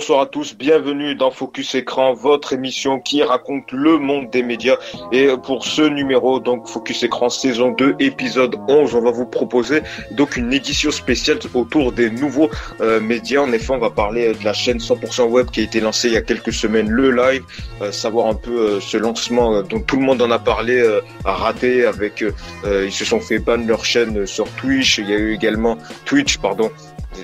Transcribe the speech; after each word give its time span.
Bonsoir 0.00 0.22
à 0.22 0.26
tous, 0.26 0.56
bienvenue 0.56 1.14
dans 1.14 1.30
Focus 1.30 1.74
Écran, 1.74 2.14
votre 2.14 2.54
émission 2.54 3.00
qui 3.00 3.22
raconte 3.22 3.70
le 3.70 3.98
monde 3.98 4.30
des 4.30 4.42
médias. 4.42 4.76
Et 5.12 5.28
pour 5.44 5.66
ce 5.66 5.82
numéro, 5.82 6.40
donc 6.40 6.66
Focus 6.68 7.02
Écran 7.02 7.28
saison 7.28 7.72
2, 7.72 7.96
épisode 7.98 8.56
11, 8.66 8.94
on 8.94 9.02
va 9.02 9.10
vous 9.10 9.26
proposer 9.26 9.82
donc 10.12 10.38
une 10.38 10.54
édition 10.54 10.90
spéciale 10.90 11.38
autour 11.52 11.92
des 11.92 12.08
nouveaux 12.08 12.48
euh, 12.80 12.98
médias. 12.98 13.42
En 13.42 13.52
effet, 13.52 13.74
on 13.74 13.78
va 13.78 13.90
parler 13.90 14.32
de 14.32 14.42
la 14.42 14.54
chaîne 14.54 14.78
100% 14.78 15.24
web 15.24 15.50
qui 15.50 15.60
a 15.60 15.64
été 15.64 15.80
lancée 15.80 16.08
il 16.08 16.14
y 16.14 16.16
a 16.16 16.22
quelques 16.22 16.54
semaines, 16.54 16.88
le 16.88 17.10
live, 17.10 17.42
euh, 17.82 17.92
savoir 17.92 18.28
un 18.28 18.34
peu 18.34 18.58
euh, 18.58 18.80
ce 18.80 18.96
lancement 18.96 19.60
dont 19.60 19.80
tout 19.80 19.96
le 19.96 20.02
monde 20.02 20.22
en 20.22 20.30
a 20.30 20.38
parlé, 20.38 20.82
a 21.26 21.32
raté 21.34 21.84
avec, 21.84 22.24
ils 22.64 22.90
se 22.92 23.04
sont 23.04 23.20
fait 23.20 23.38
ban 23.38 23.58
leur 23.58 23.84
chaîne 23.84 24.24
sur 24.26 24.48
Twitch, 24.52 24.96
il 24.96 25.10
y 25.10 25.12
a 25.12 25.18
eu 25.18 25.34
également 25.34 25.76
Twitch, 26.06 26.38
pardon, 26.38 26.70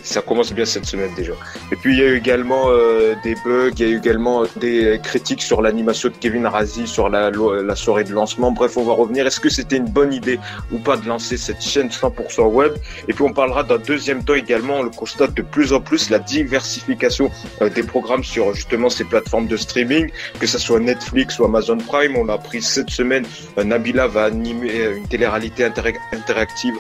ça 0.03 0.23
commence 0.23 0.53
bien 0.53 0.65
cette 0.65 0.85
semaine 0.85 1.11
déjà. 1.15 1.33
Et 1.73 1.77
puis 1.77 1.95
il 1.95 1.99
y 1.99 2.03
a 2.03 2.07
eu 2.07 2.17
également 2.17 2.65
euh, 2.69 3.15
des 3.25 3.35
bugs, 3.45 3.71
il 3.77 3.81
y 3.81 3.85
a 3.85 3.89
eu 3.89 3.99
également 3.99 4.45
des 4.57 5.01
critiques 5.03 5.43
sur 5.43 5.63
l'animation 5.63 6.09
de 6.09 6.15
Kevin 6.15 6.47
Razi 6.47 6.87
sur 6.87 7.09
la, 7.09 7.31
la 7.31 7.77
soirée 7.77 8.05
de 8.05 8.13
lancement. 8.13 8.53
Bref, 8.53 8.77
on 8.77 8.85
va 8.85 8.93
revenir. 8.93 9.27
Est-ce 9.27 9.41
que 9.41 9.49
c'était 9.49 9.77
une 9.77 9.89
bonne 9.89 10.13
idée 10.13 10.39
ou 10.73 10.79
pas 10.79 10.97
de 10.97 11.07
lancer 11.07 11.37
cette 11.37 11.63
chaîne 11.63 11.89
100% 11.89 12.47
web? 12.53 12.73
Et 13.09 13.13
puis 13.13 13.23
on 13.23 13.33
parlera 13.33 13.63
d'un 13.63 13.79
deuxième 13.79 14.25
temps 14.25 14.35
également. 14.35 14.77
On 14.81 14.83
le 14.83 14.91
constate 14.91 15.35
de 15.35 15.43
plus 15.43 15.73
en 15.73 15.81
plus 15.81 16.11
la 16.11 16.19
diversification 16.19 17.31
euh, 17.63 17.69
des 17.69 17.83
programmes 17.83 18.25
sur 18.25 18.55
justement 18.55 18.91
ces 18.91 19.05
plateformes 19.05 19.47
de 19.47 19.57
streaming, 19.57 20.11
que 20.39 20.47
ce 20.47 20.59
soit 20.59 20.81
Netflix 20.81 21.39
ou 21.39 21.45
Amazon 21.45 21.79
Prime. 21.79 22.17
On 22.17 22.29
a 22.29 22.35
appris 22.35 22.63
cette 22.63 22.91
semaine, 22.91 23.25
euh, 23.59 23.65
Nabila 23.65 24.07
va 24.07 24.25
animer 24.25 24.73
une 24.97 25.09
télé-réalité 25.09 25.65
interactive 25.65 26.75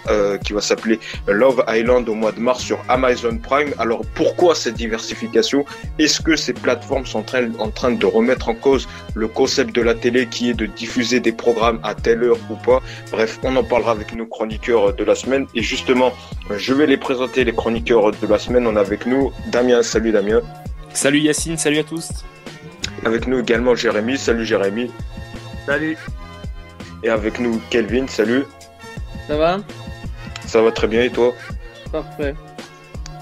qui 0.44 0.52
va 0.52 0.60
s'appeler 0.60 0.98
Love 1.26 1.64
Island 1.68 2.08
au 2.08 2.14
mois 2.14 2.32
de 2.32 2.40
mars 2.40 2.62
sur 2.62 2.78
Amazon 2.88 3.05
Amazon 3.06 3.38
Prime. 3.38 3.72
Alors 3.78 4.02
pourquoi 4.14 4.54
cette 4.54 4.74
diversification? 4.74 5.64
Est-ce 5.98 6.20
que 6.20 6.34
ces 6.34 6.52
plateformes 6.52 7.06
sont 7.06 7.24
en 7.58 7.70
train 7.70 7.92
de 7.92 8.06
remettre 8.06 8.48
en 8.48 8.54
cause 8.54 8.88
le 9.14 9.28
concept 9.28 9.74
de 9.74 9.82
la 9.82 9.94
télé 9.94 10.26
qui 10.26 10.50
est 10.50 10.54
de 10.54 10.66
diffuser 10.66 11.20
des 11.20 11.32
programmes 11.32 11.78
à 11.84 11.94
telle 11.94 12.24
heure 12.24 12.38
ou 12.50 12.56
pas? 12.56 12.82
Bref, 13.12 13.38
on 13.42 13.54
en 13.56 13.64
parlera 13.64 13.92
avec 13.92 14.14
nos 14.14 14.26
chroniqueurs 14.26 14.94
de 14.94 15.04
la 15.04 15.14
semaine. 15.14 15.46
Et 15.54 15.62
justement, 15.62 16.12
je 16.56 16.74
vais 16.74 16.86
les 16.86 16.96
présenter, 16.96 17.44
les 17.44 17.52
chroniqueurs 17.54 18.10
de 18.10 18.26
la 18.26 18.38
semaine. 18.38 18.66
On 18.66 18.76
a 18.76 18.80
avec 18.80 19.06
nous 19.06 19.32
Damien. 19.48 19.82
Salut 19.82 20.12
Damien. 20.12 20.40
Salut 20.92 21.20
Yacine, 21.20 21.56
salut 21.56 21.78
à 21.78 21.84
tous. 21.84 22.08
Avec 23.04 23.26
nous 23.26 23.38
également 23.38 23.74
Jérémy. 23.74 24.18
Salut 24.18 24.44
Jérémy. 24.44 24.90
Salut. 25.66 25.96
Et 27.04 27.08
avec 27.08 27.38
nous 27.38 27.60
Kelvin. 27.70 28.06
Salut. 28.08 28.44
Ça 29.28 29.36
va? 29.36 29.58
Ça 30.46 30.62
va 30.62 30.72
très 30.72 30.88
bien 30.88 31.02
et 31.02 31.10
toi? 31.10 31.34
Parfait. 31.92 32.34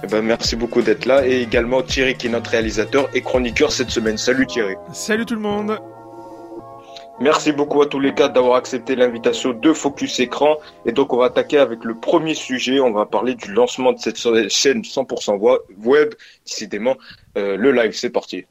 Eh 0.05 0.07
ben, 0.07 0.21
merci 0.21 0.55
beaucoup 0.55 0.83
d'être 0.83 1.07
là. 1.07 1.27
Et 1.27 1.41
également 1.41 1.83
Thierry 1.83 2.15
qui 2.15 2.27
est 2.27 2.31
notre 2.31 2.51
réalisateur 2.51 3.09
et 3.15 3.23
chroniqueur 3.23 3.73
cette 3.73 3.89
semaine. 3.89 4.19
Salut 4.19 4.47
Thierry. 4.47 4.75
Salut 4.93 5.25
tout 5.25 5.35
le 5.35 5.41
monde. 5.41 5.81
Merci 7.21 7.53
beaucoup 7.53 7.81
à 7.81 7.87
tous 7.87 8.01
les 8.01 8.13
quatre 8.13 8.35
d'avoir 8.35 8.57
accepté 8.57 8.97
l'invitation 8.97 9.55
de 9.55 9.73
Focus 9.73 10.21
Écran. 10.21 10.59
Et 10.85 10.93
donc, 10.93 11.15
on 11.15 11.17
va 11.17 11.27
attaquer 11.27 11.57
avec 11.57 11.85
le 11.85 11.95
premier 11.95 12.35
sujet. 12.35 12.81
On 12.81 12.93
va 12.93 13.07
parler 13.07 13.35
du 13.35 13.51
lancement 13.51 13.93
de 13.93 13.99
cette 13.99 14.19
chaîne 14.19 14.83
100% 14.83 15.39
web, 15.83 16.15
décidément, 16.45 16.97
euh, 17.39 17.57
le 17.57 17.73
live. 17.73 17.93
C'est 17.93 18.11
parti. 18.11 18.45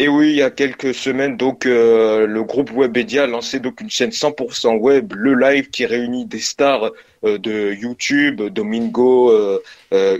Et 0.00 0.06
oui, 0.06 0.28
il 0.28 0.36
y 0.36 0.42
a 0.42 0.50
quelques 0.50 0.94
semaines, 0.94 1.36
donc 1.36 1.66
euh, 1.66 2.24
le 2.24 2.44
groupe 2.44 2.70
Webedia 2.70 3.24
a 3.24 3.26
lancé 3.26 3.58
donc 3.58 3.80
une 3.80 3.90
chaîne 3.90 4.10
100% 4.10 4.78
web, 4.78 5.12
le 5.12 5.34
live 5.34 5.70
qui 5.70 5.86
réunit 5.86 6.24
des 6.24 6.38
stars 6.38 6.92
euh, 7.24 7.36
de 7.36 7.72
YouTube, 7.72 8.40
Domingo, 8.42 9.32
euh, 9.32 9.58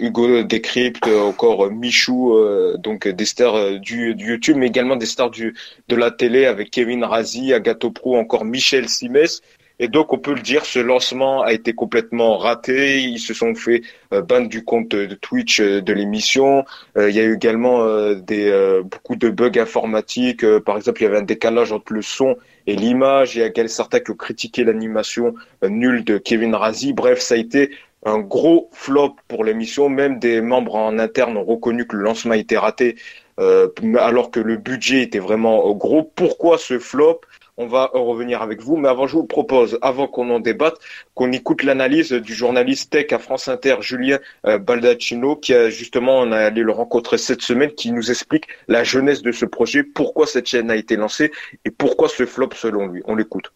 Hugo 0.00 0.42
Decrypt, 0.42 1.06
encore 1.06 1.70
Michou, 1.70 2.36
donc 2.78 3.06
des 3.06 3.24
stars 3.24 3.78
du, 3.78 4.16
YouTube, 4.18 4.56
mais 4.56 4.66
également 4.66 4.96
des 4.96 5.06
stars 5.06 5.30
de 5.30 5.94
la 5.94 6.10
télé 6.10 6.46
avec 6.46 6.72
Kevin 6.72 7.04
Razi, 7.04 7.52
Agato 7.52 7.92
Pro, 7.92 8.16
encore 8.16 8.44
Michel 8.44 8.88
Simès. 8.88 9.42
Et 9.80 9.86
donc, 9.88 10.12
on 10.12 10.18
peut 10.18 10.34
le 10.34 10.40
dire, 10.40 10.64
ce 10.64 10.80
lancement 10.80 11.42
a 11.42 11.52
été 11.52 11.72
complètement 11.72 12.36
raté. 12.36 13.00
Ils 13.00 13.20
se 13.20 13.32
sont 13.32 13.54
fait 13.54 13.82
euh, 14.12 14.22
ban 14.22 14.40
du 14.40 14.64
compte 14.64 14.94
Twitch 15.20 15.60
euh, 15.60 15.80
de 15.80 15.92
l'émission. 15.92 16.64
Euh, 16.96 17.10
il 17.10 17.16
y 17.16 17.20
a 17.20 17.22
eu 17.22 17.34
également 17.34 17.86
des 18.14 18.50
beaucoup 18.84 19.16
de 19.16 19.28
bugs 19.28 19.58
informatiques. 19.58 20.44
par 20.60 20.76
exemple, 20.76 21.00
il 21.00 21.04
y 21.04 21.06
avait 21.06 21.18
un 21.18 21.22
décalage 21.22 21.72
entre 21.72 21.92
le 21.92 22.02
son 22.02 22.36
et 22.66 22.74
l'image. 22.74 23.36
Il 23.36 23.40
y 23.40 23.44
a 23.44 23.68
certains 23.68 24.00
qui 24.00 24.10
ont 24.10 24.16
critiqué 24.16 24.64
l'animation 24.64 25.34
nulle 25.62 26.04
de 26.04 26.18
Kevin 26.18 26.54
Razi. 26.54 26.92
Bref, 26.92 27.20
ça 27.20 27.34
a 27.34 27.36
été 27.38 27.70
un 28.04 28.18
gros 28.18 28.70
flop 28.72 29.16
pour 29.28 29.44
l'émission. 29.44 29.88
Même 29.88 30.18
des 30.18 30.40
membres 30.40 30.74
en 30.74 30.98
interne 30.98 31.36
ont 31.36 31.44
reconnu 31.44 31.86
que 31.86 31.96
le 31.96 32.02
lancement 32.02 32.32
a 32.32 32.36
été 32.36 32.56
raté, 32.56 32.96
alors 33.38 34.30
que 34.30 34.40
le 34.40 34.56
budget 34.56 35.02
était 35.02 35.20
vraiment 35.20 35.70
gros. 35.74 36.02
Pourquoi 36.02 36.58
ce 36.58 36.78
flop? 36.78 37.20
On 37.58 37.66
va 37.66 37.90
revenir 37.92 38.40
avec 38.40 38.62
vous. 38.62 38.76
Mais 38.76 38.88
avant, 38.88 39.06
je 39.06 39.14
vous 39.14 39.26
propose, 39.26 39.78
avant 39.82 40.06
qu'on 40.06 40.30
en 40.30 40.40
débatte, 40.40 40.78
qu'on 41.14 41.30
écoute 41.32 41.62
l'analyse 41.64 42.12
du 42.12 42.32
journaliste 42.32 42.90
tech 42.90 43.12
à 43.12 43.18
France 43.18 43.48
Inter, 43.48 43.76
Julien 43.80 44.18
euh, 44.46 44.58
Baldacchino, 44.58 45.36
qui 45.36 45.52
a 45.52 45.68
justement, 45.68 46.20
on 46.20 46.32
a 46.32 46.38
allé 46.38 46.62
le 46.62 46.72
rencontrer 46.72 47.18
cette 47.18 47.42
semaine, 47.42 47.72
qui 47.72 47.92
nous 47.92 48.10
explique 48.10 48.46
la 48.68 48.84
jeunesse 48.84 49.22
de 49.22 49.32
ce 49.32 49.44
projet, 49.44 49.82
pourquoi 49.82 50.26
cette 50.26 50.46
chaîne 50.46 50.70
a 50.70 50.76
été 50.76 50.96
lancée 50.96 51.32
et 51.64 51.70
pourquoi 51.70 52.08
ce 52.08 52.24
flop 52.24 52.50
selon 52.54 52.86
lui. 52.86 53.02
On 53.06 53.16
l'écoute. 53.16 53.52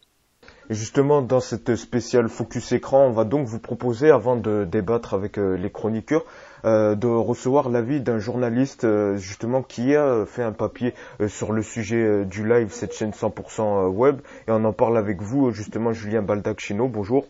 Justement, 0.69 1.21
dans 1.21 1.41
cette 1.41 1.75
spéciale 1.75 2.29
Focus 2.29 2.71
Écran, 2.71 3.07
on 3.07 3.11
va 3.11 3.25
donc 3.25 3.47
vous 3.47 3.59
proposer, 3.59 4.09
avant 4.09 4.37
de 4.37 4.65
débattre 4.65 5.13
avec 5.13 5.37
euh, 5.37 5.57
les 5.57 5.69
chroniqueurs, 5.69 6.23
euh, 6.65 6.95
de 6.95 7.07
recevoir 7.07 7.69
l'avis 7.69 8.01
d'un 8.01 8.19
journaliste 8.19 8.83
euh, 8.83 9.17
justement 9.17 9.61
qui 9.61 9.95
a 9.95 10.25
fait 10.25 10.43
un 10.43 10.51
papier 10.51 10.93
sur 11.27 11.51
le 11.51 11.61
sujet 11.61 12.25
du 12.25 12.47
live, 12.47 12.71
cette 12.71 12.93
chaîne 12.93 13.11
100% 13.11 13.87
web. 13.89 14.21
Et 14.47 14.51
on 14.51 14.63
en 14.65 14.73
parle 14.73 14.97
avec 14.97 15.21
vous, 15.21 15.51
justement, 15.51 15.93
Julien 15.93 16.21
Baldacchino. 16.21 16.87
Bonjour. 16.87 17.25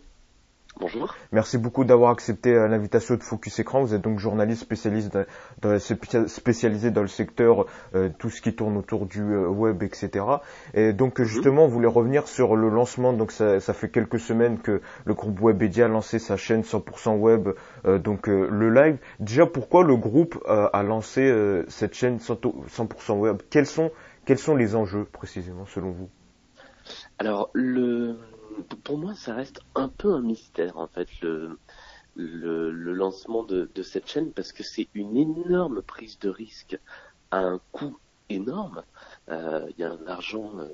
Bonjour. 0.84 1.16
Merci 1.32 1.58
beaucoup 1.58 1.86
d'avoir 1.86 2.12
accepté 2.12 2.54
euh, 2.54 2.68
l'invitation 2.68 3.16
de 3.16 3.24
Focus 3.24 3.58
Écran. 3.58 3.84
Vous 3.84 3.94
êtes 3.94 4.02
donc 4.02 4.20
journaliste 4.20 4.64
spécialiste 4.64 5.18
dans, 5.62 5.80
spécialisé 5.80 6.92
dans 6.92 7.04
le 7.04 7.08
secteur, 7.08 7.68
euh, 7.96 8.10
tout 8.20 8.30
ce 8.30 8.42
qui 8.42 8.54
tourne 8.54 8.76
autour 8.76 9.06
du 9.06 9.22
euh, 9.22 9.48
web, 9.48 9.82
etc. 9.82 10.26
Et 10.74 10.92
donc 10.92 11.20
mhm. 11.20 11.26
justement, 11.26 11.64
on 11.64 11.68
voulait 11.70 11.88
revenir 11.88 12.28
sur 12.28 12.58
le 12.58 12.68
lancement. 12.68 13.14
Donc 13.14 13.32
ça, 13.32 13.62
fait 13.62 13.88
quelques 13.88 14.20
semaines 14.20 14.60
que 14.60 14.82
le 15.06 15.14
groupe 15.14 15.40
Webedia 15.40 15.86
a 15.86 15.88
lancé 15.88 16.20
sa 16.20 16.36
chaîne 16.36 16.64
100% 16.64 17.16
web, 17.16 17.52
donc 17.86 18.28
le 18.28 18.70
live. 18.70 18.98
Déjà, 19.22 19.46
pourquoi 19.46 19.86
le 19.86 19.96
groupe 19.96 20.44
a 20.46 20.84
lancé 20.84 21.34
cette 21.70 21.94
chaîne 21.94 22.18
100% 22.18 23.20
web? 23.20 23.38
Quels 23.50 23.68
sont 23.68 23.90
quels 24.26 24.38
sont 24.38 24.58
les 24.58 24.76
enjeux 24.76 25.06
précisément 25.06 25.66
selon 25.66 25.92
vous? 25.92 26.10
Alors 27.20 27.50
le 27.54 28.18
pour 28.84 28.98
moi, 28.98 29.16
ça 29.16 29.36
reste 29.36 29.62
un 29.76 29.90
peu 29.90 30.14
un 30.14 30.22
mystère 30.22 30.78
en 30.78 30.88
fait 30.88 31.08
le 31.22 31.58
le, 32.16 32.94
lancement 32.94 33.44
de, 33.44 33.70
cette 33.82 34.08
chaîne 34.08 34.32
parce 34.32 34.52
que 34.52 34.64
c'est 34.64 34.88
une 34.94 35.18
énorme 35.18 35.82
prise 35.82 36.20
de 36.20 36.30
risque 36.30 36.80
à 37.32 37.40
un 37.40 37.60
coût 37.72 37.98
énorme. 38.30 38.84
Euh, 39.30 39.68
il 39.72 39.82
y 39.82 39.84
a 39.84 39.92
un 39.92 40.08
argent 40.08 40.52
euh, 40.60 40.70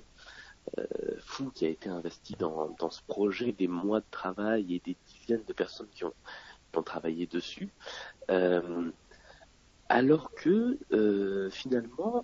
euh, 0.78 0.86
fou 1.20 1.52
qui 1.54 1.66
a 1.66 1.70
été 1.70 1.90
investi 1.90 2.36
dans, 2.38 2.70
dans 2.80 2.90
ce 2.90 3.02
projet, 3.04 3.52
des 3.52 3.68
mois 3.68 4.02
de 4.02 4.06
travail 4.12 4.76
et 4.76 4.82
des 4.86 4.98
dizaines 5.08 5.44
de 5.46 5.54
personnes 5.54 5.90
qui 5.94 6.04
ont, 6.04 6.14
travaillé 6.86 7.28
dessus. 7.28 7.74
alors 9.90 10.32
que 10.32 10.78
finalement, 11.52 12.24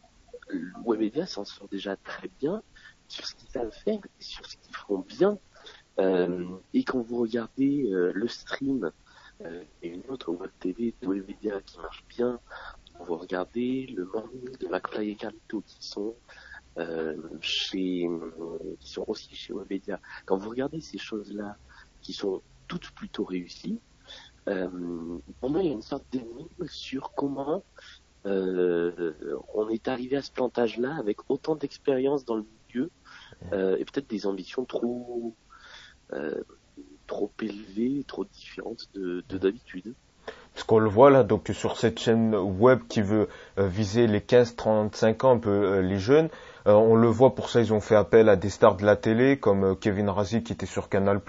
Webedia 0.85 1.25
s'en 1.25 1.43
sort 1.43 1.67
déjà 1.67 1.97
très 1.97 2.29
bien 2.39 2.63
sur 3.09 3.25
ce 3.25 3.35
qu'ils 3.35 3.49
savent 3.49 3.71
faire 3.83 3.99
et 3.99 4.23
sur 4.23 4.45
ce 4.45 4.55
qu'ils 4.55 4.73
feront 4.73 4.99
bien. 4.99 5.37
Euh, 5.99 6.45
et 6.73 6.83
quand 6.83 7.01
vous 7.01 7.17
regardez 7.21 7.89
euh, 7.91 8.11
le 8.13 8.27
stream 8.27 8.91
euh, 9.41 9.63
et 9.81 9.89
une 9.89 10.03
autre 10.09 10.31
web 10.31 10.51
TV 10.59 10.93
Webedia 11.01 11.61
qui 11.61 11.77
marche 11.79 12.03
bien, 12.09 12.39
quand 12.97 13.05
vous 13.05 13.17
regardez 13.17 13.87
le 13.87 14.05
morning 14.05 14.57
de 14.59 14.67
McFly 14.67 15.11
et 15.11 15.15
Carlito 15.15 15.61
qui 15.61 15.85
sont 15.85 16.15
chez, 17.39 18.05
qui 18.81 18.89
sont 18.89 19.05
aussi 19.07 19.33
chez 19.33 19.53
Webedia, 19.53 20.01
quand 20.25 20.35
vous 20.35 20.49
regardez 20.49 20.81
ces 20.81 20.97
choses-là 20.97 21.55
qui 22.01 22.11
sont 22.11 22.41
toutes 22.67 22.91
plutôt 22.91 23.23
réussies, 23.23 23.79
pour 24.45 25.49
moi 25.49 25.61
il 25.61 25.67
y 25.67 25.69
a 25.69 25.73
une 25.73 25.81
sorte 25.81 26.03
d'énigme 26.11 26.67
sur 26.67 27.13
comment 27.13 27.63
on 28.25 29.69
est 29.69 29.87
arrivé 29.87 30.17
à 30.17 30.21
ce 30.21 30.33
plantage-là 30.33 30.97
avec 30.97 31.29
autant 31.29 31.55
d'expérience 31.55 32.25
dans 32.25 32.35
le 32.35 32.45
euh, 33.51 33.77
et 33.77 33.85
peut-être 33.85 34.09
des 34.09 34.25
ambitions 34.25 34.65
trop 34.65 35.19
euh, 35.25 35.44
trop 37.07 37.31
élevées, 37.41 38.03
trop 38.07 38.25
différentes 38.25 38.89
de 38.93 39.23
d'habitude. 39.37 39.93
Parce 40.55 40.63
qu'on 40.63 40.79
le 40.79 40.87
voit 40.89 41.09
là, 41.09 41.23
donc 41.23 41.49
sur 41.53 41.77
cette 41.77 41.99
chaîne 41.99 42.33
web 42.33 42.79
qui 42.87 43.01
veut 43.01 43.27
euh, 43.59 43.67
viser 43.67 44.07
les 44.07 44.21
15-35 44.21 45.25
ans, 45.25 45.31
un 45.31 45.37
peu 45.37 45.49
euh, 45.49 45.81
les 45.81 45.99
jeunes, 45.99 46.29
euh, 46.65 46.71
on 46.71 46.95
le 46.95 47.09
voit 47.09 47.35
pour 47.35 47.49
ça, 47.49 47.59
ils 47.59 47.73
ont 47.73 47.81
fait 47.81 47.97
appel 47.97 48.29
à 48.29 48.37
des 48.37 48.49
stars 48.49 48.77
de 48.77 48.85
la 48.85 48.95
télé 48.95 49.37
comme 49.37 49.75
Kevin 49.77 50.07
Razi 50.07 50.43
qui 50.43 50.53
était 50.53 50.65
sur 50.65 50.87
Canal+, 50.87 51.19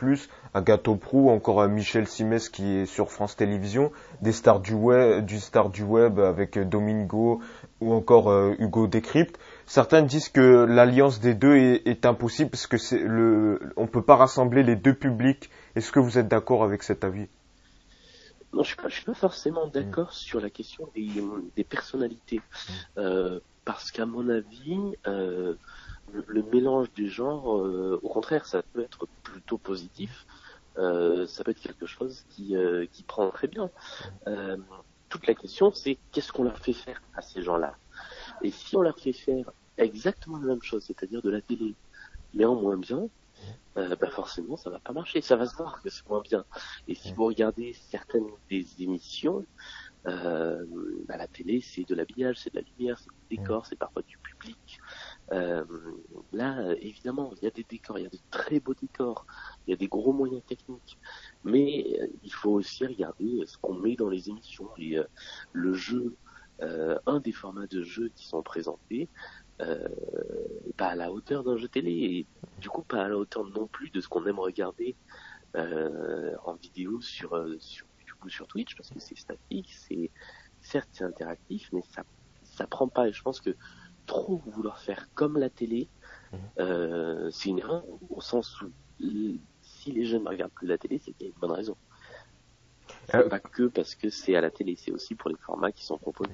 Agathe 0.55 0.97
Prou, 0.97 1.29
encore 1.29 1.67
Michel 1.67 2.07
Simès 2.07 2.49
qui 2.49 2.77
est 2.77 2.87
sur 2.87 3.11
France 3.11 3.35
Télévisions, 3.35 3.91
des 4.23 4.31
stars 4.31 4.61
du 4.61 4.75
web, 4.75 5.27
du 5.27 5.41
star 5.41 5.71
du 5.71 5.83
web 5.83 6.21
avec 6.21 6.57
Domingo 6.57 7.41
ou 7.81 7.95
encore 7.95 8.33
Hugo 8.61 8.87
Décrypte. 8.87 9.39
Certains 9.67 10.03
disent 10.03 10.29
que 10.29 10.65
l'alliance 10.65 11.21
des 11.21 11.35
deux 11.35 11.57
est, 11.57 11.87
est 11.87 12.07
impossible 12.07 12.51
parce 12.51 12.69
que 12.69 12.79
c'est 12.79 13.01
le, 13.01 13.61
on 13.77 13.89
peut 13.89 14.03
pas 14.03 14.17
rassembler 14.17 14.63
les 14.63 14.77
deux 14.77 14.95
publics. 14.95 15.51
Est-ce 15.75 15.91
que 15.91 15.99
vous 15.99 16.19
êtes 16.19 16.29
d'accord 16.29 16.63
avec 16.63 16.85
cet 16.85 17.03
avis? 17.03 17.27
Non, 18.53 18.63
je 18.63 18.75
ne 18.83 18.89
suis, 18.89 19.05
pas 19.05 19.13
forcément 19.13 19.67
d'accord 19.67 20.13
sur 20.13 20.41
la 20.41 20.51
question 20.51 20.89
des, 20.95 21.65
personnalités. 21.65 22.41
Euh, 22.97 23.41
parce 23.65 23.91
qu'à 23.91 24.07
mon 24.07 24.29
avis, 24.29 24.79
euh, 25.07 25.57
le, 26.13 26.43
mélange 26.45 26.91
des 26.95 27.09
genres, 27.09 27.59
euh, 27.59 28.01
au 28.03 28.09
contraire, 28.09 28.47
ça 28.47 28.63
peut 28.63 28.83
être 28.83 29.09
plutôt 29.25 29.59
positif. 29.59 30.27
ça 30.77 31.45
peut 31.45 31.51
être 31.51 31.61
quelque 31.61 31.87
chose 31.87 32.25
qui, 32.31 32.55
qui 32.93 33.03
prend 33.03 33.29
très 33.31 33.49
bien. 33.49 33.69
toute 35.09 35.27
la 35.27 35.35
question, 35.35 35.73
c'est 35.73 35.99
qu'est-ce 36.13 36.33
qu'on 36.33 36.45
leur 36.45 36.59
fait 36.59 36.73
faire 36.73 37.03
à 37.15 37.23
ces 37.23 37.43
gens-là? 37.43 37.75
Et 38.43 38.51
si 38.51 38.77
on 38.77 38.83
leur 38.83 38.99
fait 38.99 39.13
faire 39.13 39.51
exactement 39.79 40.39
la 40.39 40.47
même 40.47 40.63
chose, 40.63 40.85
c'est-à-dire 40.85 41.23
de 41.23 41.31
la 41.31 41.41
télé, 41.41 41.75
mais 42.35 42.45
en 42.45 42.55
moins 42.55 42.77
bien, 42.77 43.09
euh, 43.77 43.95
bah 43.97 44.09
forcément 44.11 44.57
ça 44.57 44.71
va 44.71 44.79
pas 44.79 44.93
marcher, 44.93 45.21
ça 45.21 45.37
va 45.37 45.47
se 45.47 45.55
voir 45.55 45.83
que 45.83 45.91
c'est 45.91 46.07
moins 46.09 46.23
bien. 46.23 46.45
Et 46.89 46.95
si 46.95 47.13
vous 47.13 47.27
regardez 47.27 47.75
certaines 47.91 48.27
des 48.49 48.67
émissions, 48.81 49.45
euh, 50.07 50.65
à 51.09 51.17
la 51.17 51.27
télé, 51.27 51.61
c'est 51.61 51.87
de 51.87 51.95
l'habillage, 51.95 52.39
c'est 52.39 52.55
de 52.55 52.61
la 52.61 52.67
lumière, 52.77 52.99
c'est 52.99 53.11
du 53.11 53.37
décor, 53.37 53.67
c'est 53.67 53.77
parfois 53.77 54.03
du 54.03 54.17
public. 54.19 54.79
Euh, 55.33 55.65
là, 56.33 56.75
évidemment, 56.81 57.33
il 57.37 57.45
y 57.45 57.47
a 57.49 57.51
des 57.51 57.67
décors, 57.69 57.99
il 57.99 58.05
y 58.05 58.07
a 58.07 58.11
de 58.11 58.19
très 58.31 58.61
beaux 58.61 58.75
décors, 58.75 59.27
il 59.67 59.71
y 59.71 59.75
a 59.75 59.77
des 59.77 59.89
gros 59.89 60.13
moyens 60.13 60.43
techniques, 60.47 60.99
mais 61.45 61.99
euh, 62.01 62.07
il 62.23 62.33
faut 62.33 62.53
aussi 62.53 62.87
regarder 62.87 63.43
ce 63.47 63.59
qu'on 63.59 63.75
met 63.75 63.97
dans 63.97 64.09
les 64.09 64.31
émissions 64.31 64.69
et 64.79 64.99
euh, 64.99 65.05
le 65.53 65.75
jeu. 65.75 66.17
Un 66.61 67.21
des 67.21 67.33
formats 67.33 67.67
de 67.67 67.83
jeu 67.83 68.11
qui 68.15 68.27
sont 68.27 68.43
présentés, 68.43 69.09
euh, 69.63 69.89
pas 70.77 70.89
à 70.89 70.95
la 70.95 71.11
hauteur 71.11 71.43
d'un 71.43 71.57
jeu 71.57 71.69
télé 71.69 71.91
et 71.91 72.27
du 72.61 72.69
coup 72.69 72.83
pas 72.83 73.05
à 73.05 73.09
la 73.09 73.17
hauteur 73.17 73.45
non 73.45 73.67
plus 73.67 73.89
de 73.89 74.03
ce 74.03 74.09
qu'on 74.09 74.27
aime 74.27 74.39
regarder 74.39 74.95
euh, 75.57 76.35
en 76.45 76.55
vidéo 76.55 77.01
sur, 77.01 77.35
euh, 77.35 77.57
sur 77.59 77.87
YouTube 77.99 78.19
ou 78.23 78.29
sur 78.29 78.47
Twitch 78.47 78.77
parce 78.77 78.91
que 78.91 79.01
c'est 79.01 79.17
statique, 79.17 79.73
c'est 79.73 80.11
certes 80.61 80.91
c'est 80.93 81.05
interactif 81.05 81.71
mais 81.73 81.81
ça 81.91 82.03
ça 82.43 82.67
prend 82.67 82.89
pas 82.89 83.09
et 83.09 83.13
je 83.13 83.23
pense 83.23 83.41
que 83.41 83.57
trop 84.05 84.43
vouloir 84.47 84.79
faire 84.79 85.09
comme 85.15 85.39
la 85.39 85.49
télé 85.49 85.89
mhm. 86.33 86.39
euh, 86.59 87.31
c'est 87.31 87.49
une 87.49 87.61
erreur 87.61 87.85
au 88.11 88.21
sens 88.21 88.61
où 88.61 88.69
si 89.63 89.93
les 89.93 90.05
jeunes 90.05 90.25
ne 90.25 90.29
regardent 90.29 90.53
plus 90.53 90.67
la 90.67 90.77
télé 90.77 91.01
c'est 91.03 91.13
qu'il 91.13 91.29
y 91.29 91.31
a 91.31 91.33
une 91.33 91.41
bonne 91.41 91.53
raison. 91.53 91.77
Euh, 93.15 93.29
pas 93.29 93.39
que 93.39 93.65
parce 93.65 93.95
que 93.95 94.11
c'est 94.11 94.35
à 94.35 94.41
la 94.41 94.51
télé, 94.51 94.75
c'est 94.77 94.91
aussi 94.91 95.15
pour 95.15 95.31
les 95.31 95.37
formats 95.37 95.71
qui 95.71 95.85
sont 95.85 95.97
proposés. 95.97 96.31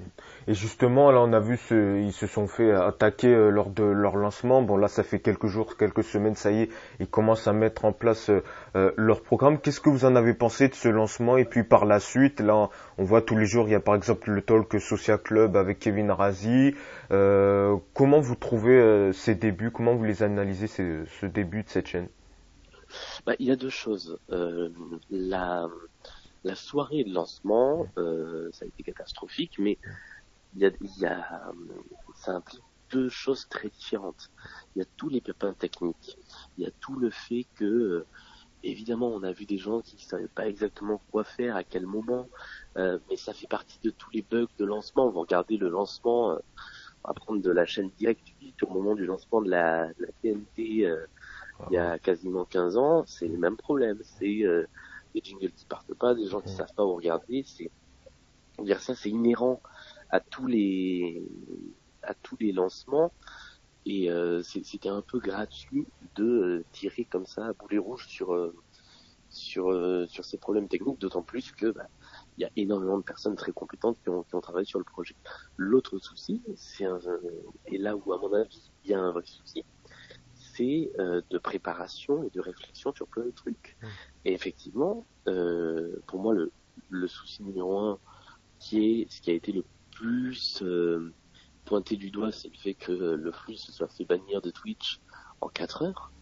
Et 0.47 0.55
justement, 0.55 1.11
là, 1.11 1.21
on 1.21 1.33
a 1.33 1.41
vu, 1.41 1.57
ce, 1.57 2.01
ils 2.01 2.13
se 2.13 2.27
sont 2.27 2.47
fait 2.47 2.73
attaquer 2.73 3.29
euh, 3.29 3.51
lors 3.51 3.69
de 3.71 3.85
leur 3.85 4.17
lancement. 4.17 4.63
Bon, 4.63 4.77
là, 4.77 4.89
ça 4.89 5.03
fait 5.03 5.21
quelques 5.21 5.47
jours, 5.47 5.77
quelques 5.77 6.05
semaines, 6.05 6.35
ça 6.35 6.51
y 6.51 6.63
est, 6.63 6.71
ils 6.99 7.07
commencent 7.07 7.47
à 7.47 7.53
mettre 7.53 7.85
en 7.85 7.93
place 7.93 8.31
euh, 8.75 8.93
leur 8.97 9.23
programme. 9.23 9.59
Qu'est-ce 9.61 9.81
que 9.81 9.91
vous 9.91 10.05
en 10.05 10.17
avez 10.17 10.35
pensé 10.35 10.69
de 10.69 10.75
ce 10.75 10.89
lancement? 10.89 11.37
Et 11.37 11.45
puis 11.45 11.63
par 11.63 11.85
la 11.85 12.01
suite, 12.01 12.41
là, 12.41 12.71
on 12.99 13.05
voit 13.05 13.23
tous 13.23 13.37
les 13.37 13.47
jours, 13.47 13.69
il 13.69 13.73
y 13.73 13.77
a 13.77 13.81
par 13.81 13.95
exemple 13.95 14.31
le 14.31 14.41
talk 14.41 14.81
Social 14.81 15.19
Club 15.19 15.57
avec 15.57 15.79
Kevin 15.79 16.11
Razi. 16.11 16.75
comment 17.11 18.21
vous 18.21 18.35
trouvez 18.35 19.13
ces 19.13 19.35
débuts? 19.35 19.71
Comment 19.71 19.95
vous 19.95 20.05
les 20.05 20.23
analysez, 20.23 20.67
ce 20.67 21.27
début 21.27 21.65
de 21.65 21.69
cette 21.69 21.87
chaîne? 21.87 22.09
Bah, 23.27 23.35
Il 23.39 23.47
y 23.47 23.51
a 23.51 23.57
deux 23.57 23.71
choses. 23.71 24.19
la 25.11 25.67
la 26.45 26.55
soirée 26.55 27.05
de 27.05 27.13
lancement, 27.13 27.87
euh, 27.99 28.51
ça 28.53 28.65
a 28.65 28.69
été 28.69 28.83
catastrophique, 28.83 29.59
mais 29.59 29.79
il 30.55 30.63
y 30.63 30.67
a, 30.67 30.71
y 30.99 31.07
a 31.07 31.53
ça 32.15 32.33
implique 32.33 32.63
deux 32.93 33.09
choses 33.09 33.49
très 33.49 33.69
différentes. 33.69 34.31
Il 34.75 34.81
y 34.81 34.83
a 34.83 34.89
tous 34.97 35.09
les 35.09 35.21
pépins 35.21 35.55
techniques, 35.55 36.19
il 36.57 36.65
y 36.65 36.67
a 36.67 36.71
tout 36.81 36.97
le 36.97 37.11
fait 37.11 37.47
que, 37.57 37.65
euh, 37.65 38.07
évidemment, 38.63 39.09
on 39.09 39.23
a 39.23 39.33
vu 39.33 39.47
des 39.47 39.59
gens 39.59 39.81
qui 39.81 39.97
ne 39.97 40.01
savaient 40.01 40.29
pas 40.29 40.47
exactement 40.47 41.01
quoi 41.11 41.25
faire, 41.25 41.57
à 41.57 41.65
quel 41.65 41.87
moment, 41.87 42.29
euh, 42.77 42.99
mais 43.09 43.17
ça 43.17 43.33
fait 43.33 43.47
partie 43.47 43.79
de 43.83 43.91
tous 43.91 44.11
les 44.11 44.23
bugs 44.23 44.47
de 44.59 44.65
lancement. 44.65 45.09
Vous 45.09 45.21
regardez 45.21 45.57
le 45.57 45.69
lancement, 45.69 46.33
euh, 46.33 46.39
on 47.05 47.09
va 47.09 47.15
prendre 47.15 47.43
de 47.43 47.51
la 47.51 47.65
chaîne 47.65 47.91
directe 47.99 48.29
au 48.63 48.69
moment 48.69 48.95
du 48.95 49.07
lancement 49.07 49.41
de 49.43 49.51
la, 49.51 49.89
TNT 50.23 50.87
euh, 50.87 51.05
il 51.71 51.75
y 51.75 51.79
a 51.79 51.99
quasiment 51.99 52.45
15 52.45 52.77
ans, 52.77 53.05
c'est 53.07 53.29
le 53.29 53.39
même 53.39 53.57
problème. 53.57 53.99
C'est 54.03 54.43
des 55.15 55.21
jingles 55.23 55.53
qui 55.53 55.67
partent 55.67 55.95
pas, 55.95 56.15
des 56.15 56.27
gens 56.27 56.41
qui 56.41 56.51
savent 56.51 56.75
pas 56.75 56.85
où 56.85 56.95
regarder. 56.95 57.45
C'est 57.47 57.71
dire 58.63 58.81
ça, 58.81 58.95
c'est 58.95 59.11
inhérent 59.11 59.61
à 60.11 60.21
tous 60.21 60.47
les 60.47 61.23
à 62.03 62.15
tous 62.15 62.37
les 62.41 62.53
lancements 62.53 63.13
et 63.87 64.11
euh, 64.11 64.43
c'était 64.43 64.89
un 64.89 65.03
peu 65.03 65.19
gratuit 65.19 65.87
de 66.15 66.25
euh, 66.25 66.65
tirer 66.73 67.05
comme 67.05 67.27
ça 67.27 67.47
à 67.47 67.53
boulet 67.53 67.79
rouge 67.79 68.07
sur 68.07 68.35
euh, 68.35 68.55
sur 69.29 69.71
euh, 69.71 70.07
sur 70.07 70.25
ces 70.25 70.39
problèmes 70.39 70.69
techniques, 70.69 71.01
d'autant 71.01 71.23
plus 71.23 71.51
que 71.53 71.71
bah, 71.71 71.89
il 72.37 72.43
y 72.43 72.45
a 72.45 72.51
énormément 72.57 72.99
de 72.99 73.03
personnes 73.03 73.35
très 73.35 73.53
compétentes 73.53 73.99
qui 74.03 74.11
ont, 74.11 74.23
qui 74.23 74.35
ont 74.35 74.41
travaillé 74.41 74.67
sur 74.67 74.79
le 74.79 74.85
projet. 74.85 75.17
L'autre 75.57 75.99
souci, 75.99 76.43
c'est 76.55 76.85
et 77.67 77.79
là 77.79 77.97
où 77.97 78.13
à 78.13 78.19
mon 78.19 78.33
avis 78.33 78.71
il 78.85 78.91
y 78.91 78.95
a 78.95 79.01
un 79.01 79.11
vrai 79.11 79.25
souci, 79.25 79.65
c'est 80.35 80.93
de 80.99 81.39
préparation 81.39 82.23
et 82.25 82.31
de 82.31 82.41
réflexion 82.41 82.93
sur 82.95 83.07
plein 83.09 83.25
de 83.25 83.31
trucs. 83.31 83.77
Mmh. 83.81 83.87
Et 84.25 84.33
effectivement, 84.33 85.05
euh, 85.29 85.97
pour 86.07 86.21
moi, 86.21 86.35
le, 86.35 86.53
le, 86.91 87.09
souci 87.09 87.43
numéro 87.43 87.79
un, 87.79 87.99
qui 88.59 88.85
est 88.85 89.11
ce 89.11 89.21
qui 89.21 89.31
a 89.31 89.35
été 89.35 89.53
le 89.53 89.65
plus 89.91 90.63
euh, 90.63 91.13
pointé 91.65 91.97
du 91.97 92.11
doigt, 92.11 92.33
c'est 92.33 92.49
le 92.49 92.57
fait 92.57 92.75
que 92.75 92.93
le 92.93 93.33
flux 93.33 93.57
se 93.57 93.73
soit 93.73 93.89
fait 93.89 94.05
bannir 94.05 94.41
de 94.41 94.51
Twitch 94.51 95.01
en 95.41 95.49
4 95.49 95.83
heures. 95.83 96.13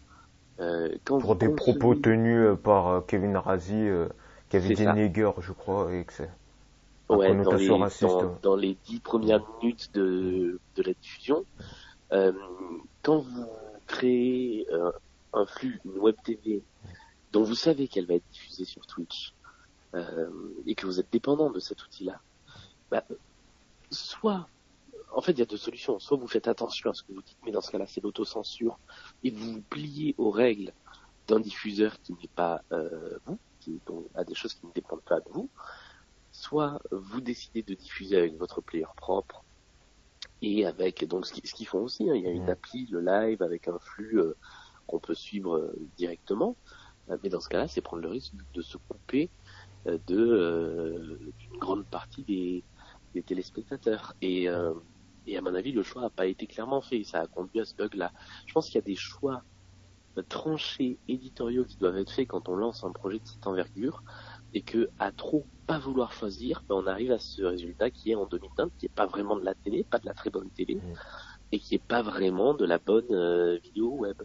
Euh, 0.59 0.95
quand 1.05 1.19
Pour 1.19 1.35
des 1.35 1.49
propos 1.49 1.95
tenus 1.95 2.39
euh, 2.39 2.55
par 2.55 2.87
euh, 2.87 3.01
Kevin 3.01 3.37
Razi, 3.37 3.73
euh, 3.73 4.07
dit 4.51 4.87
nigger, 4.87 5.31
je 5.39 5.51
crois, 5.53 5.93
et 5.93 6.05
que 6.05 6.13
c'est 6.13 6.29
ouais, 7.09 7.35
dans 7.43 7.53
les, 7.53 7.67
dans, 7.67 8.37
dans, 8.41 8.55
les 8.55 8.77
10 8.85 8.99
premières 8.99 9.43
minutes 9.61 9.89
de, 9.93 10.59
de 10.75 10.83
la 10.83 10.93
diffusion, 10.93 11.45
quand 12.09 13.19
vous 13.19 13.47
créez 13.87 14.67
un 15.33 15.45
flux, 15.45 15.79
une 15.85 15.97
web 15.99 16.15
TV 16.23 16.61
dont 17.31 17.43
vous 17.43 17.55
savez 17.55 17.87
qu'elle 17.87 18.05
va 18.05 18.15
être 18.15 18.29
diffusée 18.31 18.65
sur 18.65 18.85
Twitch 18.85 19.33
euh, 19.93 20.29
et 20.65 20.75
que 20.75 20.85
vous 20.85 20.99
êtes 20.99 21.11
dépendant 21.11 21.49
de 21.49 21.59
cet 21.59 21.83
outil-là, 21.83 22.21
bah, 22.89 23.03
soit, 23.89 24.47
en 25.13 25.21
fait, 25.21 25.33
il 25.33 25.39
y 25.39 25.43
a 25.43 25.45
deux 25.45 25.57
solutions. 25.57 25.99
Soit 25.99 26.17
vous 26.17 26.27
faites 26.27 26.47
attention 26.47 26.89
à 26.89 26.93
ce 26.93 27.03
que 27.03 27.13
vous 27.13 27.21
dites, 27.21 27.37
mais 27.45 27.51
dans 27.51 27.61
ce 27.61 27.71
cas-là, 27.71 27.85
c'est 27.87 28.03
l'autocensure, 28.03 28.77
et 29.23 29.31
vous 29.31 29.53
vous 29.53 29.61
pliez 29.61 30.15
aux 30.17 30.31
règles 30.31 30.73
d'un 31.27 31.39
diffuseur 31.39 32.01
qui 32.01 32.13
n'est 32.13 32.29
pas 32.35 32.61
euh, 32.71 33.17
vous, 33.25 33.37
qui 33.59 33.79
a 34.15 34.23
des 34.23 34.35
choses 34.35 34.53
qui 34.53 34.65
ne 34.65 34.71
dépendent 34.73 35.01
pas 35.01 35.19
de 35.19 35.29
vous. 35.29 35.49
Soit 36.31 36.81
vous 36.91 37.21
décidez 37.21 37.61
de 37.61 37.73
diffuser 37.73 38.17
avec 38.17 38.37
votre 38.37 38.61
player 38.61 38.87
propre 38.97 39.43
et 40.41 40.65
avec 40.65 41.05
donc 41.05 41.25
ce 41.25 41.33
qu'ils 41.33 41.67
font 41.67 41.79
aussi. 41.79 42.09
Hein, 42.09 42.15
il 42.15 42.23
y 42.23 42.27
a 42.27 42.31
une 42.31 42.49
appli, 42.49 42.87
le 42.87 43.01
live 43.01 43.41
avec 43.41 43.67
un 43.67 43.79
flux 43.79 44.19
euh, 44.19 44.35
qu'on 44.87 44.99
peut 44.99 45.13
suivre 45.13 45.57
euh, 45.57 45.75
directement. 45.97 46.55
Euh, 47.11 47.17
mais 47.23 47.29
dans 47.29 47.39
ce 47.39 47.49
cas-là, 47.49 47.67
c'est 47.67 47.81
prendre 47.81 48.03
le 48.03 48.09
risque 48.09 48.33
de 48.53 48.61
se 48.61 48.77
couper 48.77 49.29
euh, 49.87 49.97
de 50.07 50.17
euh, 50.17 51.17
d'une 51.39 51.57
grande 51.57 51.85
partie 51.85 52.23
des, 52.23 52.63
des 53.13 53.21
téléspectateurs. 53.21 54.15
Et, 54.21 54.47
et 55.27 55.37
à 55.37 55.41
mon 55.41 55.53
avis, 55.53 55.71
le 55.71 55.83
choix 55.83 56.01
n'a 56.01 56.09
pas 56.09 56.25
été 56.25 56.47
clairement 56.47 56.81
fait. 56.81 57.03
Ça 57.03 57.21
a 57.21 57.27
conduit 57.27 57.59
à 57.59 57.65
ce 57.65 57.75
bug-là. 57.75 58.11
Je 58.45 58.53
pense 58.53 58.67
qu'il 58.67 58.75
y 58.75 58.79
a 58.79 58.85
des 58.85 58.95
choix 58.95 59.43
tranchés 60.27 60.97
éditoriaux 61.07 61.63
qui 61.63 61.77
doivent 61.77 61.97
être 61.97 62.11
faits 62.11 62.27
quand 62.27 62.49
on 62.49 62.55
lance 62.57 62.83
un 62.83 62.91
projet 62.91 63.19
de 63.19 63.25
cette 63.25 63.47
envergure 63.47 64.03
et 64.53 64.61
que 64.61 64.89
à 64.99 65.13
trop 65.13 65.45
pas 65.67 65.79
vouloir 65.79 66.11
choisir, 66.11 66.63
ben 66.67 66.75
on 66.75 66.85
arrive 66.85 67.13
à 67.13 67.19
ce 67.19 67.43
résultat 67.43 67.89
qui 67.91 68.11
est 68.11 68.15
en 68.15 68.25
demi-teinte, 68.25 68.73
qui 68.77 68.87
est 68.87 68.93
pas 68.93 69.05
vraiment 69.05 69.37
de 69.37 69.45
la 69.45 69.53
télé, 69.55 69.85
pas 69.85 69.99
de 69.99 70.05
la 70.05 70.13
très 70.13 70.29
bonne 70.29 70.49
télé, 70.49 70.75
mmh. 70.75 70.81
et 71.53 71.59
qui 71.59 71.75
est 71.75 71.83
pas 71.83 72.01
vraiment 72.01 72.53
de 72.53 72.65
la 72.65 72.77
bonne 72.77 73.57
vidéo 73.63 73.91
web. 73.91 74.21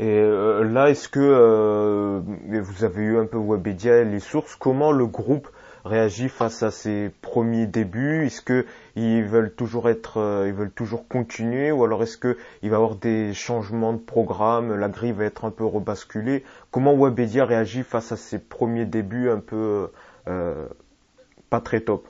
Et 0.00 0.18
euh, 0.18 0.64
là, 0.64 0.88
est-ce 0.88 1.10
que 1.10 1.20
euh, 1.20 2.20
vous 2.62 2.84
avez 2.84 3.02
eu 3.02 3.18
un 3.18 3.26
peu 3.26 3.36
Webedia 3.36 3.98
et 3.98 4.06
les 4.06 4.18
sources 4.18 4.56
Comment 4.56 4.92
le 4.92 5.04
groupe 5.04 5.50
réagit 5.84 6.30
face 6.30 6.62
à 6.62 6.70
ces 6.70 7.10
premiers 7.20 7.66
débuts? 7.66 8.24
Est-ce 8.24 8.40
que 8.40 8.64
ils 8.96 9.22
veulent 9.24 9.54
toujours 9.54 9.90
être, 9.90 10.16
euh, 10.16 10.48
ils 10.48 10.54
veulent 10.54 10.72
toujours 10.72 11.06
continuer, 11.06 11.70
ou 11.70 11.84
alors 11.84 12.02
est-ce 12.02 12.16
que 12.16 12.38
il 12.62 12.70
va 12.70 12.76
y 12.76 12.80
avoir 12.80 12.94
des 12.94 13.34
changements 13.34 13.92
de 13.92 13.98
programme 13.98 14.74
La 14.74 14.88
grille 14.88 15.12
va 15.12 15.26
être 15.26 15.44
un 15.44 15.50
peu 15.50 15.66
rebasculée? 15.66 16.44
Comment 16.70 16.96
Webedia 16.96 17.44
réagit 17.44 17.82
face 17.82 18.10
à 18.10 18.16
ces 18.16 18.38
premiers 18.38 18.86
débuts 18.86 19.28
un 19.28 19.40
peu 19.40 19.90
pas 21.50 21.60
très 21.60 21.82
top? 21.82 22.08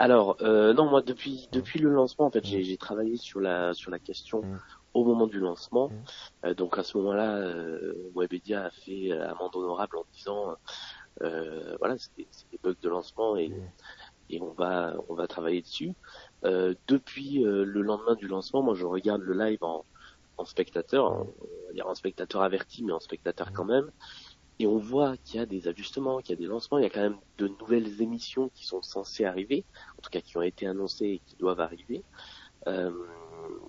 Alors 0.00 0.38
non, 0.42 0.90
moi 0.90 1.02
depuis 1.02 1.48
depuis 1.52 1.78
le 1.78 1.90
lancement, 1.90 2.26
en 2.26 2.30
fait, 2.32 2.44
j'ai 2.44 2.76
travaillé 2.78 3.16
sur 3.16 3.38
la 3.38 3.74
sur 3.74 3.92
la 3.92 4.00
question 4.00 4.42
mm. 4.42 4.58
Au 4.94 5.04
moment 5.04 5.26
du 5.26 5.38
lancement. 5.38 5.90
Mm. 6.42 6.54
donc 6.54 6.78
à 6.78 6.82
ce 6.82 6.96
moment-là, 6.98 7.52
Webedia 8.14 8.66
a 8.66 8.70
fait 8.70 9.12
amende 9.12 9.54
honorable 9.56 9.98
en 9.98 10.04
disant 10.12 10.56
voilà, 11.20 11.96
c'est 11.98 12.16
des 12.16 12.58
bugs 12.62 12.74
de 12.80 12.88
lancement 12.88 13.36
et 13.36 13.48
mm. 13.48 13.70
et 14.30 14.40
on 14.40 14.52
va 14.52 14.94
on 15.08 15.14
va 15.14 15.26
travailler 15.26 15.62
dessus. 15.62 15.94
depuis 16.42 17.42
le 17.42 17.82
lendemain 17.82 18.14
du 18.14 18.28
lancement, 18.28 18.62
moi 18.62 18.74
je 18.74 18.86
regarde 18.86 19.22
le 19.22 19.34
live 19.34 19.62
en 19.62 19.84
en 20.36 20.44
spectateur, 20.44 21.26
dire 21.72 21.86
en 21.86 21.94
spectateur 21.94 22.42
averti, 22.42 22.82
mais 22.82 22.92
en 22.92 23.00
spectateur 23.00 23.52
quand 23.52 23.64
même. 23.64 23.90
Et 24.60 24.66
on 24.66 24.78
voit 24.78 25.16
qu'il 25.16 25.36
y 25.36 25.42
a 25.42 25.46
des 25.46 25.66
ajustements, 25.66 26.18
qu'il 26.18 26.30
y 26.30 26.38
a 26.38 26.40
des 26.40 26.46
lancements, 26.46 26.78
il 26.78 26.84
y 26.84 26.86
a 26.86 26.90
quand 26.90 27.00
même 27.00 27.18
de 27.38 27.48
nouvelles 27.48 28.00
émissions 28.00 28.50
qui 28.54 28.64
sont 28.64 28.82
censées 28.82 29.24
arriver, 29.24 29.64
en 29.98 30.02
tout 30.02 30.10
cas 30.10 30.20
qui 30.20 30.36
ont 30.36 30.42
été 30.42 30.66
annoncées 30.66 31.06
et 31.06 31.18
qui 31.26 31.36
doivent 31.36 31.60
arriver. 31.60 32.04
Euh, 32.68 32.92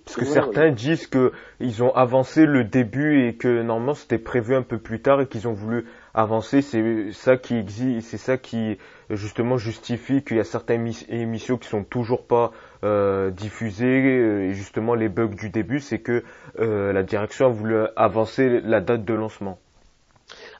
parce 0.04 0.16
que 0.18 0.24
certains 0.24 0.70
disent 0.70 1.08
que 1.08 1.32
ils 1.58 1.82
ont 1.82 1.92
avancé 1.94 2.46
le 2.46 2.62
début 2.64 3.26
et 3.26 3.34
que 3.34 3.62
normalement 3.62 3.94
c'était 3.94 4.18
prévu 4.18 4.54
un 4.54 4.62
peu 4.62 4.78
plus 4.78 5.00
tard 5.02 5.20
et 5.20 5.26
qu'ils 5.26 5.48
ont 5.48 5.52
voulu 5.52 5.86
avancer. 6.14 6.62
C'est 6.62 7.12
ça 7.12 7.36
qui 7.36 7.56
existe, 7.56 8.08
c'est 8.08 8.16
ça 8.16 8.38
qui 8.38 8.78
justement 9.10 9.58
justifie 9.58 10.22
qu'il 10.22 10.36
y 10.36 10.40
a 10.40 10.44
certaines 10.44 10.92
émissions 11.08 11.58
qui 11.58 11.68
sont 11.68 11.82
toujours 11.82 12.24
pas 12.24 12.52
euh, 12.84 13.30
diffusées. 13.30 14.48
Et 14.48 14.52
justement, 14.54 14.94
les 14.94 15.08
bugs 15.08 15.34
du 15.34 15.50
début, 15.50 15.80
c'est 15.80 15.98
que 15.98 16.22
euh, 16.60 16.92
la 16.92 17.02
direction 17.02 17.46
a 17.46 17.50
voulu 17.50 17.76
avancer 17.96 18.60
la 18.60 18.80
date 18.80 19.04
de 19.04 19.14
lancement. 19.14 19.58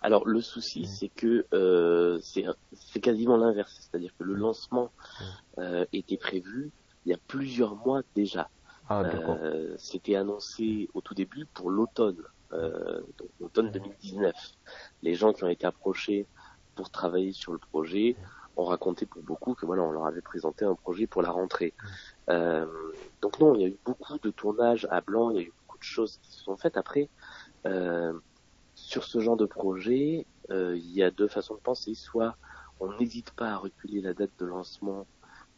Alors 0.02 0.26
le 0.26 0.40
souci, 0.40 0.82
mmh. 0.82 0.86
c'est 0.86 1.08
que 1.08 1.46
euh, 1.52 2.18
c'est 2.20 3.00
quasiment 3.00 3.36
l'inverse, 3.36 3.76
c'est-à-dire 3.80 4.12
que 4.18 4.24
le 4.24 4.34
lancement 4.34 4.90
mmh. 5.58 5.62
était 5.92 6.16
prévu 6.16 6.70
il 7.06 7.10
y 7.10 7.14
a 7.14 7.18
plusieurs 7.28 7.76
mois 7.76 8.02
déjà. 8.14 8.50
Ah, 8.88 9.02
euh, 9.02 9.74
C'était 9.78 10.16
annoncé 10.16 10.88
au 10.94 11.00
tout 11.00 11.14
début 11.14 11.46
pour 11.46 11.70
l'automne, 11.70 12.22
euh, 12.52 13.00
donc 13.18 13.28
l'automne 13.40 13.70
2019. 13.72 14.34
Les 15.02 15.14
gens 15.14 15.32
qui 15.32 15.44
ont 15.44 15.48
été 15.48 15.66
approchés 15.66 16.26
pour 16.76 16.90
travailler 16.90 17.32
sur 17.32 17.52
le 17.52 17.58
projet 17.58 18.16
ont 18.56 18.64
raconté 18.64 19.06
pour 19.06 19.22
beaucoup 19.22 19.54
que 19.54 19.66
voilà, 19.66 19.82
on 19.82 19.90
leur 19.90 20.06
avait 20.06 20.22
présenté 20.22 20.64
un 20.64 20.74
projet 20.74 21.06
pour 21.06 21.22
la 21.22 21.30
rentrée. 21.30 21.74
Euh, 22.30 22.66
donc 23.20 23.38
non, 23.40 23.54
il 23.54 23.60
y 23.60 23.64
a 23.64 23.68
eu 23.68 23.78
beaucoup 23.84 24.18
de 24.18 24.30
tournages 24.30 24.86
à 24.90 25.00
blanc, 25.00 25.30
il 25.30 25.36
y 25.36 25.40
a 25.40 25.42
eu 25.42 25.52
beaucoup 25.62 25.78
de 25.78 25.82
choses 25.82 26.18
qui 26.22 26.32
se 26.32 26.42
sont 26.44 26.56
faites. 26.56 26.76
Après, 26.76 27.08
euh, 27.66 28.12
sur 28.74 29.04
ce 29.04 29.20
genre 29.20 29.36
de 29.36 29.46
projet, 29.46 30.26
euh, 30.50 30.76
il 30.76 30.92
y 30.92 31.02
a 31.02 31.10
deux 31.10 31.28
façons 31.28 31.54
de 31.54 31.60
penser. 31.60 31.94
Soit 31.94 32.36
on 32.80 32.92
n'hésite 32.98 33.32
pas 33.32 33.50
à 33.50 33.56
reculer 33.56 34.00
la 34.00 34.14
date 34.14 34.32
de 34.38 34.46
lancement 34.46 35.06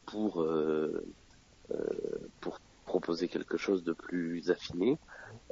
pour 0.06 0.40
euh, 0.40 1.04
pour 2.40 2.58
proposer 2.88 3.28
quelque 3.28 3.56
chose 3.56 3.84
de 3.84 3.92
plus 3.92 4.50
affiné. 4.50 4.98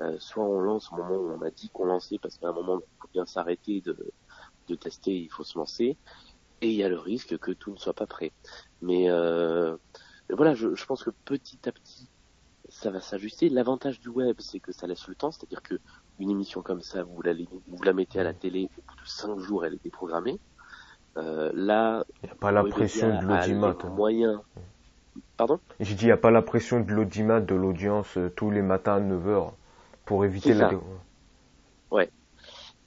Euh, 0.00 0.16
soit 0.18 0.44
on 0.44 0.60
lance 0.60 0.90
au 0.92 0.96
moment 0.96 1.16
où 1.16 1.30
on 1.30 1.42
a 1.42 1.50
dit 1.50 1.68
qu'on 1.72 1.84
lançait 1.84 2.18
parce 2.18 2.36
qu'à 2.38 2.48
un 2.48 2.52
moment 2.52 2.80
il 2.80 3.00
faut 3.00 3.08
bien 3.12 3.26
s'arrêter 3.26 3.80
de, 3.82 3.96
de 4.68 4.74
tester, 4.74 5.16
il 5.16 5.30
faut 5.30 5.44
se 5.44 5.56
lancer. 5.56 5.96
Et 6.62 6.70
il 6.70 6.74
y 6.74 6.82
a 6.82 6.88
le 6.88 6.98
risque 6.98 7.36
que 7.38 7.52
tout 7.52 7.70
ne 7.70 7.76
soit 7.76 7.92
pas 7.92 8.06
prêt. 8.06 8.32
Mais, 8.80 9.10
euh, 9.10 9.76
voilà, 10.30 10.54
je, 10.54 10.74
je, 10.74 10.86
pense 10.86 11.04
que 11.04 11.10
petit 11.24 11.60
à 11.68 11.72
petit, 11.72 12.08
ça 12.68 12.90
va 12.90 13.00
s'ajuster. 13.00 13.50
L'avantage 13.50 14.00
du 14.00 14.08
web, 14.08 14.36
c'est 14.38 14.58
que 14.58 14.72
ça 14.72 14.86
laisse 14.86 15.06
le 15.06 15.14
temps, 15.14 15.30
c'est-à-dire 15.30 15.62
que 15.62 15.78
une 16.18 16.30
émission 16.30 16.62
comme 16.62 16.80
ça, 16.80 17.02
vous 17.02 17.20
la, 17.20 17.34
vous 17.34 17.82
la 17.82 17.92
mettez 17.92 18.20
à 18.20 18.24
la 18.24 18.32
télé, 18.32 18.70
au 18.78 18.82
bout 18.90 18.96
de 18.96 19.06
cinq 19.06 19.38
jours, 19.38 19.66
elle 19.66 19.74
est 19.74 19.82
déprogrammée. 19.84 20.40
Euh, 21.18 21.50
là, 21.54 22.04
il 22.22 22.26
n'y 22.26 22.32
a 22.32 22.34
pas 22.34 22.52
la 22.52 22.64
pression 22.64 23.08
de 23.20 23.26
l'audimat. 23.26 23.76
Moyen 23.94 24.42
Pardon? 25.36 25.60
J'ai 25.80 25.94
dit, 25.94 26.04
il 26.04 26.08
n'y 26.08 26.12
a 26.12 26.16
pas 26.16 26.30
la 26.30 26.42
pression 26.42 26.80
de 26.80 26.90
l'audimat, 26.92 27.40
de 27.40 27.54
l'audience 27.54 28.16
euh, 28.16 28.30
tous 28.34 28.50
les 28.50 28.62
matins 28.62 28.94
à 28.94 29.00
9h 29.00 29.52
pour 30.04 30.24
éviter 30.24 30.54
la... 30.54 30.70
Ouais. 31.90 32.10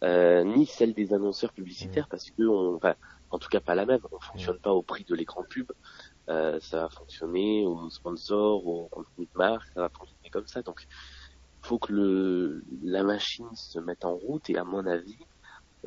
Euh, 0.04 0.44
ni 0.44 0.66
celle 0.66 0.94
des 0.94 1.14
annonceurs 1.14 1.52
publicitaires 1.52 2.06
mm. 2.06 2.10
parce 2.10 2.32
que 2.32 2.44
on, 2.44 2.76
enfin, 2.76 2.96
en 3.32 3.38
tout 3.38 3.50
cas 3.50 3.60
pas 3.60 3.76
la 3.76 3.86
même. 3.86 4.00
On 4.12 4.20
fonctionne 4.20 4.56
mm. 4.56 4.62
pas 4.62 4.72
au 4.72 4.82
prix 4.82 5.04
de 5.04 5.16
l'écran 5.16 5.44
pub. 5.48 5.72
Euh, 6.30 6.60
ça 6.62 6.82
va 6.82 6.90
fonctionner 6.90 7.66
au 7.66 7.90
sponsor, 7.90 8.66
au 8.66 8.88
contenu 8.88 9.26
de 9.26 9.38
marque, 9.38 9.68
ça 9.74 9.82
va 9.82 9.90
fonctionner 9.90 10.30
comme 10.30 10.48
ça. 10.48 10.62
Donc, 10.62 10.88
faut 11.62 11.80
que 11.80 11.92
le, 11.92 12.64
la 12.84 13.04
machine 13.04 13.50
se 13.56 13.80
mette 13.80 14.06
en 14.06 14.16
route 14.16 14.50
et 14.50 14.58
à 14.58 14.64
mon 14.64 14.86
avis, 14.86 15.18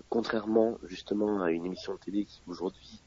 contrairement 0.09 0.79
justement 0.85 1.43
à 1.43 1.51
une 1.51 1.65
émission 1.65 1.95
de 1.95 1.99
télé 1.99 2.25
qui 2.25 2.43
aujourd'hui 2.47 3.03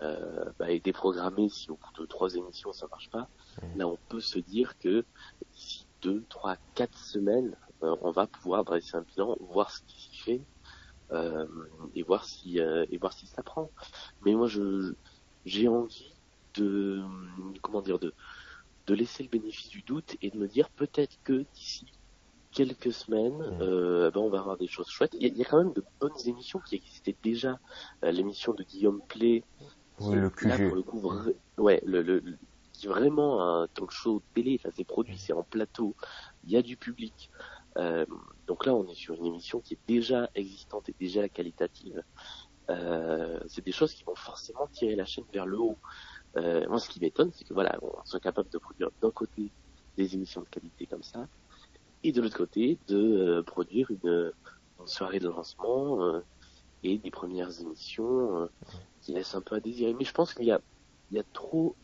euh, 0.00 0.44
bah, 0.58 0.70
est 0.70 0.84
déprogrammé 0.84 1.48
si 1.48 1.70
au 1.70 1.76
bout 1.76 2.02
de 2.02 2.06
trois 2.06 2.34
émissions 2.34 2.72
ça 2.72 2.86
marche 2.88 3.10
pas. 3.10 3.28
Mmh. 3.62 3.78
Là, 3.78 3.88
on 3.88 3.98
peut 4.08 4.20
se 4.20 4.38
dire 4.38 4.78
que 4.78 5.04
d'ici 5.52 5.86
deux, 6.00 6.24
trois, 6.28 6.56
quatre 6.74 6.98
semaines, 6.98 7.56
euh, 7.82 7.96
on 8.02 8.10
va 8.10 8.26
pouvoir 8.26 8.64
dresser 8.64 8.96
un 8.96 9.02
bilan, 9.02 9.36
voir 9.40 9.70
ce 9.70 9.80
qui 9.86 10.00
s'y 10.00 10.16
fait 10.18 10.40
euh, 11.12 11.46
et 11.94 12.02
voir 12.02 12.24
si 12.24 12.60
euh, 12.60 12.86
et 12.90 12.96
voir 12.96 13.12
si 13.12 13.26
ça 13.26 13.42
prend. 13.42 13.70
Mais 14.24 14.34
moi, 14.34 14.46
je 14.46 14.94
j'ai 15.44 15.68
envie 15.68 16.14
de 16.54 17.02
comment 17.60 17.82
dire 17.82 17.98
de 17.98 18.14
de 18.86 18.94
laisser 18.94 19.22
le 19.22 19.28
bénéfice 19.28 19.68
du 19.68 19.82
doute 19.82 20.16
et 20.22 20.30
de 20.30 20.38
me 20.38 20.48
dire 20.48 20.70
peut-être 20.70 21.18
que 21.22 21.44
d'ici 21.54 21.86
quelques 22.50 22.92
semaines, 22.92 23.40
euh, 23.60 24.10
ben 24.10 24.20
on 24.20 24.28
va 24.28 24.38
avoir 24.38 24.56
des 24.56 24.66
choses 24.66 24.88
chouettes. 24.88 25.14
Il 25.18 25.36
y, 25.36 25.42
a, 25.42 25.44
quand 25.44 25.58
même 25.58 25.72
de 25.72 25.84
bonnes 26.00 26.18
émissions 26.26 26.60
qui 26.60 26.76
existaient 26.76 27.16
déjà. 27.22 27.58
L'émission 28.02 28.52
de 28.52 28.62
Guillaume 28.62 29.00
Play, 29.08 29.44
oui, 30.00 30.16
le 30.16 30.30
QG. 30.30 30.48
Là, 30.48 30.58
pour 30.58 30.76
le 30.76 30.82
coup, 30.82 31.12
ouais, 31.58 31.82
le, 31.84 32.02
le, 32.02 32.22
qui 32.72 32.86
vraiment 32.86 33.62
un 33.62 33.68
talk 33.68 33.90
show 33.90 34.22
télé, 34.34 34.58
ça 34.58 34.70
c'est 34.74 34.84
produit, 34.84 35.18
c'est 35.18 35.32
en 35.32 35.42
plateau, 35.42 35.94
il 36.44 36.50
y 36.50 36.56
a 36.56 36.62
du 36.62 36.76
public. 36.76 37.30
Euh, 37.76 38.04
donc 38.46 38.66
là, 38.66 38.74
on 38.74 38.86
est 38.88 38.94
sur 38.94 39.14
une 39.14 39.26
émission 39.26 39.60
qui 39.60 39.74
est 39.74 39.78
déjà 39.86 40.28
existante 40.34 40.88
et 40.88 40.94
déjà 40.98 41.28
qualitative. 41.28 42.02
Euh, 42.70 43.40
c'est 43.46 43.64
des 43.64 43.72
choses 43.72 43.92
qui 43.92 44.04
vont 44.04 44.14
forcément 44.14 44.66
tirer 44.68 44.94
la 44.96 45.04
chaîne 45.04 45.24
vers 45.32 45.46
le 45.46 45.58
haut. 45.58 45.78
Euh, 46.36 46.66
moi, 46.68 46.78
ce 46.78 46.88
qui 46.88 47.00
m'étonne, 47.00 47.30
c'est 47.32 47.44
que 47.44 47.54
voilà, 47.54 47.78
on 47.82 47.92
soit 48.04 48.20
capable 48.20 48.48
de 48.50 48.58
produire 48.58 48.90
d'un 49.00 49.10
côté 49.10 49.50
des 49.96 50.14
émissions 50.14 50.40
de 50.40 50.48
qualité 50.48 50.86
comme 50.86 51.02
ça, 51.02 51.26
et 52.02 52.12
de 52.12 52.20
l'autre 52.20 52.36
côté 52.36 52.78
de 52.88 52.96
euh, 52.96 53.42
produire 53.42 53.90
une, 53.90 54.32
une, 54.80 54.86
soirée 54.86 55.20
de 55.20 55.28
lancement 55.28 56.02
euh, 56.02 56.20
et 56.82 56.98
des 56.98 57.10
premières 57.10 57.60
émissions 57.60 58.42
euh, 58.42 58.46
qui 59.00 59.12
laissent 59.12 59.34
un 59.34 59.40
peu 59.40 59.56
à 59.56 59.60
désirer. 59.60 59.94
Mais 59.94 60.04
je 60.04 60.12
pense 60.12 60.34
qu'il 60.34 60.46
y 60.46 60.52
a, 60.52 60.60
il 61.10 61.16
y 61.16 61.20
a 61.20 61.24
trop, 61.32 61.76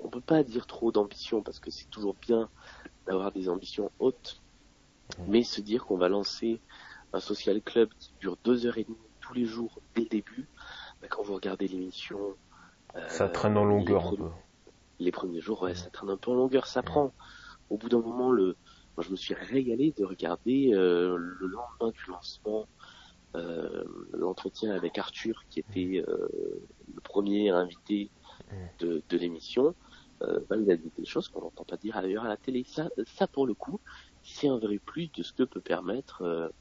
on 0.00 0.08
peut 0.08 0.20
pas 0.20 0.42
dire 0.42 0.66
trop 0.66 0.92
d'ambition 0.92 1.42
parce 1.42 1.58
que 1.58 1.70
c'est 1.70 1.90
toujours 1.90 2.16
bien 2.20 2.48
d'avoir 3.06 3.32
des 3.32 3.48
ambitions 3.48 3.90
hautes, 3.98 4.40
mais 5.28 5.42
se 5.42 5.60
dire 5.60 5.84
qu'on 5.84 5.96
va 5.96 6.08
lancer 6.08 6.60
un 7.12 7.20
social 7.20 7.62
club 7.62 7.88
qui 7.98 8.12
dure 8.20 8.36
deux 8.44 8.66
heures 8.66 8.78
et 8.78 8.84
demie 8.84 8.96
tous 9.20 9.34
les 9.34 9.44
jours 9.44 9.80
dès 9.94 10.02
le 10.02 10.08
début, 10.08 10.48
bah, 11.00 11.08
quand 11.08 11.22
vous 11.22 11.34
regardez 11.34 11.66
l'émission, 11.66 12.18
euh, 12.94 13.08
ça 13.08 13.28
traîne 13.28 13.56
en 13.56 13.64
longueur 13.64 14.06
un 14.06 14.16
peu. 14.16 14.28
Les 14.98 15.12
premiers 15.12 15.40
jours, 15.40 15.62
ouais, 15.62 15.74
ça 15.74 15.90
traîne 15.90 16.10
un 16.10 16.16
peu 16.16 16.30
en 16.30 16.34
longueur, 16.34 16.66
ça 16.66 16.82
prend. 16.82 17.12
Au 17.68 17.76
bout 17.76 17.88
d'un 17.88 18.00
moment, 18.00 18.30
le, 18.30 18.56
moi 18.96 19.04
je 19.04 19.10
me 19.10 19.16
suis 19.16 19.34
régalé 19.34 19.92
de 19.98 20.04
regarder 20.04 20.72
euh, 20.72 21.16
le 21.16 21.46
lendemain 21.46 21.90
du 21.90 22.10
lancement 22.10 22.66
l'entretien 24.12 24.72
avec 24.72 24.98
Arthur, 24.98 25.44
qui 25.50 25.60
était 25.60 26.04
euh, 26.08 26.28
le 26.94 27.00
premier 27.02 27.50
invité 27.50 28.10
de, 28.78 29.02
de 29.08 29.18
l'émission, 29.18 29.74
euh, 30.22 30.40
bah, 30.48 30.56
il 30.56 30.70
a 30.70 30.76
dit 30.76 30.90
des 30.96 31.04
choses 31.04 31.28
qu'on 31.28 31.42
n'entend 31.42 31.64
pas 31.64 31.76
dire 31.76 31.96
ailleurs 31.96 32.24
à 32.24 32.28
la 32.28 32.36
télé. 32.36 32.64
Ça, 32.66 32.88
ça 33.06 33.26
pour 33.26 33.46
le 33.46 33.54
coup, 33.54 33.80
c'est 34.22 34.48
un 34.48 34.58
vrai 34.58 34.78
plus 34.78 35.10
de 35.12 35.22
ce 35.22 35.32
que 35.32 35.42
peut 35.42 35.60
permettre 35.60 36.52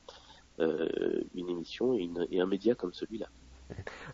une 0.59 1.49
émission 1.49 1.93
et, 1.93 2.03
une, 2.03 2.27
et, 2.31 2.39
un 2.39 2.45
média 2.45 2.75
comme 2.75 2.93
celui-là. 2.93 3.27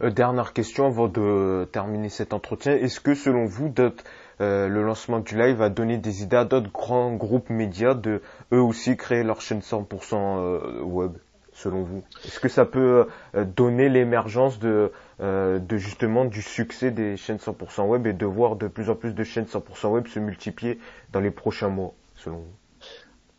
dernière 0.09 0.53
question 0.53 0.87
avant 0.87 1.07
de 1.07 1.67
terminer 1.71 2.09
cet 2.09 2.33
entretien. 2.33 2.73
Est-ce 2.73 2.99
que 2.99 3.13
selon 3.13 3.45
vous, 3.45 3.73
euh, 3.77 4.67
le 4.67 4.83
lancement 4.83 5.19
du 5.19 5.37
live 5.37 5.61
a 5.61 5.69
donné 5.69 5.97
des 5.97 6.23
idées 6.23 6.37
à 6.37 6.45
d'autres 6.45 6.71
grands 6.71 7.13
groupes 7.13 7.49
médias 7.49 7.93
de 7.93 8.21
eux 8.53 8.61
aussi 8.61 8.97
créer 8.97 9.23
leur 9.23 9.41
chaîne 9.41 9.59
100% 9.59 10.81
web? 10.81 11.17
Selon 11.61 11.83
vous? 11.83 12.03
Est-ce 12.25 12.39
que 12.39 12.49
ça 12.49 12.65
peut 12.65 13.07
euh, 13.35 13.45
donner 13.45 13.89
l'émergence 13.89 14.59
de, 14.59 14.91
euh, 15.19 15.59
de 15.59 15.77
justement 15.77 16.25
du 16.25 16.41
succès 16.41 16.91
des 16.91 17.17
chaînes 17.17 17.37
100% 17.37 17.87
web 17.87 18.07
et 18.07 18.13
de 18.13 18.25
voir 18.25 18.55
de 18.55 18.67
plus 18.67 18.89
en 18.89 18.95
plus 18.95 19.13
de 19.13 19.23
chaînes 19.23 19.45
100% 19.45 19.91
web 19.91 20.07
se 20.07 20.19
multiplier 20.19 20.79
dans 21.11 21.19
les 21.19 21.31
prochains 21.31 21.69
mois, 21.69 21.93
selon 22.15 22.37
vous? 22.37 22.53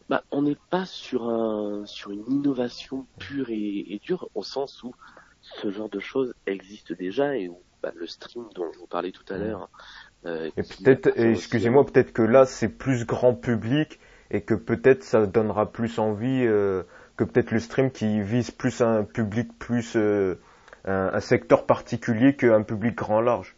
Bah, 0.08 0.24
on 0.30 0.42
n'est 0.42 0.58
pas 0.70 0.84
sur 0.84 1.28
un 1.28 1.86
sur 1.86 2.10
une 2.10 2.24
innovation 2.28 3.06
pure 3.18 3.46
et, 3.50 4.00
dure 4.04 4.28
au 4.34 4.42
sens 4.42 4.82
où 4.82 4.94
ce 5.40 5.70
genre 5.70 5.88
de 5.88 6.00
choses 6.00 6.34
existe 6.46 6.92
déjà 6.92 7.36
et 7.36 7.48
où 7.48 7.58
bah, 7.82 7.92
le 7.94 8.06
stream 8.06 8.44
dont 8.54 8.70
je 8.72 8.78
vous 8.78 8.86
parlais 8.86 9.12
tout 9.12 9.24
à 9.32 9.38
mmh. 9.38 9.42
l'heure. 9.42 9.70
Euh, 10.26 10.50
et 10.56 10.62
peut-être, 10.62 11.10
excusez-moi, 11.16 11.84
peut-être 11.84 12.12
que 12.12 12.22
là 12.22 12.46
c'est 12.46 12.68
plus 12.68 13.06
grand 13.06 13.34
public 13.34 13.98
et 14.30 14.42
que 14.42 14.54
peut-être 14.54 15.02
ça 15.02 15.26
donnera 15.26 15.72
plus 15.72 15.98
envie 15.98 16.46
que 17.24 17.30
peut-être 17.30 17.50
le 17.50 17.60
stream 17.60 17.90
qui 17.90 18.20
vise 18.20 18.50
plus 18.50 18.80
un 18.80 19.04
public 19.04 19.56
plus 19.58 19.96
euh, 19.96 20.36
un, 20.84 21.20
secteur 21.20 21.66
particulier 21.66 22.34
qu'un 22.34 22.62
public 22.62 22.96
grand 22.96 23.20
large. 23.20 23.56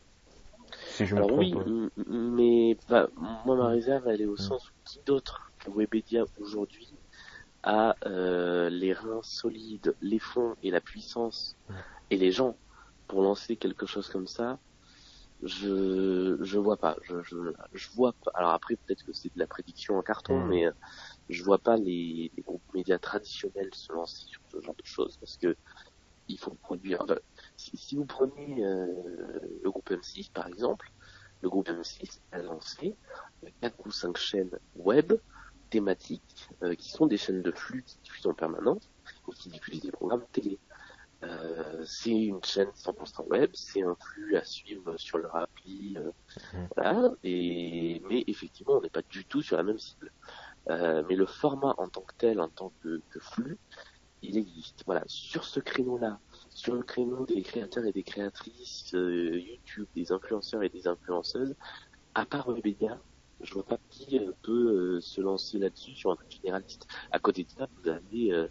Si 0.89 1.07
je 1.07 1.15
me 1.15 1.23
trompe. 1.23 1.39
Oui, 1.39 1.55
mais 2.09 2.77
bah, 2.89 3.09
moi 3.45 3.57
ma 3.57 3.69
réserve 3.69 4.07
elle 4.09 4.21
est 4.21 4.27
au 4.27 4.35
mm. 4.35 4.39
sens 4.39 4.69
où 4.69 4.73
qui 4.85 5.01
d'autre 5.07 5.51
que 5.59 5.71
Webedia 5.71 6.25
aujourd'hui 6.41 6.93
a 7.63 7.97
euh, 8.07 8.69
les 8.69 8.93
reins 8.93 9.23
solides, 9.23 9.95
les 10.03 10.19
fonds 10.19 10.55
et 10.63 10.71
la 10.71 10.81
puissance 10.81 11.57
et 12.11 12.17
les 12.17 12.31
gens 12.31 12.57
pour 13.09 13.23
lancer 13.23 13.57
quelque 13.57 13.87
chose 13.87 14.09
comme 14.09 14.27
ça 14.27 14.59
je 15.43 16.39
je 16.41 16.59
vois 16.59 16.77
pas 16.77 16.97
je 17.03 17.23
je, 17.23 17.37
je 17.73 17.89
vois 17.95 18.13
pas 18.25 18.31
alors 18.35 18.53
après 18.53 18.77
peut-être 18.77 19.05
que 19.05 19.13
c'est 19.13 19.35
de 19.35 19.39
la 19.39 19.47
prédiction 19.47 19.97
en 19.99 20.03
carton 20.03 20.39
mm. 20.39 20.49
mais 20.49 20.67
je 21.29 21.43
vois 21.43 21.59
pas 21.59 21.77
les, 21.77 22.31
les, 22.37 22.43
groupes 22.43 22.63
médias 22.75 22.99
traditionnels 22.99 23.71
se 23.73 23.93
lancer 23.93 24.27
sur 24.27 24.41
ce 24.51 24.61
genre 24.61 24.75
de 24.75 24.85
choses 24.85 25.17
parce 25.19 25.37
que 25.37 25.57
il 26.29 26.39
faut 26.39 26.53
produire 26.55 27.05
si, 27.57 27.77
si, 27.77 27.97
vous 27.97 28.07
prenez 28.07 28.65
euh, 28.65 28.87
le 29.63 29.71
groupe 29.71 29.91
M6 29.91 30.31
par 30.33 30.47
exemple 30.47 30.91
le 31.43 31.51
groupe 31.51 31.69
M6 31.69 32.21
a 32.33 32.39
lancé 32.39 32.95
quatre 33.61 33.87
ou 33.87 33.91
cinq 33.91 34.17
chaînes 34.17 34.59
web 34.77 35.13
thématiques 35.71 36.49
euh, 36.63 36.75
qui 36.75 36.91
sont 36.91 37.07
des 37.07 37.19
chaînes 37.19 37.43
de 37.43 37.53
flux 37.53 37.83
qui 37.83 37.99
diffusent 38.05 38.27
en 38.27 38.35
permanence 38.35 38.89
et 39.29 39.33
qui 39.33 39.49
diffusent 39.51 39.81
des 39.81 39.93
programmes 39.93 40.25
télé 40.33 40.59
euh, 41.25 41.85
c'est 41.87 42.11
une 42.11 42.43
chaîne 42.45 42.69
100% 42.69 43.29
web, 43.29 43.51
c'est 43.55 43.83
un 43.83 43.95
flux 43.95 44.37
à 44.37 44.45
suivre 44.45 44.97
sur 44.97 45.19
leur 45.19 45.35
appli, 45.37 45.97
euh, 45.97 46.11
mmh. 46.53 46.67
voilà. 46.77 47.11
Et 47.23 48.03
mais 48.09 48.25
effectivement, 48.27 48.75
on 48.75 48.81
n'est 48.81 48.91
pas 48.91 49.03
du 49.03 49.25
tout 49.25 49.43
sur 49.43 49.57
la 49.57 49.63
même 49.63 49.79
cible. 49.79 50.13
Euh, 50.71 51.05
mais 51.09 51.17
le 51.17 51.27
format 51.27 51.75
en 51.79 51.89
tant 51.89 52.03
que 52.03 52.15
tel, 52.17 52.41
en 52.41 52.49
tant 52.49 52.73
que, 52.81 53.03
flux, 53.21 53.59
il 54.23 54.39
existe. 54.39 54.83
Voilà, 54.87 55.03
sur 55.07 55.45
ce 55.45 55.61
créneau-là, 55.61 56.21
sur 56.51 56.75
le 56.75 56.83
créneau 56.83 57.27
des 57.27 57.43
créateurs 57.43 57.85
et 57.85 57.93
des 57.93 58.03
créatrices 58.03 58.93
YouTube, 58.93 59.87
des 59.95 60.13
influenceurs 60.13 60.63
et 60.63 60.71
des 60.71 60.89
influenceuses, 60.89 61.55
à 62.15 62.25
part 62.27 62.49
Webedia, 62.49 63.01
je 63.41 63.53
vois 63.55 63.67
pas 63.67 63.79
qui 63.91 64.19
peut 64.43 65.01
se 65.01 65.21
lancer 65.21 65.59
là-dessus 65.59 65.95
sur 65.95 66.13
un 66.13 66.17
truc 66.17 66.31
généraliste. 66.43 66.87
À 67.11 67.19
côté 67.19 67.45
de 67.45 67.51
ça, 67.51 67.69
vous 67.77 67.91
avez 67.91 68.49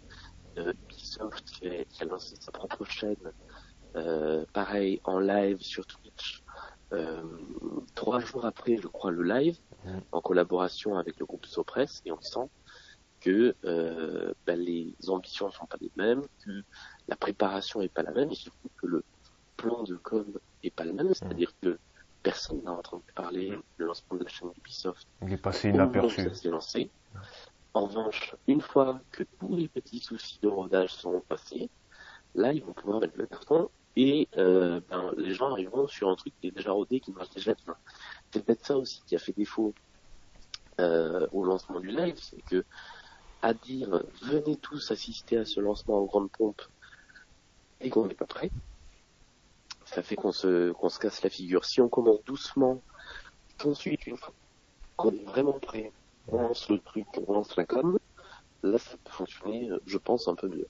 Ubisoft 0.56 1.44
qui 1.50 1.68
a, 1.68 2.04
lancé 2.04 2.36
sa 2.38 2.52
propre 2.52 2.84
chaîne, 2.84 3.32
euh, 3.96 4.44
pareil 4.52 5.00
en 5.04 5.18
live 5.18 5.60
sur 5.60 5.86
Twitch, 5.86 6.42
euh, 6.92 7.22
trois 7.94 8.20
jours 8.20 8.44
après, 8.44 8.76
je 8.76 8.88
crois, 8.88 9.10
le 9.10 9.22
live, 9.22 9.58
en 10.12 10.20
collaboration 10.20 10.96
avec 10.96 11.18
le 11.18 11.26
groupe 11.26 11.46
Sopress, 11.46 12.02
et 12.04 12.12
on 12.12 12.20
sent 12.20 12.48
que 13.20 13.54
euh, 13.64 14.32
ben, 14.46 14.58
les 14.58 14.94
ambitions 15.08 15.46
ne 15.46 15.52
sont 15.52 15.66
pas 15.66 15.78
les 15.80 15.90
mêmes, 15.96 16.22
que 16.44 16.62
la 17.08 17.16
préparation 17.16 17.80
n'est 17.80 17.88
pas 17.88 18.02
la 18.02 18.12
même, 18.12 18.30
et 18.30 18.34
surtout 18.34 18.68
que 18.76 18.86
le 18.86 19.04
plan 19.56 19.82
de 19.82 19.96
com 19.96 20.26
n'est 20.62 20.70
pas 20.70 20.84
le 20.84 20.92
même, 20.92 21.14
c'est-à-dire 21.14 21.52
que 21.62 21.78
personne 22.22 22.62
n'a 22.62 22.72
entendu 22.72 23.04
parler 23.14 23.50
du 23.78 23.84
lancement 23.84 24.18
de 24.18 24.24
la 24.24 24.30
chaîne 24.30 24.50
Ubisoft. 24.58 25.06
Il 25.22 25.32
est 25.32 25.36
passé 25.36 25.70
inaperçu. 25.70 26.28
lancé. 26.44 26.90
En 27.72 27.86
revanche, 27.86 28.34
une 28.46 28.60
fois 28.60 29.00
que 29.10 29.24
tous 29.40 29.56
les 29.56 29.68
petits 29.68 30.00
soucis 30.00 30.38
de 30.42 30.48
rodage 30.48 30.92
sont 30.94 31.22
passés, 31.28 31.70
là, 32.34 32.52
ils 32.52 32.62
vont 32.64 32.72
pouvoir 32.72 33.00
mettre 33.00 33.16
le 33.16 33.26
carton 33.26 33.68
et 33.96 34.28
euh, 34.36 34.80
ben, 34.90 35.12
les 35.16 35.34
gens 35.34 35.52
arriveront 35.52 35.86
sur 35.86 36.08
un 36.08 36.16
truc 36.16 36.32
qui 36.40 36.48
est 36.48 36.50
déjà 36.50 36.72
rodé, 36.72 37.00
qui 37.00 37.12
marche 37.12 37.30
déjà 37.30 37.54
bien. 37.54 37.76
C'est 38.34 38.44
peut-être 38.44 38.66
ça 38.66 38.76
aussi 38.76 39.00
qui 39.06 39.14
a 39.14 39.20
fait 39.20 39.32
défaut 39.32 39.72
euh, 40.80 41.24
au 41.30 41.44
lancement 41.44 41.78
du 41.78 41.86
live, 41.86 42.18
c'est 42.20 42.42
que 42.42 42.64
à 43.42 43.54
dire 43.54 44.02
venez 44.22 44.56
tous 44.56 44.90
assister 44.90 45.36
à 45.36 45.44
ce 45.44 45.60
lancement 45.60 45.98
en 46.00 46.04
grande 46.04 46.32
pompe 46.32 46.60
et 47.80 47.90
qu'on 47.90 48.08
n'est 48.08 48.16
pas 48.16 48.26
prêt, 48.26 48.50
ça 49.84 50.02
fait 50.02 50.16
qu'on 50.16 50.32
se 50.32 50.72
qu'on 50.72 50.88
se 50.88 50.98
casse 50.98 51.22
la 51.22 51.30
figure. 51.30 51.64
Si 51.64 51.80
on 51.80 51.88
commence 51.88 52.24
doucement, 52.24 52.82
qu'ensuite 53.56 54.04
une 54.08 54.16
fois 54.16 54.34
qu'on 54.96 55.12
est 55.12 55.24
vraiment 55.26 55.60
prêt, 55.60 55.92
on 56.26 56.42
lance 56.42 56.68
le 56.68 56.80
truc, 56.80 57.06
on 57.28 57.34
lance 57.34 57.54
la 57.54 57.64
com, 57.64 58.00
là 58.64 58.78
ça 58.78 58.96
peut 59.04 59.12
fonctionner, 59.12 59.70
je 59.86 59.98
pense, 59.98 60.26
un 60.26 60.34
peu 60.34 60.48
mieux. 60.48 60.66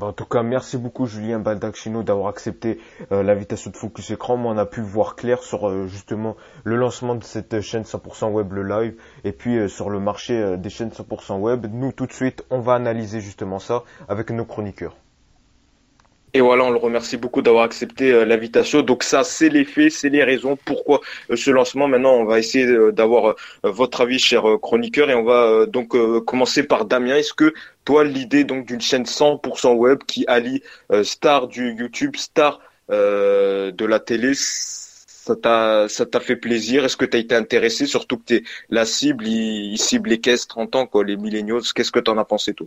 En 0.00 0.12
tout 0.12 0.24
cas, 0.24 0.42
merci 0.42 0.76
beaucoup 0.76 1.06
Julien 1.06 1.38
Baldacchino 1.38 2.02
d'avoir 2.02 2.28
accepté 2.28 2.80
euh, 3.12 3.22
l'invitation 3.22 3.70
de 3.70 3.76
Focus 3.76 4.10
Écran. 4.10 4.36
Moi, 4.36 4.52
on 4.52 4.58
a 4.58 4.66
pu 4.66 4.80
voir 4.80 5.14
clair 5.14 5.42
sur 5.42 5.68
euh, 5.68 5.86
justement 5.86 6.36
le 6.64 6.76
lancement 6.76 7.14
de 7.14 7.22
cette 7.22 7.60
chaîne 7.60 7.82
100% 7.82 8.32
web, 8.32 8.52
le 8.52 8.62
live, 8.64 9.00
et 9.22 9.32
puis 9.32 9.56
euh, 9.56 9.68
sur 9.68 9.90
le 9.90 10.00
marché 10.00 10.56
des 10.56 10.70
chaînes 10.70 10.90
100% 10.90 11.38
web. 11.38 11.66
Nous, 11.70 11.92
tout 11.92 12.06
de 12.06 12.12
suite, 12.12 12.44
on 12.50 12.60
va 12.60 12.74
analyser 12.74 13.20
justement 13.20 13.58
ça 13.58 13.84
avec 14.08 14.30
nos 14.30 14.44
chroniqueurs. 14.44 14.96
Et 16.36 16.40
voilà, 16.40 16.64
on 16.64 16.70
le 16.70 16.78
remercie 16.78 17.16
beaucoup 17.16 17.42
d'avoir 17.42 17.62
accepté 17.62 18.10
euh, 18.10 18.24
l'invitation. 18.24 18.82
Donc 18.82 19.04
ça, 19.04 19.22
c'est 19.22 19.48
les 19.48 19.64
faits, 19.64 19.92
c'est 19.92 20.08
les 20.08 20.24
raisons 20.24 20.56
pourquoi 20.64 21.00
euh, 21.30 21.36
ce 21.36 21.50
lancement. 21.52 21.86
Maintenant, 21.86 22.14
on 22.14 22.24
va 22.24 22.40
essayer 22.40 22.66
euh, 22.66 22.90
d'avoir 22.90 23.36
votre 23.62 24.00
avis, 24.00 24.18
cher 24.18 24.42
chroniqueur, 24.60 25.10
et 25.10 25.14
on 25.14 25.22
va 25.22 25.66
donc 25.66 25.94
commencer 26.24 26.64
par 26.64 26.86
Damien. 26.86 27.16
Est-ce 27.16 27.34
que 27.34 27.54
toi, 27.84 28.02
l'idée 28.02 28.42
donc 28.42 28.66
d'une 28.66 28.80
chaîne 28.80 29.04
100% 29.04 29.74
web 29.76 30.00
qui 30.06 30.24
allie 30.26 30.62
star 31.04 31.46
du 31.46 31.72
YouTube, 31.74 32.16
star 32.16 32.60
de 32.88 33.84
la 33.84 34.00
télé, 34.00 34.32
ça 34.34 35.36
t'a 35.36 35.88
ça 35.88 36.04
t'a 36.06 36.20
fait 36.20 36.36
plaisir? 36.36 36.84
Est-ce 36.84 36.96
que 36.96 37.04
tu 37.04 37.16
as 37.16 37.20
été 37.20 37.34
intéressé, 37.36 37.86
surtout 37.86 38.18
que 38.18 38.24
t'es 38.24 38.42
la 38.70 38.84
cible, 38.86 39.26
il, 39.26 39.78
cible 39.78 40.10
les 40.10 40.20
caisses 40.20 40.48
30 40.48 40.74
ans, 40.76 40.86
quoi, 40.86 41.04
les 41.04 41.16
millennials. 41.16 41.62
Qu'est-ce 41.74 41.92
que 41.92 42.00
tu 42.00 42.10
en 42.10 42.18
as 42.18 42.24
pensé, 42.24 42.54
toi? 42.54 42.66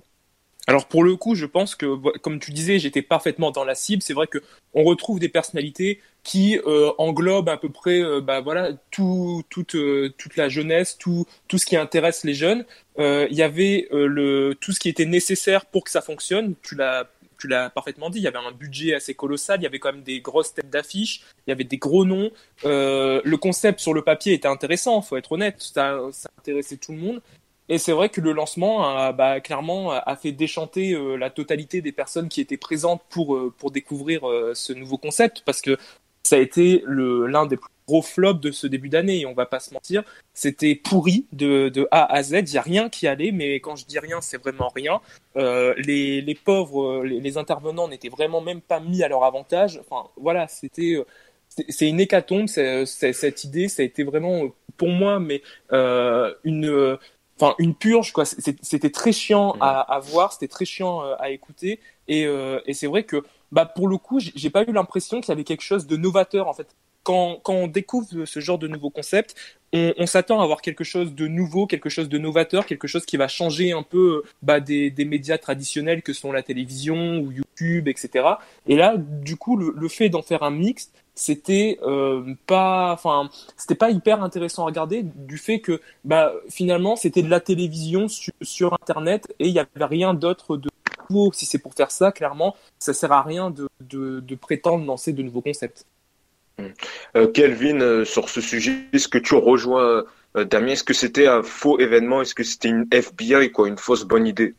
Alors 0.70 0.86
pour 0.86 1.06
le 1.06 1.16
coup, 1.16 1.34
je 1.34 1.46
pense 1.46 1.76
que, 1.76 1.96
comme 2.20 2.40
tu 2.40 2.52
disais, 2.52 2.78
j'étais 2.78 3.02
parfaitement 3.02 3.52
dans 3.52 3.64
la 3.64 3.74
cible. 3.74 4.04
C'est 4.04 4.14
vrai 4.14 4.28
que 4.28 4.40
on 4.74 4.84
retrouve 4.84 5.18
des 5.18 5.30
personnalités 5.30 6.02
qui 6.24 6.60
euh, 6.68 6.92
englobent 6.98 7.48
à 7.48 7.56
peu 7.56 7.70
près, 7.70 8.02
euh, 8.02 8.20
bah 8.20 8.42
voilà, 8.42 8.74
tout, 8.92 9.44
toute, 9.50 9.76
euh, 9.76 10.14
toute 10.18 10.36
la 10.36 10.50
jeunesse, 10.50 10.98
tout, 10.98 11.26
tout 11.48 11.58
ce 11.58 11.66
qui 11.66 11.78
intéresse 11.78 12.26
les 12.26 12.34
jeunes. 12.34 12.66
Il 13.00 13.34
y 13.34 13.44
avait 13.44 13.88
le, 13.92 14.56
tout 14.60 14.74
ce 14.74 14.80
qui 14.80 14.90
était 14.90 15.06
nécessaire 15.06 15.66
pour 15.66 15.86
que 15.86 15.92
ça 15.92 16.02
fonctionne. 16.02 16.56
Tu 16.62 16.76
l'as 16.76 17.10
tu 17.40 17.48
l'as 17.48 17.70
parfaitement 17.70 18.10
dit, 18.10 18.18
il 18.18 18.24
y 18.24 18.28
avait 18.28 18.40
un 18.40 18.52
budget 18.52 18.96
assez 18.96 19.14
colossal, 19.14 19.60
il 19.60 19.64
y 19.64 19.68
avait 19.68 19.78
quand 19.78 19.94
même 19.94 20.02
des 20.02 20.22
grosses 20.22 20.56
têtes 20.56 20.72
d'affiche, 20.72 21.22
il 21.46 21.52
y 21.52 21.54
avait 21.54 21.66
des 21.66 21.78
gros 21.78 22.04
noms. 22.04 22.32
le 22.64 23.36
concept 23.36 23.80
sur 23.80 23.94
le 23.94 24.02
papier 24.02 24.34
était 24.34 24.48
intéressant, 24.48 25.04
faut 25.04 25.18
être 25.18 25.34
honnête, 25.34 25.58
ça, 25.60 26.00
ça 26.12 26.30
intéressait 26.40 26.78
tout 26.78 26.94
le 26.94 26.98
monde. 26.98 27.22
Et 27.70 27.78
c'est 27.78 27.92
vrai 27.92 28.10
que 28.10 28.22
le 28.22 28.32
lancement 28.32 29.12
bah, 29.14 29.42
clairement 29.42 29.92
a 29.92 30.16
fait 30.16 30.32
déchanter 30.32 30.94
euh, 30.94 31.16
la 31.18 31.30
totalité 31.30 31.82
des 31.82 31.92
personnes 31.92 32.30
qui 32.30 32.42
étaient 32.42 32.58
présentes 32.58 33.02
pour 33.10 33.36
euh, 33.36 33.54
pour 33.58 33.72
découvrir 33.72 34.30
euh, 34.30 34.54
ce 34.54 34.74
nouveau 34.74 34.98
concept 34.98 35.44
parce 35.46 35.62
que 35.62 35.78
ça 36.24 36.38
a 36.38 36.40
été 36.40 36.84
l'un 36.88 37.46
des 37.46 37.58
plus 37.58 37.70
gros 37.88 38.02
flops 38.02 38.42
de 38.42 38.52
ce 38.52 38.68
début 38.68 38.90
d'année 38.90 39.22
et 39.22 39.26
on 39.26 39.34
va 39.34 39.46
pas 39.46 39.62
se 39.62 39.74
mentir, 39.74 40.04
c'était 40.34 40.76
pourri 40.76 41.26
de, 41.32 41.70
de 41.70 41.88
A 41.90 42.14
à 42.14 42.22
Z, 42.22 42.34
il 42.34 42.54
y 42.54 42.58
a 42.58 42.62
rien 42.62 42.90
qui 42.90 43.08
allait 43.08 43.32
mais 43.32 43.56
quand 43.62 43.78
je 43.78 43.86
dis 43.86 43.98
rien, 44.00 44.20
c'est 44.20 44.38
vraiment 44.38 44.70
rien. 44.76 45.00
les 45.36 46.22
les 46.22 46.36
pauvres 46.36 47.04
les, 47.06 47.22
les 47.22 47.38
intervenants 47.38 47.88
n'étaient 47.88 48.10
vraiment 48.10 48.42
même 48.42 48.62
pas 48.62 48.82
mis 48.82 49.04
à 49.04 49.08
leur 49.08 49.24
avantage. 49.24 49.80
Enfin 49.80 50.10
voilà, 50.18 50.48
c'était 50.50 50.98
c'est 51.70 51.88
une 51.88 52.00
hécatombe, 52.00 52.48
cette 52.48 53.44
idée, 53.44 53.68
ça 53.68 53.82
a 53.82 53.86
été 53.86 54.04
vraiment 54.04 54.44
pour 54.78 54.90
moi, 54.90 55.20
mais 55.20 55.42
euh, 55.74 56.34
une 56.44 56.98
enfin 57.40 57.56
une 57.60 57.76
purge 57.76 58.12
quoi. 58.12 58.26
C'était 58.26 58.90
très 58.90 59.12
chiant 59.12 59.56
mm. 59.56 59.62
à, 59.62 59.80
à 59.82 60.00
voir 60.00 60.34
c'était 60.34 60.48
très 60.48 60.66
chiant 60.66 61.04
euh, 61.04 61.16
à 61.20 61.30
écouter. 61.30 61.80
Et, 62.08 62.26
euh, 62.26 62.60
et 62.66 62.74
c'est 62.74 62.88
vrai 62.88 63.04
que 63.04 63.24
bah 63.52 63.66
pour 63.66 63.88
le 63.88 63.98
coup 63.98 64.20
j'ai 64.20 64.50
pas 64.50 64.64
eu 64.64 64.72
l'impression 64.72 65.22
qu'il 65.22 65.30
y 65.30 65.32
avait 65.34 65.44
quelque 65.44 65.64
chose 65.64 65.88
de 65.88 65.98
novateur 65.98 66.48
en 66.48 66.54
fait. 66.54 66.68
Quand, 67.04 67.40
quand 67.42 67.54
on 67.54 67.68
découvre 67.68 68.26
ce 68.26 68.40
genre 68.42 68.58
de 68.58 68.68
nouveau 68.68 68.90
concept 68.90 69.34
on, 69.72 69.94
on 69.98 70.06
s'attend 70.06 70.42
à 70.42 70.44
avoir 70.44 70.62
quelque 70.62 70.84
chose 70.84 71.16
de 71.16 71.26
nouveau 71.26 71.66
quelque 71.66 71.88
chose 71.88 72.10
de 72.10 72.18
novateur 72.18 72.66
quelque 72.66 72.86
chose 72.86 73.06
qui 73.06 73.16
va 73.16 73.30
changer 73.30 73.72
un 73.72 73.84
peu 73.84 74.24
bah, 74.42 74.60
des, 74.60 74.92
des 74.92 75.06
médias 75.06 75.38
traditionnels 75.38 76.02
que 76.02 76.12
sont 76.12 76.34
la 76.34 76.44
télévision 76.44 77.20
ou 77.20 77.32
YouTube 77.32 77.88
etc 77.88 78.26
et 78.68 78.76
là 78.76 78.96
du 78.98 79.38
coup 79.38 79.56
le, 79.56 79.74
le 79.74 79.88
fait 79.88 80.10
d'en 80.10 80.22
faire 80.22 80.44
un 80.44 80.52
mix 80.52 80.92
c'était 81.18 81.80
euh, 81.82 82.34
pas 82.46 82.94
enfin 82.94 83.30
c'était 83.58 83.76
pas 83.76 83.90
hyper 83.90 84.24
intéressant 84.24 84.64
à 84.64 84.66
regarder 84.68 85.04
du 85.04 85.38
fait 85.38 85.60
que 85.60 85.82
bah 86.06 86.32
finalement 86.50 86.96
c'était 86.96 87.24
de 87.24 87.30
la 87.30 87.40
télévision 87.40 88.08
sur, 88.08 88.74
internet 88.74 89.28
et 89.40 89.48
il 89.48 89.54
y 89.54 89.60
avait 89.60 89.86
rien 89.86 90.14
d'autre 90.14 90.58
de 90.58 90.70
nouveau. 91.10 91.32
Si 91.34 91.46
c'est 91.46 91.58
pour 91.58 91.74
faire 91.74 91.92
ça 91.92 92.12
clairement 92.12 92.56
ça 92.80 92.94
sert 92.94 93.12
à 93.12 93.24
rien 93.24 93.50
de, 93.50 93.68
de, 93.82 94.20
de 94.20 94.36
prétendre 94.36 94.86
lancer 94.86 95.12
de 95.12 95.24
nouveaux 95.24 95.42
concepts. 95.42 95.86
Euh, 97.16 97.28
Kelvin 97.28 97.82
euh, 97.82 98.06
sur 98.06 98.30
ce 98.30 98.42
sujet 98.42 98.74
est-ce 98.94 99.08
que 99.08 99.18
tu 99.18 99.36
rejoins 99.36 100.06
euh, 100.36 100.46
Damien? 100.46 100.72
Est-ce 100.72 100.84
que 100.84 100.94
c'était 100.94 101.28
un 101.28 101.44
faux 101.44 101.80
événement? 101.80 102.22
Est-ce 102.22 102.36
que 102.36 102.44
c'était 102.44 102.70
une 102.70 102.88
FBI 102.92 103.52
quoi 103.52 103.68
une 103.68 103.78
fausse 103.78 104.04
bonne 104.04 104.28
idée? 104.28 104.56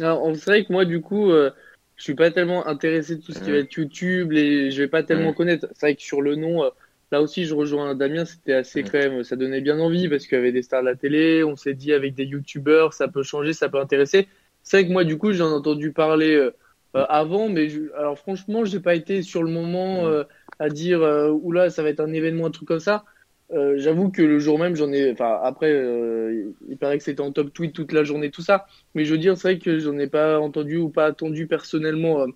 Alors 0.00 0.26
c'est 0.34 0.46
vrai 0.46 0.64
que 0.64 0.72
moi 0.72 0.84
du 0.84 1.00
coup 1.00 1.30
euh, 1.30 1.50
je 1.96 2.02
suis 2.02 2.14
pas 2.14 2.30
tellement 2.30 2.66
intéressé 2.66 3.16
de 3.16 3.22
tout 3.22 3.32
ce 3.32 3.40
qui 3.40 3.50
va 3.50 3.58
être 3.58 3.72
YouTube, 3.74 4.32
les, 4.32 4.70
je 4.70 4.82
vais 4.82 4.88
pas 4.88 5.02
tellement 5.02 5.32
connaître. 5.32 5.68
C'est 5.74 5.86
vrai 5.86 5.94
que 5.94 6.02
sur 6.02 6.20
le 6.22 6.34
nom, 6.36 6.64
euh, 6.64 6.70
là 7.12 7.22
aussi, 7.22 7.44
je 7.44 7.54
rejoins 7.54 7.94
Damien, 7.94 8.24
c'était 8.24 8.54
assez 8.54 8.82
quand 8.82 8.98
même, 8.98 9.24
ça 9.24 9.36
donnait 9.36 9.60
bien 9.60 9.78
envie 9.78 10.08
parce 10.08 10.26
qu'il 10.26 10.36
y 10.36 10.40
avait 10.40 10.52
des 10.52 10.62
stars 10.62 10.82
de 10.82 10.86
la 10.88 10.96
télé, 10.96 11.44
on 11.44 11.56
s'est 11.56 11.74
dit 11.74 11.92
avec 11.92 12.14
des 12.14 12.24
YouTubeurs, 12.24 12.92
ça 12.94 13.08
peut 13.08 13.22
changer, 13.22 13.52
ça 13.52 13.68
peut 13.68 13.80
intéresser. 13.80 14.28
C'est 14.62 14.78
vrai 14.78 14.88
que 14.88 14.92
moi, 14.92 15.04
du 15.04 15.18
coup, 15.18 15.32
j'en 15.32 15.50
ai 15.50 15.54
entendu 15.54 15.92
parler 15.92 16.34
euh, 16.34 16.54
euh, 16.96 17.04
avant, 17.08 17.48
mais 17.48 17.68
je, 17.68 17.92
alors 17.96 18.18
franchement, 18.18 18.64
j'ai 18.64 18.78
pas 18.80 18.94
été 18.94 19.22
sur 19.22 19.42
le 19.42 19.50
moment 19.50 20.06
euh, 20.06 20.22
à 20.60 20.68
dire 20.68 21.02
euh, 21.02 21.30
oula, 21.30 21.68
ça 21.70 21.82
va 21.82 21.88
être 21.88 22.00
un 22.00 22.12
événement, 22.12 22.46
un 22.46 22.50
truc 22.50 22.68
comme 22.68 22.80
ça. 22.80 23.04
Euh, 23.52 23.74
J'avoue 23.76 24.10
que 24.10 24.22
le 24.22 24.38
jour 24.38 24.58
même, 24.58 24.74
j'en 24.76 24.92
ai. 24.92 25.12
Enfin, 25.12 25.38
après, 25.42 25.70
euh, 25.70 26.52
il 26.68 26.76
paraît 26.78 26.98
que 26.98 27.04
c'était 27.04 27.20
en 27.20 27.32
top 27.32 27.52
tweet 27.52 27.74
toute 27.74 27.92
la 27.92 28.04
journée, 28.04 28.30
tout 28.30 28.42
ça. 28.42 28.66
Mais 28.94 29.04
je 29.04 29.12
veux 29.12 29.18
dire, 29.18 29.36
c'est 29.36 29.48
vrai 29.54 29.58
que 29.58 29.78
j'en 29.78 29.98
ai 29.98 30.06
pas 30.06 30.40
entendu 30.40 30.76
ou 30.78 30.88
pas 30.88 31.06
attendu 31.06 31.46
personnellement 31.46 32.20
euh, 32.22 32.26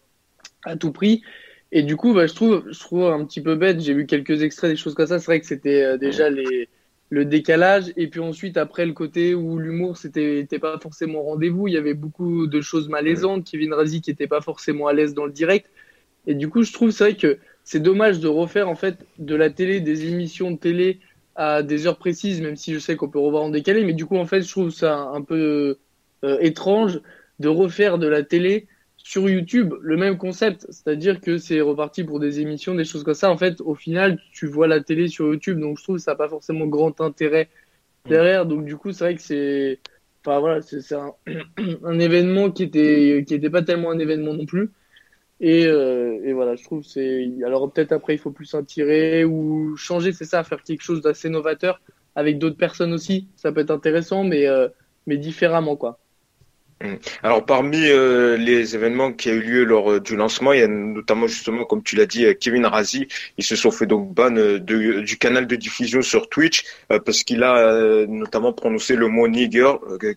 à 0.64 0.76
tout 0.76 0.92
prix. 0.92 1.22
Et 1.72 1.82
du 1.82 1.96
coup, 1.96 2.14
bah, 2.14 2.26
je 2.26 2.34
trouve, 2.34 2.64
je 2.70 2.78
trouve 2.80 3.06
un 3.06 3.24
petit 3.24 3.42
peu 3.42 3.54
bête. 3.54 3.80
J'ai 3.80 3.94
vu 3.94 4.06
quelques 4.06 4.42
extraits, 4.42 4.70
des 4.70 4.76
choses 4.76 4.94
comme 4.94 5.06
ça. 5.06 5.18
C'est 5.18 5.26
vrai 5.26 5.40
que 5.40 5.46
c'était 5.46 5.98
déjà 5.98 6.30
les 6.30 6.68
le 7.10 7.24
décalage 7.24 7.92
et 7.96 8.08
puis 8.08 8.20
ensuite 8.20 8.56
après 8.56 8.84
le 8.84 8.92
côté 8.92 9.34
où 9.34 9.58
l'humour 9.58 9.96
c'était 9.96 10.40
était 10.40 10.58
pas 10.58 10.78
forcément 10.78 11.20
au 11.20 11.22
rendez-vous 11.22 11.66
il 11.66 11.74
y 11.74 11.78
avait 11.78 11.94
beaucoup 11.94 12.46
de 12.46 12.60
choses 12.60 12.88
malaisantes 12.88 13.44
Kevin 13.44 13.72
Razi 13.72 14.00
qui 14.00 14.10
était 14.10 14.26
pas 14.26 14.42
forcément 14.42 14.88
à 14.88 14.92
l'aise 14.92 15.14
dans 15.14 15.24
le 15.24 15.32
direct 15.32 15.70
et 16.26 16.34
du 16.34 16.48
coup 16.48 16.62
je 16.62 16.72
trouve 16.72 16.90
c'est 16.90 17.04
vrai 17.04 17.16
que 17.16 17.38
c'est 17.68 17.80
dommage 17.80 18.18
de 18.18 18.28
refaire 18.28 18.70
en 18.70 18.74
fait 18.74 19.04
de 19.18 19.34
la 19.34 19.50
télé 19.50 19.80
des 19.80 20.06
émissions 20.06 20.50
de 20.50 20.56
télé 20.56 21.00
à 21.36 21.62
des 21.62 21.86
heures 21.86 21.98
précises 21.98 22.40
même 22.40 22.56
si 22.56 22.72
je 22.72 22.78
sais 22.78 22.96
qu'on 22.96 23.10
peut 23.10 23.18
revoir 23.18 23.42
en 23.42 23.50
décalé 23.50 23.84
mais 23.84 23.92
du 23.92 24.06
coup 24.06 24.16
en 24.16 24.24
fait 24.24 24.40
je 24.40 24.50
trouve 24.50 24.70
ça 24.70 24.96
un 24.96 25.20
peu 25.20 25.76
euh, 26.24 26.38
étrange 26.40 27.00
de 27.40 27.48
refaire 27.48 27.98
de 27.98 28.06
la 28.06 28.22
télé 28.22 28.68
sur 28.96 29.28
YouTube 29.28 29.74
le 29.82 29.96
même 29.98 30.16
concept, 30.16 30.66
c'est-à-dire 30.70 31.20
que 31.20 31.36
c'est 31.36 31.60
reparti 31.60 32.04
pour 32.04 32.20
des 32.20 32.40
émissions, 32.40 32.74
des 32.74 32.84
choses 32.84 33.04
comme 33.04 33.14
ça. 33.14 33.30
En 33.30 33.38
fait, 33.38 33.60
au 33.60 33.74
final, 33.74 34.18
tu 34.32 34.46
vois 34.46 34.66
la 34.66 34.80
télé 34.80 35.08
sur 35.08 35.26
YouTube, 35.28 35.60
donc 35.60 35.78
je 35.78 35.82
trouve 35.82 35.96
que 35.96 36.02
ça 36.02 36.12
n'a 36.12 36.16
pas 36.16 36.28
forcément 36.28 36.66
grand 36.66 37.00
intérêt 37.00 37.48
derrière. 38.06 38.44
Donc 38.44 38.64
du 38.64 38.76
coup, 38.76 38.92
c'est 38.92 39.04
vrai 39.04 39.14
que 39.14 39.22
c'est, 39.22 39.78
enfin 40.24 40.40
voilà, 40.40 40.62
c'est 40.62 40.94
un, 40.94 41.14
un 41.84 41.98
événement 41.98 42.50
qui 42.50 42.64
était 42.64 43.24
qui 43.26 43.34
était 43.34 43.50
pas 43.50 43.62
tellement 43.62 43.90
un 43.90 43.98
événement 43.98 44.34
non 44.34 44.46
plus. 44.46 44.70
Et, 45.40 45.66
euh, 45.66 46.20
et 46.24 46.32
voilà, 46.32 46.56
je 46.56 46.64
trouve 46.64 46.82
c'est 46.84 47.28
alors 47.44 47.72
peut-être 47.72 47.92
après 47.92 48.14
il 48.14 48.18
faut 48.18 48.32
plus 48.32 48.46
s'en 48.46 48.64
tirer 48.64 49.24
ou 49.24 49.76
changer, 49.76 50.12
c'est 50.12 50.24
ça, 50.24 50.42
faire 50.44 50.62
quelque 50.62 50.82
chose 50.82 51.00
d'assez 51.02 51.28
novateur 51.28 51.80
avec 52.16 52.38
d'autres 52.38 52.56
personnes 52.56 52.92
aussi. 52.92 53.28
Ça 53.36 53.52
peut 53.52 53.60
être 53.60 53.70
intéressant, 53.70 54.24
mais 54.24 54.46
euh, 54.48 54.68
mais 55.06 55.16
différemment 55.16 55.76
quoi. 55.76 56.00
Alors 57.24 57.44
parmi 57.44 57.86
euh, 57.86 58.36
les 58.36 58.76
événements 58.76 59.12
qui 59.12 59.30
a 59.30 59.32
eu 59.32 59.40
lieu 59.40 59.64
lors 59.64 59.92
euh, 59.92 60.00
du 60.00 60.14
lancement, 60.14 60.52
il 60.52 60.60
y 60.60 60.62
a 60.62 60.68
notamment 60.68 61.26
justement, 61.26 61.64
comme 61.64 61.82
tu 61.82 61.96
l'as 61.96 62.06
dit, 62.06 62.24
euh, 62.24 62.34
Kevin 62.34 62.66
Razi. 62.66 63.08
Ils 63.36 63.44
se 63.44 63.56
sont 63.56 63.72
fait 63.72 63.86
donc 63.86 64.14
ban 64.14 64.30
du 64.30 65.18
canal 65.18 65.48
de 65.48 65.56
diffusion 65.56 66.02
sur 66.02 66.28
Twitch 66.28 66.64
parce 67.04 67.24
qu'il 67.24 67.42
a 67.42 68.06
notamment 68.06 68.52
prononcé 68.52 68.94
le 68.94 69.08
mot 69.08 69.26
nigger, 69.28 69.72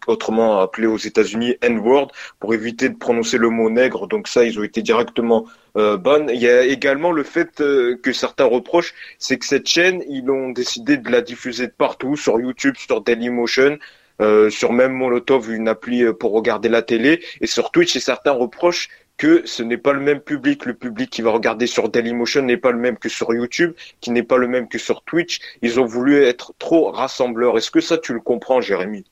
autrement 0.08 0.60
appelé 0.60 0.88
aux 0.88 0.97
États-Unis 0.97 1.56
N-word, 1.62 2.12
pour 2.39 2.54
éviter 2.54 2.89
de 2.89 2.95
prononcer 2.95 3.38
le 3.38 3.50
mot 3.50 3.69
nègre. 3.69 4.08
Donc 4.08 4.28
ça, 4.28 4.43
ils 4.43 4.60
ont 4.60 4.63
été 4.63 4.82
directement 4.82 5.45
ban. 5.76 6.28
Il 6.28 6.39
y 6.39 6.50
a 6.50 6.63
également 6.63 7.12
le 7.12 7.24
fait 7.24 7.58
que 7.58 8.13
certains 8.13 8.45
reprochent, 8.45 8.93
c'est 9.17 9.38
que 9.38 9.45
cette 9.45 9.67
chaîne, 9.67 10.04
ils 10.10 10.30
ont 10.30 10.50
décidé 10.50 10.97
de 10.97 11.10
la 11.10 11.21
diffuser 11.21 11.67
partout, 11.67 12.15
sur 12.15 12.39
YouTube, 12.39 12.76
sur 12.78 13.02
Dailymotion. 13.02 13.78
Euh, 14.21 14.49
sur 14.49 14.71
même 14.71 14.93
Molotov, 14.93 15.51
une 15.51 15.67
appli 15.67 16.03
euh, 16.03 16.13
pour 16.13 16.31
regarder 16.34 16.69
la 16.69 16.81
télé, 16.81 17.23
et 17.41 17.47
sur 17.47 17.71
Twitch, 17.71 17.95
et 17.95 17.99
certains 17.99 18.31
reprochent 18.31 18.89
que 19.17 19.41
ce 19.45 19.62
n'est 19.63 19.77
pas 19.77 19.93
le 19.93 19.99
même 19.99 20.19
public. 20.19 20.65
Le 20.65 20.73
public 20.73 21.10
qui 21.10 21.21
va 21.21 21.31
regarder 21.31 21.67
sur 21.67 21.89
Dailymotion 21.89 22.41
n'est 22.41 22.57
pas 22.57 22.71
le 22.71 22.77
même 22.79 22.97
que 22.97 23.10
sur 23.10 23.34
YouTube, 23.34 23.73
qui 23.99 24.12
n'est 24.12 24.23
pas 24.23 24.38
le 24.38 24.47
même 24.47 24.67
que 24.67 24.77
sur 24.77 25.03
Twitch. 25.03 25.39
Ils 25.62 25.79
ont 25.79 25.86
voulu 25.86 26.23
être 26.23 26.53
trop 26.57 26.91
rassembleurs. 26.91 27.57
Est-ce 27.57 27.71
que 27.71 27.81
ça, 27.81 27.97
tu 27.97 28.13
le 28.13 28.19
comprends, 28.19 28.62
Jérémy? 28.62 29.05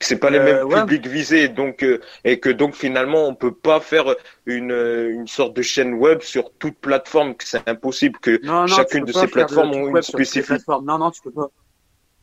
C'est 0.00 0.18
pas 0.18 0.28
les 0.28 0.38
mêmes 0.40 0.56
Euh, 0.56 0.64
ouais. 0.64 0.80
publics 0.80 1.06
visés, 1.06 1.48
donc 1.48 1.82
euh, 1.82 2.00
et 2.24 2.38
que 2.38 2.50
donc 2.50 2.74
finalement 2.74 3.26
on 3.28 3.34
peut 3.34 3.54
pas 3.54 3.80
faire 3.80 4.14
une 4.44 4.70
une 4.70 5.26
sorte 5.26 5.56
de 5.56 5.62
chaîne 5.62 5.94
web 5.94 6.20
sur 6.20 6.52
toute 6.52 6.76
plateforme, 6.76 7.34
que 7.34 7.46
c'est 7.48 7.66
impossible 7.66 8.18
que 8.18 8.38
Non, 8.44 8.60
non, 8.60 8.66
chacune 8.66 9.06
de 9.06 9.12
ces 9.12 9.26
plateformes 9.26 9.70
ont 9.70 9.88
une 9.88 10.02
spécificité. 10.02 10.62
Non, 10.68 10.98
non, 10.98 11.10
tu 11.10 11.22
peux 11.22 11.30
pas. 11.30 11.48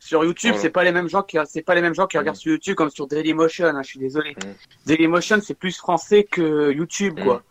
Sur 0.06 0.26
YouTube, 0.26 0.50
Voilà. 0.52 0.62
c'est 0.62 0.70
pas 0.70 0.84
les 0.84 0.92
mêmes 0.92 1.08
gens 1.08 1.22
qui, 1.24 1.38
c'est 1.46 1.62
pas 1.62 1.76
les 1.76 1.82
mêmes 1.82 1.96
gens 1.96 2.08
qui 2.08 2.18
Mm. 2.18 2.20
regardent 2.20 2.38
sur 2.38 2.52
YouTube 2.52 2.76
comme 2.76 2.90
sur 2.90 3.08
Dailymotion, 3.08 3.68
hein, 3.68 3.82
je 3.84 3.88
suis 3.88 4.00
désolé. 4.00 4.32
Mm. 4.32 4.50
Dailymotion, 4.86 5.40
c'est 5.42 5.54
plus 5.54 5.78
français 5.78 6.26
que 6.26 6.72
YouTube, 6.72 7.20
Mm. 7.20 7.24
quoi. 7.24 7.44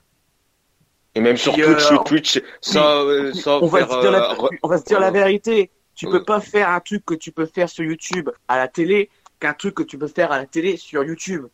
Et 1.14 1.20
même 1.20 1.36
sur 1.38 1.54
Puis, 1.54 1.62
Twitch, 1.62 1.76
euh, 1.76 1.80
sur 1.88 2.04
Twitch, 2.04 2.42
ça, 2.60 3.04
ça 3.34 3.58
on 3.62 3.66
va 3.66 3.78
faire, 3.78 3.90
se 3.90 4.00
dire 4.00 4.10
la, 4.10 4.34
re- 4.34 4.58
on 4.62 4.68
va 4.68 4.78
se 4.78 4.84
dire 4.84 5.00
la 5.00 5.10
voilà. 5.10 5.24
vérité. 5.24 5.70
Tu 5.94 6.06
peux 6.06 6.24
pas 6.24 6.40
faire 6.40 6.68
un 6.68 6.80
truc 6.80 7.04
que 7.06 7.14
tu 7.14 7.32
peux 7.32 7.46
faire 7.46 7.68
sur 7.70 7.84
YouTube 7.84 8.28
à 8.48 8.56
la 8.58 8.68
télé 8.68 9.08
qu'un 9.40 9.54
truc 9.54 9.74
que 9.74 9.82
tu 9.82 9.96
peux 9.98 10.06
faire 10.08 10.30
à 10.32 10.38
la 10.38 10.46
télé 10.46 10.76
sur 10.76 11.04
YouTube. 11.04 11.46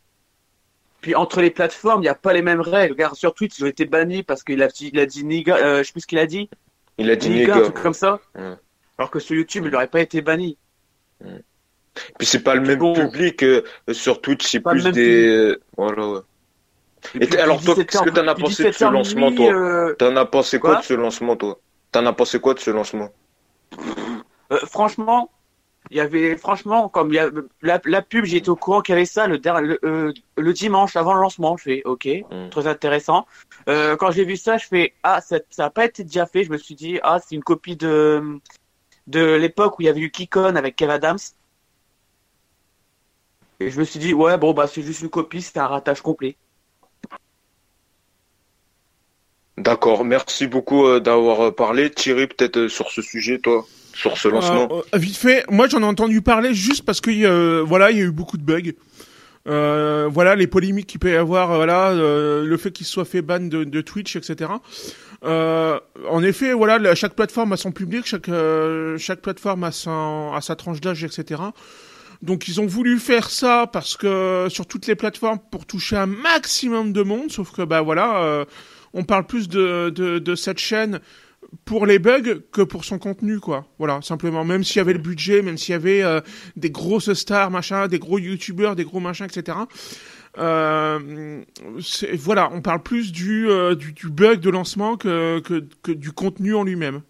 Puis 1.01 1.15
entre 1.15 1.41
les 1.41 1.49
plateformes, 1.51 1.99
il 2.01 2.05
n'y 2.05 2.09
a 2.09 2.15
pas 2.15 2.33
les 2.33 2.41
mêmes 2.41 2.59
règles. 2.61 2.93
Regarde, 2.93 3.15
sur 3.15 3.33
Twitch, 3.33 3.57
ils 3.59 3.63
ont 3.63 3.67
été 3.67 3.85
bannis 3.85 4.23
parce 4.23 4.43
qu'il 4.43 4.61
a, 4.63 4.67
il 4.79 4.99
a 4.99 5.05
dit 5.05 5.23
nigga, 5.25 5.55
euh, 5.57 5.77
je 5.79 5.83
sais 5.83 5.91
plus 5.93 6.01
ce 6.01 6.07
qu'il 6.07 6.19
a 6.19 6.25
dit. 6.27 6.49
il 6.97 7.09
a 7.09 7.15
dit 7.15 7.29
Nigga, 7.29 7.55
un 7.55 7.61
truc 7.61 7.81
comme 7.81 7.93
ça. 7.93 8.19
Ouais. 8.35 8.55
Alors 8.97 9.09
que 9.11 9.19
sur 9.19 9.33
YouTube, 9.35 9.63
il 9.65 9.71
n'aurait 9.71 9.87
pas 9.87 10.01
été 10.01 10.21
banni. 10.21 10.57
Puis 12.17 12.27
c'est 12.27 12.43
pas 12.43 12.55
le 12.55 12.61
même 12.61 12.79
bon. 12.79 12.93
public 12.93 13.43
euh, 13.43 13.63
sur 13.91 14.21
Twitch, 14.21 14.45
c'est 14.47 14.59
plus 14.61 14.83
des 14.91 15.27
euh, 15.27 15.61
voilà. 15.77 16.07
ouais. 16.07 16.19
Et 17.15 17.27
puis, 17.27 17.37
alors, 17.37 17.61
toi, 17.61 17.75
17 17.75 17.89
qu'est-ce 17.89 18.03
que 18.03 18.09
t'en 18.09 18.27
as 18.27 18.35
pensé 18.35 18.63
de 18.65 18.71
ce 18.71 18.83
17h 18.83 18.91
lancement, 18.91 19.31
toi 19.31 19.53
euh, 19.53 19.93
T'en 19.95 20.15
as 20.15 20.25
pensé 20.25 20.59
quoi, 20.59 20.71
Quoi 20.71 20.79
de 20.81 20.85
ce 20.85 20.93
lancement, 20.93 21.35
toi 21.35 21.59
T'en 21.91 22.05
as 22.05 22.13
pensé 22.13 22.39
quoi 22.39 22.53
de 22.53 22.59
ce 22.59 22.71
lancement? 22.71 23.09
Euh, 24.51 24.57
franchement, 24.65 25.31
il 25.91 25.97
y 25.97 26.01
avait, 26.01 26.35
franchement, 26.37 26.89
comme 26.89 27.13
y 27.13 27.19
a, 27.19 27.29
la, 27.61 27.79
la 27.85 28.01
pub, 28.01 28.25
j'étais 28.25 28.49
au 28.49 28.55
courant 28.55 28.81
qu'il 28.81 28.93
y 28.93 28.97
avait 28.97 29.05
ça 29.05 29.27
le, 29.27 29.37
le, 29.37 29.79
euh, 29.85 30.13
le 30.37 30.53
dimanche 30.53 30.95
avant 30.95 31.13
le 31.13 31.21
lancement. 31.21 31.55
Je 31.57 31.63
fais, 31.63 31.81
ok, 31.85 32.07
Mm. 32.29 32.49
très 32.49 32.67
intéressant. 32.67 33.25
Euh, 33.69 33.95
quand 33.95 34.11
j'ai 34.11 34.25
vu 34.25 34.35
ça, 34.37 34.57
je 34.57 34.67
fais, 34.67 34.93
ah, 35.03 35.21
ça, 35.21 35.39
ça 35.49 35.65
a 35.65 35.69
pas 35.69 35.85
été 35.85 36.03
déjà 36.03 36.25
fait. 36.25 36.43
Je 36.43 36.51
me 36.51 36.57
suis 36.57 36.75
dit, 36.75 36.99
ah, 37.03 37.19
c'est 37.25 37.35
une 37.35 37.43
copie 37.43 37.75
de, 37.77 38.21
de 39.09 39.33
l'époque 39.35 39.79
où 39.79 39.81
il 39.81 39.85
y 39.85 39.89
avait 39.89 39.99
eu 39.99 40.11
Kikon 40.11 40.55
avec 40.55 40.75
Kev 40.75 40.91
Adams. 40.91 41.19
Et 43.59 43.69
je 43.69 43.79
me 43.79 43.83
suis 43.83 43.99
dit, 43.99 44.13
ouais, 44.13 44.37
bon, 44.37 44.53
bah, 44.53 44.67
c'est 44.67 44.81
juste 44.81 45.01
une 45.01 45.09
copie, 45.09 45.41
c'est 45.41 45.57
un 45.57 45.67
ratage 45.67 46.01
complet. 46.01 46.37
D'accord, 49.57 50.05
merci 50.05 50.47
beaucoup 50.47 50.85
euh, 50.85 51.01
d'avoir 51.01 51.47
euh, 51.47 51.51
parlé. 51.51 51.89
Thierry, 51.89 52.27
peut-être 52.27 52.57
euh, 52.57 52.69
sur 52.69 52.89
ce 52.91 53.01
sujet, 53.01 53.39
toi, 53.39 53.65
sur 53.93 54.17
ce 54.17 54.29
lancement. 54.29 54.69
Euh, 54.71 54.81
euh, 54.93 54.97
vite 54.97 55.17
fait, 55.17 55.43
moi 55.49 55.67
j'en 55.67 55.81
ai 55.81 55.85
entendu 55.85 56.21
parler 56.21 56.53
juste 56.53 56.85
parce 56.85 57.01
que 57.01 57.11
euh, 57.11 57.61
voilà, 57.65 57.91
il 57.91 57.97
y 57.97 58.01
a 58.01 58.05
eu 58.05 58.11
beaucoup 58.11 58.37
de 58.37 58.43
bugs. 58.43 58.71
Euh, 59.47 60.07
voilà 60.09 60.35
les 60.35 60.47
polémiques 60.47 60.87
qu'il 60.87 60.99
peut 60.99 61.11
y 61.11 61.15
avoir, 61.15 61.53
voilà 61.55 61.89
euh, 61.89 62.45
le 62.45 62.57
fait 62.57 62.71
qu'il 62.71 62.85
soit 62.85 63.03
fait 63.03 63.21
ban 63.21 63.39
de, 63.39 63.65
de 63.65 63.81
Twitch, 63.81 64.15
etc. 64.15 64.51
Euh, 65.23 65.79
en 66.09 66.23
effet, 66.23 66.53
voilà, 66.53 66.95
chaque 66.95 67.13
plateforme 67.15 67.53
a 67.53 67.57
son 67.57 67.71
public, 67.71 68.05
chaque 68.05 68.29
euh, 68.29 68.97
chaque 68.97 69.21
plateforme 69.21 69.63
a 69.63 69.71
son 69.71 70.31
a 70.33 70.41
sa 70.41 70.55
tranche 70.55 70.79
d'âge, 70.81 71.03
etc. 71.03 71.41
Donc 72.21 72.47
ils 72.47 72.59
ont 72.59 72.65
voulu 72.65 72.99
faire 72.99 73.29
ça 73.29 73.67
parce 73.71 73.95
que 73.95 74.47
sur 74.49 74.65
toutes 74.65 74.87
les 74.87 74.95
plateformes 74.95 75.39
pour 75.51 75.65
toucher 75.65 75.97
un 75.97 76.05
maximum 76.05 76.93
de 76.93 77.01
monde, 77.01 77.31
sauf 77.31 77.51
que 77.51 77.61
bah 77.61 77.81
voilà, 77.81 78.23
euh, 78.23 78.45
on 78.93 79.03
parle 79.03 79.25
plus 79.25 79.47
de, 79.47 79.89
de 79.89 80.19
de 80.19 80.35
cette 80.35 80.59
chaîne 80.59 80.99
pour 81.65 81.85
les 81.85 81.99
bugs 81.99 82.41
que 82.51 82.61
pour 82.61 82.85
son 82.85 82.99
contenu 82.99 83.39
quoi. 83.39 83.65
Voilà 83.77 84.01
simplement. 84.01 84.43
Même 84.45 84.63
s'il 84.63 84.77
y 84.77 84.79
avait 84.81 84.93
le 84.93 84.99
budget 84.99 85.41
même 85.41 85.57
s'il 85.57 85.71
y 85.73 85.75
avait 85.75 86.03
euh, 86.03 86.21
des 86.55 86.69
grosses 86.69 87.13
stars 87.13 87.51
machin 87.51 87.87
des 87.87 87.99
gros 87.99 88.19
youtubeurs 88.19 88.75
des 88.75 88.83
gros 88.83 88.99
machins 88.99 89.25
etc 89.25 89.57
euh, 90.37 91.43
voilà 92.13 92.49
on 92.53 92.61
parle 92.61 92.83
plus 92.83 93.11
du, 93.11 93.49
euh, 93.49 93.75
du 93.75 93.93
du 93.93 94.09
bug 94.09 94.39
de 94.39 94.49
lancement 94.49 94.95
que 94.95 95.39
que, 95.39 95.67
que 95.81 95.91
du 95.91 96.11
contenu 96.11 96.53
en 96.53 96.63
lui-même 96.63 97.01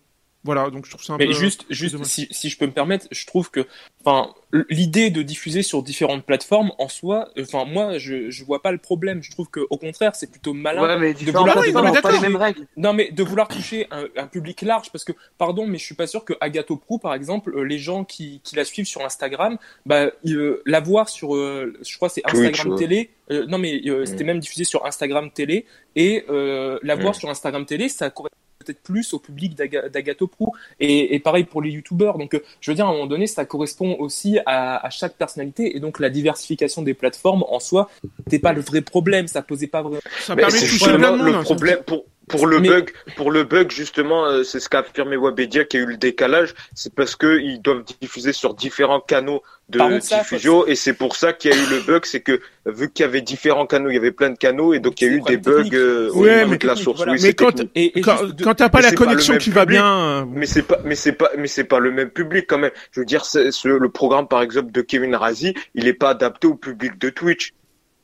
voilà 0.45 0.69
donc 0.69 0.85
je 0.85 0.91
trouve 0.91 1.03
ça 1.03 1.13
un 1.13 1.17
Mais 1.17 1.27
peu 1.27 1.33
juste, 1.33 1.65
juste 1.69 2.01
si, 2.05 2.27
si 2.31 2.49
je 2.49 2.57
peux 2.57 2.65
me 2.65 2.71
permettre, 2.71 3.07
je 3.11 3.25
trouve 3.25 3.51
que, 3.51 3.67
enfin, 4.05 4.33
l'idée 4.69 5.09
de 5.09 5.21
diffuser 5.21 5.63
sur 5.63 5.83
différentes 5.83 6.25
plateformes, 6.25 6.71
en 6.79 6.87
soi, 6.87 7.29
enfin, 7.39 7.65
moi, 7.65 7.97
je, 7.97 8.29
je 8.29 8.43
vois 8.45 8.61
pas 8.61 8.71
le 8.71 8.77
problème. 8.77 9.21
Je 9.21 9.31
trouve 9.31 9.49
que, 9.49 9.59
au 9.69 9.77
contraire, 9.77 10.15
c'est 10.15 10.31
plutôt 10.31 10.53
malin. 10.53 10.81
Ouais, 10.81 10.97
mais 10.97 11.13
différentes 11.13 11.47
vouloir- 11.49 11.57
Ah 11.57 11.61
oui, 11.67 11.73
non, 11.73 11.83
pas 12.01 12.09
mais 12.11 12.17
les 12.17 12.21
mêmes 12.21 12.35
règles. 12.37 12.67
Non, 12.77 12.93
mais 12.93 13.11
de 13.11 13.21
vouloir 13.23 13.47
toucher 13.49 13.87
un, 13.91 14.05
un 14.15 14.27
public 14.27 14.61
large, 14.61 14.91
parce 14.91 15.03
que, 15.03 15.11
pardon, 15.37 15.67
mais 15.67 15.77
je 15.77 15.83
suis 15.83 15.95
pas 15.95 16.07
sûr 16.07 16.23
que 16.23 16.33
Agathe 16.39 16.73
Pro, 16.73 16.97
par 16.99 17.13
exemple, 17.13 17.53
euh, 17.55 17.63
les 17.63 17.77
gens 17.77 18.03
qui, 18.05 18.39
qui 18.43 18.55
la 18.55 18.63
suivent 18.63 18.87
sur 18.87 19.03
Instagram, 19.05 19.57
bah, 19.85 20.09
euh, 20.25 20.61
la 20.65 20.79
voir 20.79 21.09
sur, 21.09 21.35
euh, 21.35 21.73
je 21.85 21.95
crois, 21.97 22.09
c'est 22.09 22.21
Twitch, 22.21 22.45
Instagram 22.51 22.73
ouais. 22.73 22.79
télé. 22.79 23.09
euh, 23.31 23.45
non, 23.45 23.57
mais 23.59 23.81
euh, 23.87 24.01
Mm. 24.01 24.05
c'était 24.07 24.23
même 24.23 24.39
diffusé 24.39 24.63
sur 24.63 24.85
Instagram 24.85 25.29
télé, 25.31 25.65
et 25.95 26.23
euh, 26.29 26.79
la 26.81 26.95
voir 26.95 27.11
Mm. 27.13 27.19
sur 27.19 27.29
Instagram 27.29 27.65
télé, 27.65 27.87
ça 27.89 28.09
correspond 28.09 28.35
peut-être 28.59 28.81
plus 28.81 29.13
au 29.13 29.19
public 29.19 29.55
d'Aga- 29.55 29.89
d'Agathe 29.89 30.25
Pro. 30.25 30.53
Et, 30.79 31.15
et 31.15 31.19
pareil 31.19 31.45
pour 31.45 31.61
les 31.61 31.71
youtubeurs. 31.71 32.17
Donc, 32.17 32.33
euh, 32.33 32.43
je 32.61 32.71
veux 32.71 32.75
dire, 32.75 32.85
à 32.85 32.89
un 32.89 32.93
moment 32.93 33.07
donné, 33.07 33.25
ça 33.27 33.45
correspond 33.45 33.95
aussi 33.99 34.37
à, 34.45 34.85
à 34.85 34.89
chaque 34.89 35.15
personnalité. 35.15 35.75
Et 35.75 35.79
donc, 35.79 35.99
la 35.99 36.09
diversification 36.09 36.81
des 36.81 36.93
plateformes, 36.93 37.43
en 37.49 37.59
soi, 37.59 37.89
c'était 38.25 38.39
pas 38.39 38.53
le 38.53 38.61
vrai 38.61 38.81
problème. 38.81 39.27
Ça 39.27 39.41
posait 39.41 39.67
pas 39.67 39.81
vraiment. 39.81 40.01
ça 40.21 40.35
permet 40.35 40.53
de 40.53 40.59
toucher 40.59 40.85
plein 40.85 40.93
justement 40.97 41.11
de 41.17 41.17
le 41.17 41.31
monde 41.31 41.35
hein, 41.35 41.43
problème 41.43 41.79
pour 41.85 42.05
pour 42.29 42.47
le 42.47 42.59
Mais- 42.59 42.69
bug, 42.69 42.91
pour 43.17 43.31
le 43.31 43.43
bug 43.43 43.71
justement, 43.71 44.25
euh, 44.25 44.43
c'est 44.43 44.59
ce 44.59 44.69
qu'a 44.69 44.79
affirmé 44.79 45.17
Webedia 45.17 45.65
qu'il 45.65 45.79
y 45.79 45.83
a 45.83 45.85
eu 45.85 45.89
le 45.89 45.97
décalage, 45.97 46.53
c'est 46.75 46.93
parce 46.93 47.15
que 47.15 47.39
ils 47.39 47.61
doivent 47.61 47.83
diffuser 48.01 48.31
sur 48.33 48.53
différents 48.53 49.01
canaux 49.01 49.41
de 49.69 49.77
ça, 50.01 50.19
diffusion 50.19 50.65
et 50.65 50.73
c'est 50.75 50.93
pour 50.93 51.15
ça 51.15 51.31
qu'il 51.33 51.51
y 51.51 51.53
a 51.53 51.57
eu 51.57 51.65
le 51.69 51.81
bug, 51.81 52.03
c'est 52.05 52.21
que 52.21 52.39
vu 52.65 52.89
qu'il 52.91 53.03
y 53.03 53.07
avait 53.07 53.21
différents 53.21 53.67
canaux, 53.67 53.89
il 53.89 53.93
y 53.93 53.97
avait 53.97 54.11
plein 54.11 54.29
de 54.31 54.37
canaux 54.37 54.73
et 54.73 54.79
donc 54.79 54.99
il 55.01 55.07
y 55.07 55.09
a 55.11 55.13
eu 55.17 55.21
des 55.21 55.37
bugs 55.37 55.63
euh, 55.73 56.09
Ouais, 56.13 56.45
mais 56.47 56.57
la 56.63 56.75
source. 56.75 56.97
voilà. 56.97 57.11
Oui, 57.11 57.19
Mais 57.21 57.27
c'est 57.27 57.33
quand. 57.35 57.59
Et, 57.75 57.97
et 57.97 58.01
quand, 58.01 58.17
juste 58.17 58.35
de- 58.35 58.43
quand 58.43 58.55
t'as 58.55 58.69
pas 58.69 58.79
Mais 58.79 58.83
la 58.83 58.89
c'est 58.89 58.95
pas 58.95 59.01
le 59.03 59.07
connexion 59.09 59.37
qui 59.37 59.49
va 59.51 59.65
bien, 59.65 59.85
euh, 59.85 60.25
Mais 60.31 60.45
c'est 60.47 60.63
pas, 60.63 60.79
mais 60.83 60.95
c'est 60.95 61.11
pas, 61.11 61.29
mais 61.37 61.47
c'est 61.47 61.65
pas 61.65 61.79
le 61.79 61.91
même 61.91 62.09
public 62.09 62.45
quand 62.47 62.57
même. 62.57 62.71
Je 62.91 62.99
veux 63.01 63.05
dire, 63.05 63.25
c'est- 63.25 63.49
le 63.65 63.89
programme 63.89 64.27
par 64.27 64.41
exemple 64.41 64.71
de 64.71 64.81
Kevin 64.81 65.15
Razi, 65.15 65.53
il 65.75 65.87
est 65.87 65.93
pas 65.93 66.09
adapté 66.09 66.47
au 66.47 66.55
public 66.55 66.97
de 66.99 67.09
Twitch. 67.09 67.53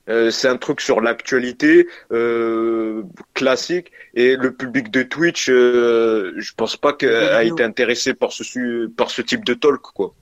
Euh, 0.07 0.29
c'est 0.29 0.47
un 0.47 0.57
truc 0.57 0.81
sur 0.81 1.01
l'actualité 1.01 1.87
euh, 2.11 3.01
classique 3.33 3.91
et 4.13 4.35
le 4.35 4.53
public 4.53 4.91
de 4.91 5.01
Twitch, 5.01 5.49
euh, 5.49 6.31
je 6.37 6.53
pense 6.55 6.77
pas 6.77 6.93
qu'il 6.93 7.09
a 7.09 7.41
vidéo. 7.41 7.55
été 7.55 7.63
intéressé 7.63 8.13
par 8.13 8.31
ce 8.31 8.43
su- 8.43 8.87
par 8.95 9.09
ce 9.09 9.23
type 9.23 9.43
de 9.43 9.55
talk 9.55 9.81
quoi. 9.81 10.13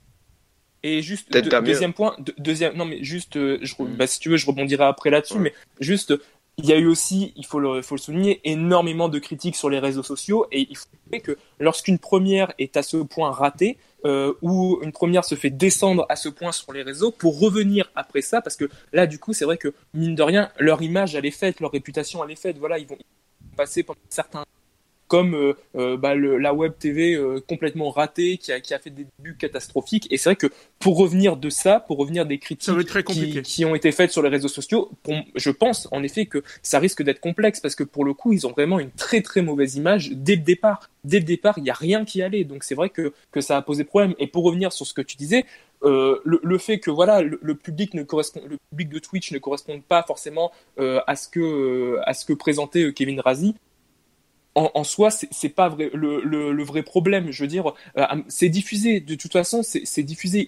Et 0.84 1.02
juste 1.02 1.32
deuxième 1.32 1.94
point, 1.94 2.16
deux- 2.20 2.34
deuxième 2.38 2.76
non 2.76 2.86
mais 2.86 3.04
juste 3.04 3.36
euh, 3.36 3.58
je, 3.62 3.74
Mm. 3.78 3.96
bah, 3.98 4.08
si 4.08 4.20
tu 4.20 4.30
veux 4.30 4.38
je 4.38 4.46
rebondirai 4.46 4.86
après 4.86 5.10
là-dessus 5.10 5.34
Ouais. 5.36 5.40
mais 5.42 5.54
juste 5.82 6.14
il 6.58 6.66
y 6.66 6.74
a 6.74 6.78
eu 6.78 6.88
aussi 6.88 7.34
il 7.36 7.46
faut 7.46 7.60
le 7.60 7.82
faut 7.82 7.96
le 7.96 8.00
souligner 8.00 8.40
énormément 8.44 9.10
de 9.10 9.18
critiques 9.20 9.56
sur 9.56 9.70
les 9.70 9.80
réseaux 9.80 10.04
sociaux 10.04 10.46
et 10.52 10.68
il 10.70 10.78
faut 10.78 10.88
que 11.24 11.38
lorsqu'une 11.60 12.00
première 12.00 12.54
est 12.60 12.78
à 12.78 12.84
ce 12.84 12.98
point 12.98 13.32
ratée 13.32 13.78
euh, 14.06 14.34
ou 14.42 14.80
une 14.84 14.92
première 14.92 15.26
se 15.26 15.36
fait 15.36 15.50
descendre 15.50 16.06
à 16.10 16.16
ce 16.16 16.30
point 16.30 16.52
sur 16.52 16.74
les 16.74 16.84
réseaux 16.84 17.12
pour 17.12 17.40
revenir 17.40 17.92
après 17.96 18.22
ça 18.22 18.42
parce 18.42 18.56
que 18.56 18.70
là 18.92 19.08
du 19.08 19.20
coup 19.20 19.34
c'est 19.34 19.46
vrai 19.46 19.58
que 19.58 19.74
mine 19.94 20.16
de 20.16 20.24
rien 20.24 20.50
leur 20.60 20.82
image 20.82 21.16
elle 21.16 21.26
est 21.26 21.32
faite 21.32 21.60
leur 21.60 21.72
réputation 21.72 22.24
elle 22.24 22.32
est 22.32 22.36
faite. 22.36 22.58
Voilà 22.58 22.78
ils 22.78 22.88
vont 22.88 22.98
passer 23.56 23.84
pendant 23.84 24.00
certains 24.10 24.46
comme 25.08 25.36
euh, 25.36 25.54
euh, 25.76 25.98
bah, 25.98 26.16
le, 26.16 26.38
la 26.38 26.54
web 26.54 26.74
TV 26.80 27.14
euh, 27.16 27.40
complètement 27.48 27.90
ratée 27.92 28.38
qui 28.38 28.52
a, 28.52 28.60
qui 28.60 28.74
a 28.74 28.80
fait 28.80 28.90
des 28.90 29.06
débuts 29.20 29.36
catastrophiques 29.38 30.08
et 30.12 30.18
c'est 30.18 30.30
vrai 30.30 30.36
que 30.36 30.48
pour 30.80 30.98
revenir 30.98 31.38
de 31.38 31.50
ça 31.50 31.80
pour 31.80 31.98
revenir 31.98 32.26
des 32.26 32.40
critiques 32.40 32.66
très 32.84 33.04
qui, 33.04 33.22
qui 33.44 33.66
ont 33.66 33.76
été 33.76 33.92
faites 33.92 34.12
sur 34.12 34.22
les 34.22 34.30
réseaux 34.30 34.48
sociaux, 34.48 34.90
pour- 35.04 35.16
je 35.36 35.50
pense 35.52 35.88
en 35.92 36.02
effet 36.04 36.26
que 36.26 36.42
ça 36.62 36.80
risque 36.80 37.04
d'être 37.04 37.20
complexe 37.20 37.60
parce 37.60 37.76
que 37.76 37.84
pour 37.84 38.06
le 38.06 38.14
coup, 38.14 38.34
ils 38.34 38.48
ont 38.48 38.52
vraiment 38.52 38.80
une 38.80 38.92
très 38.92 39.22
très 39.22 39.42
mauvaise 39.42 39.76
image 39.76 40.12
dès 40.14 40.36
le 40.36 40.42
départ. 40.42 40.90
Dès 41.04 41.20
le 41.20 41.26
départ, 41.26 41.56
il 41.58 41.64
n'y 41.64 41.70
a 41.70 41.74
rien 41.74 42.06
qui 42.06 42.22
allait, 42.22 42.46
donc 42.46 42.64
c'est 42.64 42.76
vrai 42.76 42.90
que, 42.90 43.14
que 43.32 43.42
ça 43.42 43.58
a 43.58 43.62
posé 43.62 43.84
problème. 43.84 44.16
Et 44.20 44.28
pour 44.28 44.44
revenir 44.46 44.72
sur 44.72 44.86
ce 44.88 44.94
que 44.94 45.02
tu 45.02 45.18
disais, 45.18 45.46
euh, 45.84 46.20
le, 46.24 46.40
le 46.42 46.58
fait 46.58 46.80
que 46.80 46.90
voilà 46.90 47.22
le, 47.22 47.38
le 47.42 47.56
public 47.56 47.94
ne 47.94 48.04
correspond, 48.04 48.42
le 48.48 48.58
public 48.72 48.88
de 48.90 49.00
Twitch 49.00 49.32
ne 49.34 49.38
corresponde 49.38 49.84
pas 49.84 50.04
forcément 50.04 50.52
euh, 50.80 51.02
à 51.08 51.16
ce 51.18 51.28
que 51.28 51.42
euh, 51.42 52.00
à 52.06 52.14
ce 52.14 52.24
que 52.26 52.32
présentait 52.34 52.84
euh, 52.86 52.92
Kevin 52.94 53.20
Razi. 53.20 53.54
En, 54.56 54.70
en 54.76 54.84
soi, 54.84 55.10
c'est 55.10 55.50
pas 55.50 55.70
vrai, 55.70 55.90
le, 55.94 56.22
le, 56.24 56.64
vrai 56.64 56.84
problème. 56.84 57.32
Je 57.32 57.44
veux 57.44 57.48
dire, 57.48 57.74
euh, 57.98 58.06
c'est 58.28 58.50
diffusé. 58.50 59.00
De 59.00 59.16
toute 59.16 59.34
façon, 59.34 59.62
c'est 59.64 60.04
diffusé. 60.04 60.48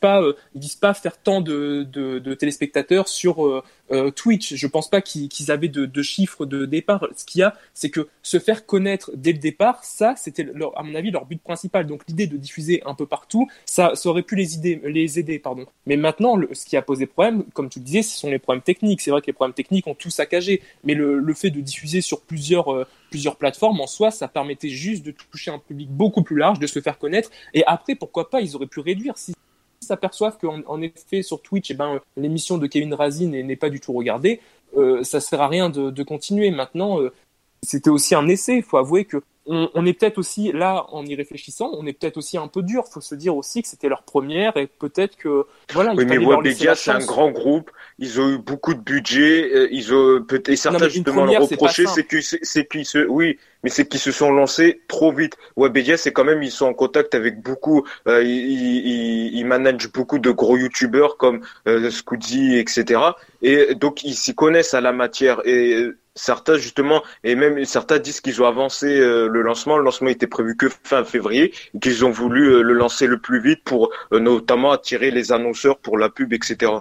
Pas, 0.00 0.22
euh, 0.22 0.34
ils 0.54 0.60
disent 0.60 0.76
pas 0.76 0.94
faire 0.94 1.18
tant 1.18 1.40
de, 1.40 1.86
de, 1.90 2.18
de 2.18 2.34
téléspectateurs 2.34 3.08
sur 3.08 3.46
euh, 3.46 3.62
euh, 3.92 4.10
Twitch. 4.10 4.54
Je 4.54 4.66
pense 4.66 4.88
pas 4.90 5.00
qu'ils 5.00 5.28
qu'ils 5.28 5.50
avaient 5.50 5.68
de, 5.68 5.86
de 5.86 6.02
chiffres 6.02 6.46
de 6.46 6.64
départ. 6.66 7.06
Ce 7.16 7.24
qu'il 7.24 7.40
y 7.40 7.42
a, 7.42 7.54
c'est 7.74 7.90
que 7.90 8.08
se 8.22 8.38
faire 8.38 8.66
connaître 8.66 9.10
dès 9.14 9.32
le 9.32 9.38
départ, 9.38 9.84
ça, 9.84 10.14
c'était 10.16 10.46
à 10.76 10.82
mon 10.82 10.94
avis 10.94 11.10
leur 11.10 11.26
but 11.26 11.40
principal. 11.40 11.86
Donc 11.86 12.02
l'idée 12.08 12.26
de 12.26 12.36
diffuser 12.36 12.82
un 12.86 12.94
peu 12.94 13.06
partout, 13.06 13.48
ça, 13.66 13.92
ça 13.94 14.08
aurait 14.08 14.22
pu 14.22 14.36
les, 14.36 14.54
idées, 14.54 14.80
les 14.84 15.18
aider, 15.18 15.38
pardon. 15.38 15.66
Mais 15.86 15.96
maintenant, 15.96 16.36
le, 16.36 16.48
ce 16.52 16.64
qui 16.66 16.76
a 16.76 16.82
posé 16.82 17.06
problème, 17.06 17.44
comme 17.52 17.68
tu 17.68 17.78
le 17.78 17.84
disais, 17.84 18.02
ce 18.02 18.18
sont 18.18 18.30
les 18.30 18.38
problèmes 18.38 18.62
techniques. 18.62 19.00
C'est 19.00 19.10
vrai 19.10 19.20
que 19.20 19.26
les 19.26 19.32
problèmes 19.32 19.54
techniques 19.54 19.86
ont 19.86 19.94
tout 19.94 20.10
saccagé, 20.10 20.62
mais 20.84 20.94
le, 20.94 21.18
le 21.18 21.34
fait 21.34 21.50
de 21.50 21.60
diffuser 21.60 22.00
sur 22.00 22.22
plusieurs 22.22 22.86
plusieurs 23.10 23.36
plateformes 23.36 23.80
en 23.80 23.86
soi, 23.86 24.10
ça 24.10 24.28
permettait 24.28 24.68
juste 24.68 25.04
de 25.04 25.10
toucher 25.10 25.50
un 25.50 25.58
public 25.58 25.90
beaucoup 25.90 26.22
plus 26.22 26.36
large, 26.36 26.58
de 26.58 26.66
se 26.66 26.80
faire 26.80 26.98
connaître. 26.98 27.30
Et 27.52 27.64
après, 27.66 27.94
pourquoi 27.96 28.30
pas, 28.30 28.40
ils 28.40 28.56
auraient 28.56 28.66
pu 28.66 28.80
réduire 28.80 29.18
si 29.18 29.34
s'aperçoivent 29.80 30.38
qu'en 30.38 30.60
en 30.66 30.82
effet 30.82 31.22
sur 31.22 31.40
Twitch, 31.42 31.70
eh 31.70 31.74
ben, 31.74 32.00
l'émission 32.16 32.58
de 32.58 32.66
Kevin 32.66 32.94
Razi 32.94 33.26
n'est 33.26 33.56
pas 33.56 33.70
du 33.70 33.80
tout 33.80 33.92
regardée, 33.92 34.40
euh, 34.76 35.02
ça 35.02 35.20
sert 35.20 35.40
à 35.40 35.48
rien 35.48 35.70
de, 35.70 35.90
de 35.90 36.02
continuer. 36.02 36.50
Maintenant, 36.50 37.00
euh, 37.00 37.12
c'était 37.62 37.90
aussi 37.90 38.14
un 38.14 38.28
essai. 38.28 38.56
Il 38.56 38.62
faut 38.62 38.76
avouer 38.76 39.04
que 39.04 39.22
on, 39.50 39.68
on 39.74 39.84
est 39.84 39.92
peut-être 39.92 40.18
aussi 40.18 40.52
là, 40.52 40.86
en 40.92 41.04
y 41.04 41.14
réfléchissant, 41.16 41.70
on 41.76 41.84
est 41.86 41.92
peut-être 41.92 42.16
aussi 42.16 42.38
un 42.38 42.46
peu 42.46 42.62
dur. 42.62 42.84
Il 42.88 42.92
faut 42.92 43.00
se 43.00 43.16
dire 43.16 43.34
aussi 43.36 43.62
que 43.62 43.68
c'était 43.68 43.88
leur 43.88 44.04
première 44.04 44.56
et 44.56 44.68
peut-être 44.68 45.16
que 45.16 45.44
voilà. 45.72 45.92
Oui, 45.96 46.04
mais 46.06 46.18
Webedia, 46.18 46.74
c'est 46.76 46.92
un 46.92 47.04
grand 47.04 47.30
groupe. 47.30 47.70
Ils 47.98 48.20
ont 48.20 48.28
eu 48.30 48.38
beaucoup 48.38 48.74
de 48.74 48.80
budget. 48.80 49.50
euh, 49.52 49.68
Ils 49.72 49.92
ont 49.92 50.22
peut-être 50.22 50.48
et 50.50 50.56
certains 50.56 50.88
justement 50.88 51.22
le 51.22 51.32
première, 51.32 51.40
pas 51.40 51.46
reprocher, 51.46 51.86
c'est 51.86 52.06
qu'ils 52.06 52.22
c'est 52.22 52.66
qu'ils 52.66 52.86
se, 52.86 52.98
oui, 53.06 53.38
mais 53.64 53.70
c'est 53.70 53.86
qu'ils 53.88 54.00
se 54.00 54.12
sont 54.12 54.30
lancés 54.30 54.80
trop 54.88 55.12
vite. 55.12 55.36
Webedia, 55.56 55.96
c'est 55.96 56.12
quand 56.12 56.24
même 56.24 56.42
ils 56.42 56.50
sont 56.52 56.66
en 56.66 56.74
contact 56.74 57.14
avec 57.14 57.42
beaucoup. 57.42 57.84
Euh, 58.06 58.22
ils, 58.22 58.86
ils, 58.86 59.34
ils 59.38 59.44
managent 59.44 59.90
beaucoup 59.92 60.18
de 60.20 60.30
gros 60.30 60.56
youtubeurs 60.56 61.16
comme 61.16 61.40
euh, 61.66 61.90
etc. 62.54 63.00
Et 63.42 63.74
donc 63.74 64.04
ils 64.04 64.14
s'y 64.14 64.34
connaissent 64.34 64.74
à 64.74 64.80
la 64.80 64.92
matière. 64.92 65.40
Et 65.44 65.74
euh, 65.74 65.98
certains 66.14 66.56
justement, 66.56 67.02
et 67.24 67.34
même 67.34 67.64
certains 67.64 67.98
disent 67.98 68.20
qu'ils 68.20 68.42
ont 68.42 68.46
avancé 68.46 68.86
euh, 68.86 69.28
le 69.28 69.42
lancement. 69.42 69.76
Le 69.76 69.84
lancement 69.84 70.08
était 70.08 70.26
prévu 70.26 70.56
que 70.56 70.68
fin 70.68 71.04
février, 71.04 71.52
et 71.74 71.78
qu'ils 71.78 72.04
ont 72.04 72.10
voulu 72.10 72.52
euh, 72.52 72.62
le 72.62 72.74
lancer 72.74 73.06
le 73.06 73.18
plus 73.18 73.40
vite 73.40 73.62
pour 73.64 73.90
euh, 74.12 74.20
notamment 74.20 74.72
attirer 74.72 75.10
les 75.10 75.32
annonceurs 75.32 75.78
pour 75.78 75.98
la 75.98 76.08
pub, 76.08 76.32
etc. 76.32 76.72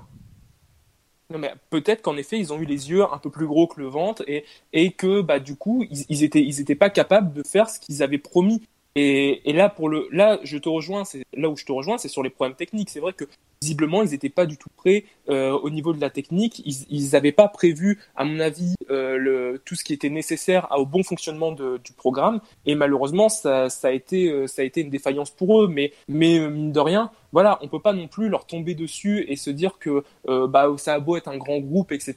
Mais 1.32 1.54
peut-être 1.70 2.02
qu'en 2.02 2.18
effet, 2.18 2.40
ils 2.40 2.52
ont 2.52 2.60
eu 2.60 2.66
les 2.66 2.90
yeux 2.90 3.04
un 3.04 3.20
peu 3.20 3.30
plus 3.30 3.46
gros 3.46 3.68
que 3.68 3.80
le 3.80 3.88
ventre 3.88 4.24
et, 4.28 4.92
que, 4.94 5.22
bah, 5.22 5.40
du 5.40 5.56
coup, 5.56 5.86
ils, 5.92 6.06
ils 6.10 6.60
étaient 6.60 6.74
pas 6.74 6.90
capables 6.90 7.34
de 7.34 7.44
faire 7.44 7.70
ce 7.70 7.80
qu'ils 7.80 8.02
avaient 8.02 8.18
promis. 8.18 8.64
Et, 8.96 9.48
et 9.48 9.54
là, 9.54 9.70
pour 9.70 9.90
le, 9.90 10.08
là, 10.12 10.40
je 10.44 10.58
te 10.58 10.68
rejoins, 10.68 11.06
c'est 11.06 11.24
là 11.34 11.50
où 11.50 11.56
je 11.56 11.66
te 11.66 11.72
rejoins, 11.72 12.00
c'est 12.00 12.08
sur 12.08 12.24
les 12.24 12.32
problèmes 12.32 12.56
techniques. 12.56 12.90
C'est 12.90 13.00
vrai 13.00 13.14
que 13.14 13.26
visiblement, 13.62 14.04
ils 14.04 14.12
n'étaient 14.12 14.30
pas 14.30 14.46
du 14.46 14.58
tout 14.58 14.70
prêts 14.78 15.04
euh, 15.30 15.52
au 15.52 15.70
niveau 15.70 15.92
de 15.94 16.00
la 16.00 16.10
technique. 16.10 16.62
Ils, 16.66 17.10
n'avaient 17.12 17.34
pas 17.34 17.48
prévu, 17.50 18.00
à 18.16 18.24
mon 18.24 18.40
avis, 18.40 18.76
euh, 18.90 19.18
le, 19.18 19.62
tout 19.66 19.76
ce 19.76 19.84
qui 19.84 19.94
était 19.94 20.10
nécessaire 20.10 20.68
au 20.78 20.86
bon 20.86 21.04
fonctionnement 21.04 21.52
de, 21.52 21.78
du 21.84 21.92
programme. 21.92 22.40
Et 22.66 22.76
malheureusement, 22.76 23.28
ça, 23.28 23.70
ça 23.70 23.90
a 23.90 23.92
été, 23.92 24.32
euh, 24.32 24.48
ça 24.48 24.62
a 24.62 24.66
été 24.66 24.82
une 24.82 24.90
défaillance 24.90 25.30
pour 25.32 25.62
eux. 25.62 25.68
Mais, 25.68 25.92
mais 26.08 26.40
euh, 26.40 26.50
mine 26.50 26.72
de 26.72 26.80
rien, 26.80 27.12
voilà, 27.32 27.60
on 27.62 27.68
peut 27.68 27.82
pas 27.82 27.94
non 27.94 28.08
plus 28.08 28.30
leur 28.30 28.46
tomber 28.48 28.74
dessus 28.76 29.26
et 29.28 29.36
se 29.36 29.50
dire 29.52 29.78
que 29.78 30.04
euh, 30.30 30.48
bah 30.48 30.68
ça 30.78 30.96
a 30.96 31.00
beau 31.00 31.16
être 31.16 31.28
un 31.28 31.38
grand 31.38 31.60
groupe, 31.60 31.92
etc. 31.92 32.16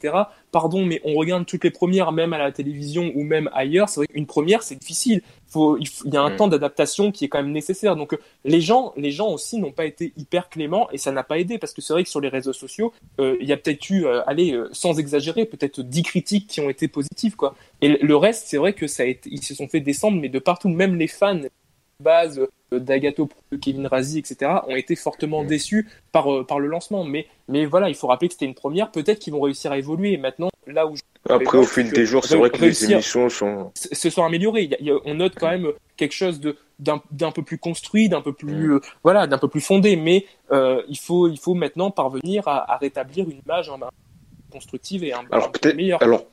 Pardon, 0.53 0.87
mais 0.87 1.03
on 1.05 1.15
regarde 1.15 1.45
toutes 1.45 1.65
les 1.65 1.71
premières, 1.71 2.13
même 2.13 2.33
à 2.33 2.39
la 2.39 2.51
télévision 2.53 3.13
ou 3.15 3.23
même 3.25 3.51
ailleurs. 3.53 3.89
C'est 3.91 4.01
vrai 4.01 4.07
qu'une 4.07 4.27
première, 4.27 4.63
c'est 4.63 4.77
difficile. 4.77 5.21
Faut, 5.49 5.77
il, 5.77 5.87
faut- 5.87 6.05
il 6.07 6.15
y 6.15 6.17
a 6.17 6.23
un 6.23 6.31
Mm. 6.31 6.37
temps 6.37 6.49
d'adaptation 6.49 7.13
qui 7.13 7.27
est 7.27 7.29
quand 7.29 7.43
même 7.43 7.53
nécessaire. 7.53 7.95
Donc 7.97 8.15
euh, 8.15 8.19
les 8.47 8.63
gens, 8.63 8.95
les 8.97 9.11
gens 9.11 9.29
aussi 9.31 9.59
n'ont 9.59 9.73
pas 9.73 9.85
été 9.85 10.15
hyper 10.17 10.49
cléments 10.49 10.89
et 10.93 10.99
ça 10.99 11.13
n'a 11.13 11.23
pas 11.33 11.38
aidé 11.38 11.59
parce 11.59 11.73
que 11.73 11.81
c'est 11.81 11.92
vrai 11.95 12.05
que 12.05 12.11
sur 12.11 12.21
les 12.21 12.29
réseaux 12.29 12.53
sociaux, 12.53 12.92
euh, 13.21 13.37
il 13.40 13.49
y 13.49 13.53
a 13.53 13.57
peut-être 13.57 13.88
eu, 13.90 14.05
euh, 14.05 14.23
allez, 14.27 14.53
euh, 14.53 14.68
sans 14.73 14.99
exagérer, 14.99 15.47
peut-être 15.47 15.81
10 15.81 16.03
critiques 16.03 16.47
qui 16.47 16.61
ont 16.61 16.68
été 16.68 16.88
positives, 16.88 17.37
quoi. 17.37 17.55
Et 17.81 17.88
le- 17.88 18.16
reste, 18.16 18.47
c'est 18.49 18.59
vrai 18.59 18.73
que 18.75 18.87
ça 18.87 19.03
a 19.03 19.07
été, 19.07 19.31
ils 19.33 19.42
se 19.42 19.55
sont 19.55 19.66
fait 19.68 19.81
descendre, 19.81 20.21
mais 20.21 20.29
de 20.29 20.38
partout, 20.38 20.68
même 20.68 20.97
les 20.97 21.09
fans 21.09 21.35
de 21.37 21.49
base 22.01 22.38
euh, 22.73 22.79
d'Agato, 22.79 23.29
Kevin 23.61 23.87
Razi, 23.87 24.18
etc., 24.18 24.51
ont 24.68 24.77
été 24.77 24.95
fortement 24.97 25.42
Mm. 25.45 25.47
déçus 25.47 25.88
par, 26.12 26.27
par 26.47 26.59
le 26.59 26.66
lancement. 26.68 27.05
Mais, 27.05 27.27
mais 27.49 27.64
voilà, 27.64 27.88
il 27.88 27.95
faut 27.95 28.07
rappeler 28.09 28.29
que 28.29 28.35
c'était 28.35 28.47
une 28.47 28.55
première. 28.55 28.90
Peut-être 28.90 29.18
qu'ils 29.18 29.33
vont 29.33 29.40
réussir 29.40 29.73
à 29.73 29.79
évoluer. 29.79 30.12
Et 30.12 30.16
maintenant, 30.18 30.51
là 30.66 30.87
où 30.87 30.97
je 30.97 31.03
Après, 31.29 31.59
au 31.59 31.62
fil 31.64 31.90
des 31.90 32.05
jours, 32.07 32.25
c'est 32.25 32.37
vrai 32.37 32.51
que 32.51 32.61
les 32.64 32.90
émissions 32.92 33.29
sont. 33.29 33.71
se 33.75 34.11
sont 34.11 34.25
améliorés. 34.25 34.62
Il 34.64 34.71
y 34.71 34.75
a- 34.75 34.79
il 34.81 34.87
y 34.87 34.90
a- 34.90 34.99
on 35.05 35.14
note 35.14 35.35
quand 35.38 35.51
même 35.51 35.68
quelque 35.97 36.14
chose 36.14 36.40
de 36.40 36.57
d'un 36.83 37.01
d'un 37.11 37.31
peu 37.31 37.42
plus 37.42 37.59
construit, 37.59 38.09
d'un 38.09 38.21
peu 38.21 38.33
plus 38.33 38.75
euh, 38.75 38.81
voilà, 39.05 39.27
d'un 39.27 39.38
peu 39.38 39.49
plus 39.49 39.61
fondé. 39.61 39.97
Mais 39.97 40.27
euh, 40.51 40.83
il 40.88 40.99
faut 40.99 41.29
il 41.29 41.38
faut 41.38 41.55
maintenant 41.55 41.90
parvenir 41.90 42.47
à, 42.49 42.73
à 42.73 42.77
rétablir 42.77 43.29
une 43.29 43.40
image 43.45 43.71
un, 43.71 43.81
un- 43.83 43.90
constructive 44.51 45.03
et 45.05 45.12
un, 45.12 45.21
un 45.21 45.27
Alors 45.31 45.51
peu 45.53 45.61
alors, 46.01 46.25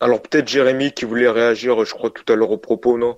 alors 0.00 0.20
peut-être 0.20 0.48
Jérémy 0.48 0.92
qui 0.92 1.04
voulait 1.06 1.30
réagir, 1.30 1.84
je 1.84 1.94
crois 1.94 2.10
tout 2.10 2.30
à 2.30 2.36
l'heure 2.36 2.50
au 2.50 2.58
propos, 2.58 2.98
non? 2.98 3.16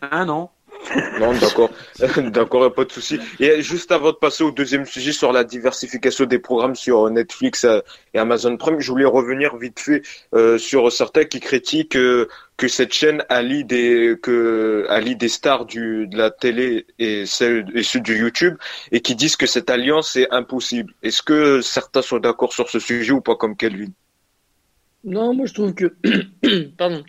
Ah 0.00 0.24
non. 0.24 0.48
Non, 1.20 1.32
d'accord, 1.32 1.70
d'accord, 2.30 2.72
pas 2.72 2.84
de 2.84 2.92
souci. 2.92 3.18
Et 3.40 3.62
juste 3.62 3.92
avant 3.92 4.10
de 4.10 4.16
passer 4.16 4.44
au 4.44 4.50
deuxième 4.50 4.86
sujet 4.86 5.12
sur 5.12 5.32
la 5.32 5.44
diversification 5.44 6.24
des 6.24 6.38
programmes 6.38 6.76
sur 6.76 7.08
Netflix 7.10 7.64
euh, 7.64 7.80
et 8.14 8.18
Amazon 8.18 8.56
Prime, 8.56 8.80
je 8.80 8.90
voulais 8.90 9.04
revenir 9.04 9.56
vite 9.56 9.80
fait 9.80 10.02
euh, 10.34 10.58
sur 10.58 10.90
certains 10.92 11.24
qui 11.24 11.40
critiquent 11.40 11.96
euh, 11.96 12.28
que 12.56 12.68
cette 12.68 12.92
chaîne 12.92 13.22
allie 13.28 13.64
des 13.64 14.16
que 14.22 14.86
allie 14.88 15.16
des 15.16 15.28
stars 15.28 15.66
du 15.66 16.06
de 16.06 16.16
la 16.16 16.30
télé 16.30 16.86
et 16.98 17.26
celles 17.26 17.66
et 17.74 17.82
ceux 17.82 18.00
du 18.00 18.18
YouTube 18.18 18.56
et 18.92 19.00
qui 19.00 19.14
disent 19.14 19.36
que 19.36 19.46
cette 19.46 19.68
alliance 19.70 20.16
est 20.16 20.30
impossible. 20.30 20.94
Est-ce 21.02 21.22
que 21.22 21.60
certains 21.60 22.02
sont 22.02 22.18
d'accord 22.18 22.52
sur 22.52 22.70
ce 22.70 22.78
sujet 22.78 23.12
ou 23.12 23.20
pas 23.20 23.36
comme 23.36 23.56
Kelvin? 23.56 23.92
Non, 25.04 25.34
moi 25.34 25.46
je 25.46 25.54
trouve 25.54 25.74
que. 25.74 25.94
Pardon. 26.78 27.04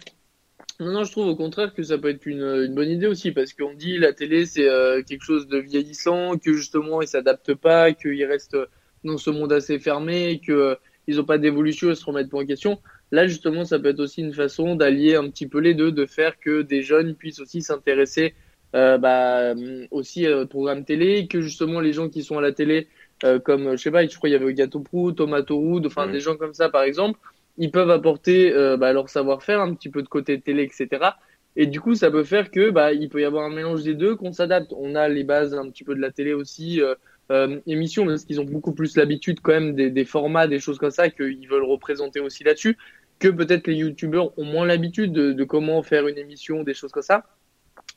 Non, 0.79 0.91
non, 0.91 1.03
je 1.03 1.11
trouve 1.11 1.27
au 1.27 1.35
contraire 1.35 1.73
que 1.73 1.81
ça 1.81 1.97
peut 1.97 2.09
être 2.09 2.25
une, 2.27 2.43
une 2.43 2.75
bonne 2.75 2.89
idée 2.89 3.07
aussi, 3.07 3.31
parce 3.31 3.53
qu'on 3.53 3.73
dit 3.73 3.97
la 3.97 4.13
télé 4.13 4.45
c'est 4.45 4.69
euh, 4.69 5.01
quelque 5.01 5.23
chose 5.23 5.47
de 5.47 5.57
vieillissant, 5.57 6.37
que 6.37 6.53
justement 6.53 7.01
ils 7.01 7.07
s'adaptent 7.07 7.55
pas, 7.55 7.93
qu'ils 7.93 8.25
restent 8.25 8.57
dans 9.03 9.17
ce 9.17 9.31
monde 9.31 9.51
assez 9.53 9.79
fermé, 9.79 10.39
que 10.39 10.51
euh, 10.51 10.75
ils 11.07 11.19
ont 11.19 11.25
pas 11.25 11.39
d'évolution, 11.39 11.89
ils 11.89 11.95
se 11.95 12.05
remettent 12.05 12.29
pas 12.29 12.39
en 12.39 12.45
question. 12.45 12.79
Là, 13.11 13.25
justement, 13.25 13.63
ça 13.63 13.79
peut 13.79 13.87
être 13.87 14.01
aussi 14.01 14.21
une 14.21 14.33
façon 14.33 14.75
d'allier 14.75 15.15
un 15.15 15.29
petit 15.29 15.47
peu 15.47 15.59
les 15.59 15.73
deux, 15.73 15.91
de 15.91 16.05
faire 16.05 16.37
que 16.39 16.61
des 16.61 16.81
jeunes 16.81 17.15
puissent 17.15 17.39
aussi 17.39 17.61
s'intéresser 17.61 18.35
euh, 18.75 18.97
bah, 18.97 19.53
aussi 19.91 20.27
au 20.27 20.45
programme 20.45 20.83
télé, 20.83 21.27
que 21.27 21.41
justement 21.41 21.79
les 21.79 21.93
gens 21.93 22.09
qui 22.09 22.23
sont 22.23 22.37
à 22.37 22.41
la 22.41 22.51
télé, 22.51 22.87
euh, 23.23 23.39
comme 23.39 23.71
je 23.71 23.77
sais 23.77 23.91
pas, 23.91 24.05
je 24.05 24.15
crois 24.17 24.29
qu'il 24.29 24.39
y 24.39 24.41
avait 24.41 24.53
Gato 24.53 24.81
Prou, 24.81 25.11
Tomato 25.13 25.57
Roud, 25.57 25.85
enfin 25.85 26.07
des 26.07 26.19
gens 26.19 26.35
comme 26.35 26.53
ça 26.53 26.69
par 26.69 26.83
exemple, 26.83 27.17
ils 27.57 27.71
peuvent 27.71 27.89
apporter 27.89 28.53
euh, 28.53 28.77
bah, 28.77 28.93
leur 28.93 29.09
savoir-faire, 29.09 29.61
un 29.61 29.73
petit 29.73 29.89
peu 29.89 30.01
de 30.01 30.07
côté 30.07 30.39
télé, 30.39 30.63
etc. 30.63 31.11
Et 31.55 31.65
du 31.65 31.81
coup, 31.81 31.95
ça 31.95 32.11
peut 32.11 32.23
faire 32.23 32.51
que 32.51 32.69
bah, 32.69 32.93
il 32.93 33.09
peut 33.09 33.21
y 33.21 33.25
avoir 33.25 33.45
un 33.45 33.49
mélange 33.49 33.83
des 33.83 33.95
deux, 33.95 34.15
qu'on 34.15 34.31
s'adapte. 34.31 34.73
On 34.77 34.95
a 34.95 35.09
les 35.09 35.23
bases 35.23 35.55
un 35.55 35.69
petit 35.69 35.83
peu 35.83 35.95
de 35.95 35.99
la 35.99 36.11
télé 36.11 36.33
aussi, 36.33 36.81
euh, 36.81 36.93
euh, 37.31 37.59
émissions, 37.65 38.05
parce 38.05 38.25
qu'ils 38.25 38.39
ont 38.39 38.45
beaucoup 38.45 38.73
plus 38.73 38.95
l'habitude 38.95 39.39
quand 39.41 39.53
même 39.53 39.73
des, 39.73 39.89
des, 39.89 40.05
formats, 40.05 40.47
des 40.47 40.59
choses 40.59 40.77
comme 40.77 40.91
ça, 40.91 41.09
qu'ils 41.09 41.47
veulent 41.47 41.63
représenter 41.63 42.19
aussi 42.19 42.43
là-dessus, 42.43 42.77
que 43.19 43.27
peut-être 43.27 43.65
les 43.67 43.75
youtubeurs 43.75 44.37
ont 44.37 44.45
moins 44.45 44.67
l'habitude 44.67 45.11
de, 45.11 45.33
de, 45.33 45.43
comment 45.43 45.81
faire 45.81 46.07
une 46.07 46.19
émission, 46.19 46.63
des 46.63 46.75
choses 46.75 46.91
comme 46.91 47.03
ça. 47.03 47.25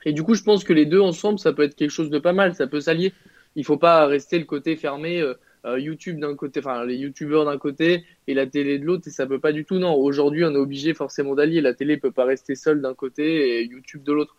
Et 0.06 0.14
du 0.14 0.22
coup, 0.22 0.34
je 0.34 0.42
pense 0.42 0.64
que 0.64 0.72
les 0.72 0.86
deux 0.86 1.00
ensemble, 1.00 1.38
ça 1.38 1.52
peut 1.52 1.64
être 1.64 1.74
quelque 1.74 1.90
chose 1.90 2.08
de 2.08 2.18
pas 2.18 2.32
mal, 2.32 2.54
ça 2.54 2.66
peut 2.66 2.80
s'allier. 2.80 3.12
Il 3.56 3.64
faut 3.66 3.76
pas 3.76 4.06
rester 4.06 4.38
le 4.38 4.46
côté 4.46 4.76
fermé. 4.76 5.20
Euh, 5.20 5.34
YouTube 5.64 6.18
d'un 6.18 6.34
côté, 6.34 6.60
enfin 6.60 6.84
les 6.84 6.96
youtubeurs 6.96 7.44
d'un 7.44 7.58
côté 7.58 8.04
et 8.26 8.34
la 8.34 8.46
télé 8.46 8.78
de 8.78 8.84
l'autre, 8.84 9.08
et 9.08 9.10
ça 9.10 9.26
peut 9.26 9.38
pas 9.38 9.52
du 9.52 9.64
tout. 9.64 9.78
Non, 9.78 9.94
aujourd'hui, 9.94 10.44
on 10.44 10.52
est 10.52 10.58
obligé 10.58 10.94
forcément 10.94 11.34
d'allier. 11.34 11.60
La 11.60 11.74
télé 11.74 11.96
peut 11.96 12.10
pas 12.10 12.24
rester 12.24 12.54
seule 12.54 12.80
d'un 12.80 12.94
côté 12.94 13.60
et 13.60 13.64
YouTube 13.64 14.02
de 14.02 14.12
l'autre. 14.12 14.36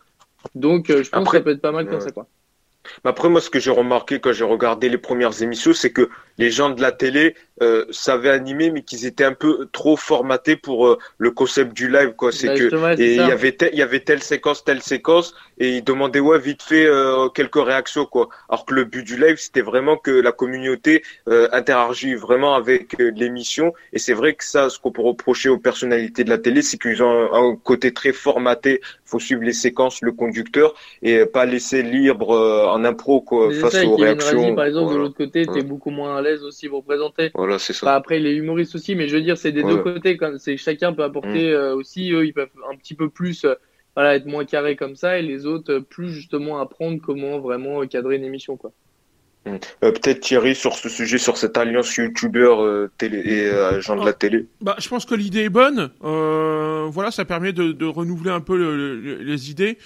Donc, 0.54 0.90
euh, 0.90 1.02
je 1.02 1.10
pense 1.10 1.22
Après, 1.22 1.38
que 1.38 1.42
ça 1.42 1.44
peut 1.44 1.50
être 1.50 1.60
pas 1.60 1.72
mal 1.72 1.88
comme 1.88 2.00
ça, 2.00 2.10
quoi. 2.10 2.26
Après, 3.04 3.28
moi, 3.28 3.40
ce 3.40 3.50
que 3.50 3.60
j'ai 3.60 3.70
remarqué 3.70 4.20
quand 4.20 4.32
j'ai 4.32 4.44
regardé 4.44 4.88
les 4.88 4.98
premières 4.98 5.42
émissions, 5.42 5.72
c'est 5.72 5.92
que 5.92 6.08
les 6.38 6.50
gens 6.50 6.70
de 6.70 6.80
la 6.80 6.92
télé 6.92 7.34
euh, 7.60 7.84
savaient 7.90 8.30
animer, 8.30 8.70
mais 8.70 8.82
qu'ils 8.82 9.06
étaient 9.06 9.24
un 9.24 9.34
peu 9.34 9.68
trop 9.72 9.96
formatés 9.96 10.56
pour 10.56 10.86
euh, 10.86 10.98
le 11.18 11.30
concept 11.30 11.74
du 11.74 11.90
live, 11.90 12.14
quoi. 12.16 12.32
C'est 12.32 12.48
bah, 12.48 12.54
que 12.56 13.00
et 13.00 13.14
il 13.14 13.16
y 13.16 13.20
avait 13.20 13.56
il 13.72 13.78
y 13.78 13.82
avait 13.82 14.00
telle 14.00 14.22
séquence, 14.22 14.64
telle 14.64 14.82
séquence, 14.82 15.34
et 15.58 15.76
ils 15.76 15.84
demandaient 15.84 16.20
ouais 16.20 16.38
vite 16.38 16.62
fait 16.62 16.86
euh, 16.86 17.28
quelques 17.28 17.62
réactions, 17.62 18.06
quoi. 18.06 18.28
Alors 18.48 18.64
que 18.64 18.74
le 18.74 18.84
but 18.84 19.04
du 19.04 19.16
live, 19.16 19.36
c'était 19.36 19.60
vraiment 19.60 19.96
que 19.96 20.10
la 20.10 20.32
communauté 20.32 21.02
euh, 21.28 21.48
interagit 21.52 22.14
vraiment 22.14 22.54
avec 22.54 22.98
euh, 23.00 23.12
l'émission. 23.14 23.72
Et 23.92 23.98
c'est 23.98 24.14
vrai 24.14 24.34
que 24.34 24.44
ça, 24.44 24.70
ce 24.70 24.78
qu'on 24.78 24.90
peut 24.90 25.02
reprocher 25.02 25.48
aux 25.48 25.58
personnalités 25.58 26.24
de 26.24 26.30
la 26.30 26.38
télé, 26.38 26.62
c'est 26.62 26.78
qu'ils 26.78 27.02
ont 27.02 27.32
un, 27.32 27.50
un, 27.50 27.56
côté 27.56 27.92
très 27.92 28.12
formaté. 28.12 28.80
Faut 29.04 29.20
suivre 29.20 29.42
les 29.42 29.52
séquences, 29.52 30.00
le 30.02 30.12
conducteur, 30.12 30.74
et 31.02 31.26
pas 31.26 31.44
laisser 31.44 31.82
libre 31.82 32.34
en 32.72 32.84
impro, 32.84 33.20
quoi, 33.20 33.52
face 33.52 33.84
aux 33.84 33.96
réactions. 33.96 34.40
Razi, 34.40 34.54
par 34.54 34.64
exemple, 34.64 34.86
voilà. 34.86 34.98
de 34.98 35.02
l'autre 35.02 35.16
côté, 35.16 35.46
t'es 35.46 35.62
beaucoup 35.62 35.90
moins 35.90 36.16
à 36.16 36.22
l'aise 36.22 36.42
aussi 36.44 36.68
pour 36.68 36.84
présenter. 36.84 37.30
Voilà, 37.34 37.58
c'est 37.58 37.72
ça. 37.72 37.86
Bah, 37.86 37.94
après, 37.94 38.18
les 38.18 38.34
humoristes 38.34 38.74
aussi, 38.74 38.94
mais 38.94 39.08
je 39.08 39.16
veux 39.16 39.22
dire, 39.22 39.38
c'est 39.38 39.52
des 39.52 39.62
voilà. 39.62 39.76
deux 39.76 39.82
côtés. 39.82 40.16
Quand 40.16 40.34
c'est 40.38 40.56
chacun 40.56 40.92
peut 40.92 41.04
apporter 41.04 41.50
mmh. 41.50 41.54
euh, 41.54 41.74
aussi, 41.74 42.12
eux, 42.12 42.26
ils 42.26 42.32
peuvent 42.32 42.48
un 42.70 42.76
petit 42.76 42.94
peu 42.94 43.08
plus, 43.08 43.44
euh, 43.44 43.54
voilà, 43.94 44.16
être 44.16 44.26
moins 44.26 44.44
carré 44.44 44.76
comme 44.76 44.96
ça, 44.96 45.18
et 45.18 45.22
les 45.22 45.46
autres 45.46 45.78
plus 45.78 46.08
justement 46.08 46.60
apprendre 46.60 47.00
comment 47.04 47.38
vraiment 47.38 47.86
cadrer 47.86 48.16
une 48.16 48.24
émission, 48.24 48.56
quoi. 48.56 48.72
Euh, 49.46 49.58
Peut-être 49.80 50.20
Thierry 50.20 50.54
sur 50.54 50.76
ce 50.76 50.88
sujet, 50.88 51.18
sur 51.18 51.36
cette 51.36 51.56
alliance 51.56 51.96
youtubeur 51.96 52.62
euh, 52.62 52.90
télé 52.98 53.18
et 53.18 53.46
euh, 53.46 53.78
agent 53.78 53.96
de 53.96 54.04
la 54.04 54.12
télé. 54.12 54.46
Bah, 54.60 54.76
je 54.78 54.88
pense 54.88 55.04
que 55.04 55.14
l'idée 55.14 55.44
est 55.44 55.48
bonne. 55.48 55.90
Euh, 56.04 56.86
voilà, 56.90 57.10
ça 57.10 57.24
permet 57.24 57.52
de, 57.52 57.72
de 57.72 57.86
renouveler 57.86 58.30
un 58.30 58.40
peu 58.40 58.56
le, 58.56 59.00
le, 59.00 59.16
les 59.16 59.50
idées 59.50 59.78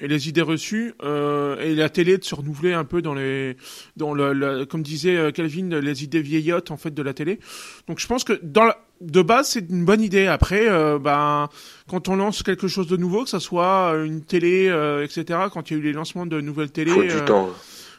et 0.00 0.08
les 0.08 0.28
idées 0.28 0.42
reçues 0.42 0.94
et 1.04 1.74
la 1.74 1.88
télé 1.88 2.18
de 2.18 2.24
se 2.24 2.34
renouveler 2.34 2.72
un 2.72 2.84
peu 2.84 3.00
dans 3.00 3.14
les, 3.14 3.56
dans 3.96 4.12
le, 4.12 4.32
le 4.32 4.64
comme 4.64 4.82
disait 4.82 5.30
Calvin, 5.32 5.68
les 5.80 6.02
idées 6.02 6.20
vieillottes 6.20 6.72
en 6.72 6.76
fait 6.76 6.92
de 6.92 7.02
la 7.02 7.14
télé. 7.14 7.38
Donc 7.86 8.00
je 8.00 8.06
pense 8.08 8.24
que 8.24 8.40
dans 8.42 8.64
la, 8.64 8.76
de 9.00 9.22
base, 9.22 9.48
c'est 9.50 9.70
une 9.70 9.84
bonne 9.84 10.02
idée. 10.02 10.26
Après, 10.26 10.68
euh, 10.68 10.98
ben, 10.98 11.48
quand 11.88 12.08
on 12.08 12.16
lance 12.16 12.42
quelque 12.42 12.68
chose 12.68 12.86
de 12.86 12.96
nouveau, 12.96 13.24
que 13.24 13.30
ça 13.30 13.40
soit 13.40 13.94
une 14.04 14.22
télé, 14.22 14.68
euh, 14.68 15.04
etc., 15.04 15.40
quand 15.52 15.70
il 15.70 15.74
y 15.74 15.76
a 15.76 15.80
eu 15.80 15.82
les 15.84 15.92
lancements 15.92 16.26
de 16.26 16.40
nouvelles 16.40 16.70
télé, 16.70 16.90
faut 16.90 17.02
du 17.02 17.10
euh, 17.10 17.24
temps. 17.24 17.50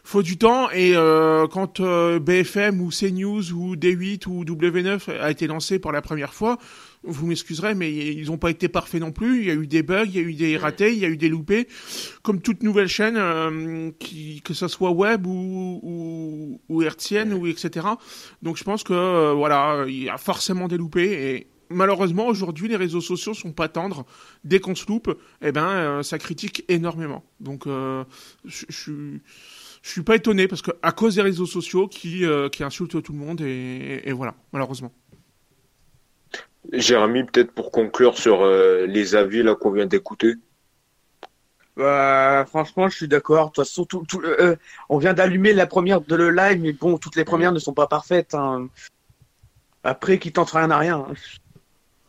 Faut 0.05 0.21
du 0.21 0.37
temps. 0.37 0.69
Et 0.69 0.95
euh, 0.95 1.47
quand 1.47 1.81
BFM 1.81 2.79
ou 2.79 2.91
CNews 2.91 3.51
ou 3.51 3.75
D8 3.75 4.27
ou 4.27 4.45
W9 4.45 5.09
a 5.19 5.31
été 5.31 5.47
lancé 5.47 5.79
pour 5.79 5.91
la 5.91 6.03
première 6.03 6.31
fois, 6.31 6.59
vous 7.01 7.25
m'excuserez, 7.25 7.73
mais 7.73 7.91
ils 7.91 8.27
n'ont 8.27 8.37
pas 8.37 8.51
été 8.51 8.67
parfaits 8.67 9.01
non 9.01 9.11
plus. 9.11 9.39
Il 9.39 9.47
y 9.47 9.49
a 9.49 9.55
eu 9.55 9.65
des 9.65 9.81
bugs, 9.81 10.05
il 10.05 10.15
y 10.15 10.19
a 10.19 10.21
eu 10.21 10.33
des 10.35 10.57
ratés, 10.57 10.93
il 10.93 10.99
y 10.99 11.05
a 11.05 11.09
eu 11.09 11.17
des 11.17 11.27
loupés, 11.27 11.67
comme 12.21 12.39
toute 12.39 12.61
nouvelle 12.61 12.87
chaîne, 12.87 13.17
euh, 13.17 13.89
qui, 13.97 14.41
que 14.43 14.53
ce 14.53 14.67
soit 14.67 14.91
web 14.91 15.25
ou, 15.25 15.79
ou, 15.81 16.61
ou 16.69 16.81
hertzienne 16.83 17.33
ou 17.33 17.47
etc. 17.47 17.87
Donc 18.43 18.57
je 18.57 18.63
pense 18.63 18.83
que 18.83 18.93
euh, 18.93 19.33
voilà, 19.33 19.85
il 19.87 20.03
y 20.03 20.09
a 20.09 20.19
forcément 20.19 20.67
des 20.67 20.77
loupés 20.77 21.33
et 21.33 21.47
malheureusement 21.69 22.27
aujourd'hui 22.27 22.67
les 22.67 22.75
réseaux 22.75 23.01
sociaux 23.01 23.33
sont 23.33 23.51
pas 23.51 23.67
tendres. 23.67 24.05
Dès 24.43 24.59
qu'on 24.59 24.75
se 24.75 24.85
loupe, 24.87 25.17
eh 25.41 25.51
ben 25.51 25.67
euh, 25.67 26.03
ça 26.03 26.17
critique 26.17 26.63
énormément. 26.67 27.23
Donc 27.39 27.67
euh, 27.67 28.03
je 28.45 28.65
suis 28.69 29.21
je 29.85 29.91
suis 29.91 30.01
pas 30.01 30.15
étonné 30.15 30.47
parce 30.47 30.63
que 30.63 30.71
à 30.81 30.91
cause 30.91 31.15
des 31.15 31.21
réseaux 31.21 31.45
sociaux 31.45 31.87
qui 31.87 32.25
euh, 32.25 32.49
qui 32.49 32.63
insultent 32.63 33.03
tout 33.03 33.13
le 33.13 33.19
monde 33.19 33.39
et, 33.41 34.01
et 34.03 34.11
voilà 34.13 34.33
malheureusement. 34.51 34.91
Jérémy, 36.73 37.23
peut-être 37.23 37.51
pour 37.51 37.69
conclure 37.69 38.17
sur 38.17 38.41
euh, 38.41 38.87
les 38.87 39.15
avis 39.15 39.43
là 39.43 39.53
qu'on 39.53 39.71
vient 39.71 39.85
d'écouter. 39.85 40.33
Bah, 41.77 42.45
franchement, 42.47 42.89
je 42.89 42.97
suis 42.97 43.07
d'accord. 43.07 43.49
De 43.49 43.53
toute 43.53 43.65
façon, 43.65 43.85
tout, 43.85 44.03
tout, 44.07 44.21
euh, 44.23 44.55
on 44.89 44.97
vient 44.97 45.13
d'allumer 45.13 45.53
la 45.53 45.67
première 45.67 46.01
de 46.01 46.15
le 46.15 46.31
live, 46.31 46.61
mais 46.61 46.73
bon, 46.73 46.97
toutes 46.97 47.15
les 47.15 47.25
premières 47.25 47.51
ne 47.51 47.59
sont 47.59 47.73
pas 47.73 47.85
parfaites. 47.85 48.33
Hein. 48.33 48.69
Après, 49.83 50.17
qui 50.17 50.31
tente 50.31 50.49
rien 50.49 50.71
à 50.71 50.79
rien. 50.79 51.05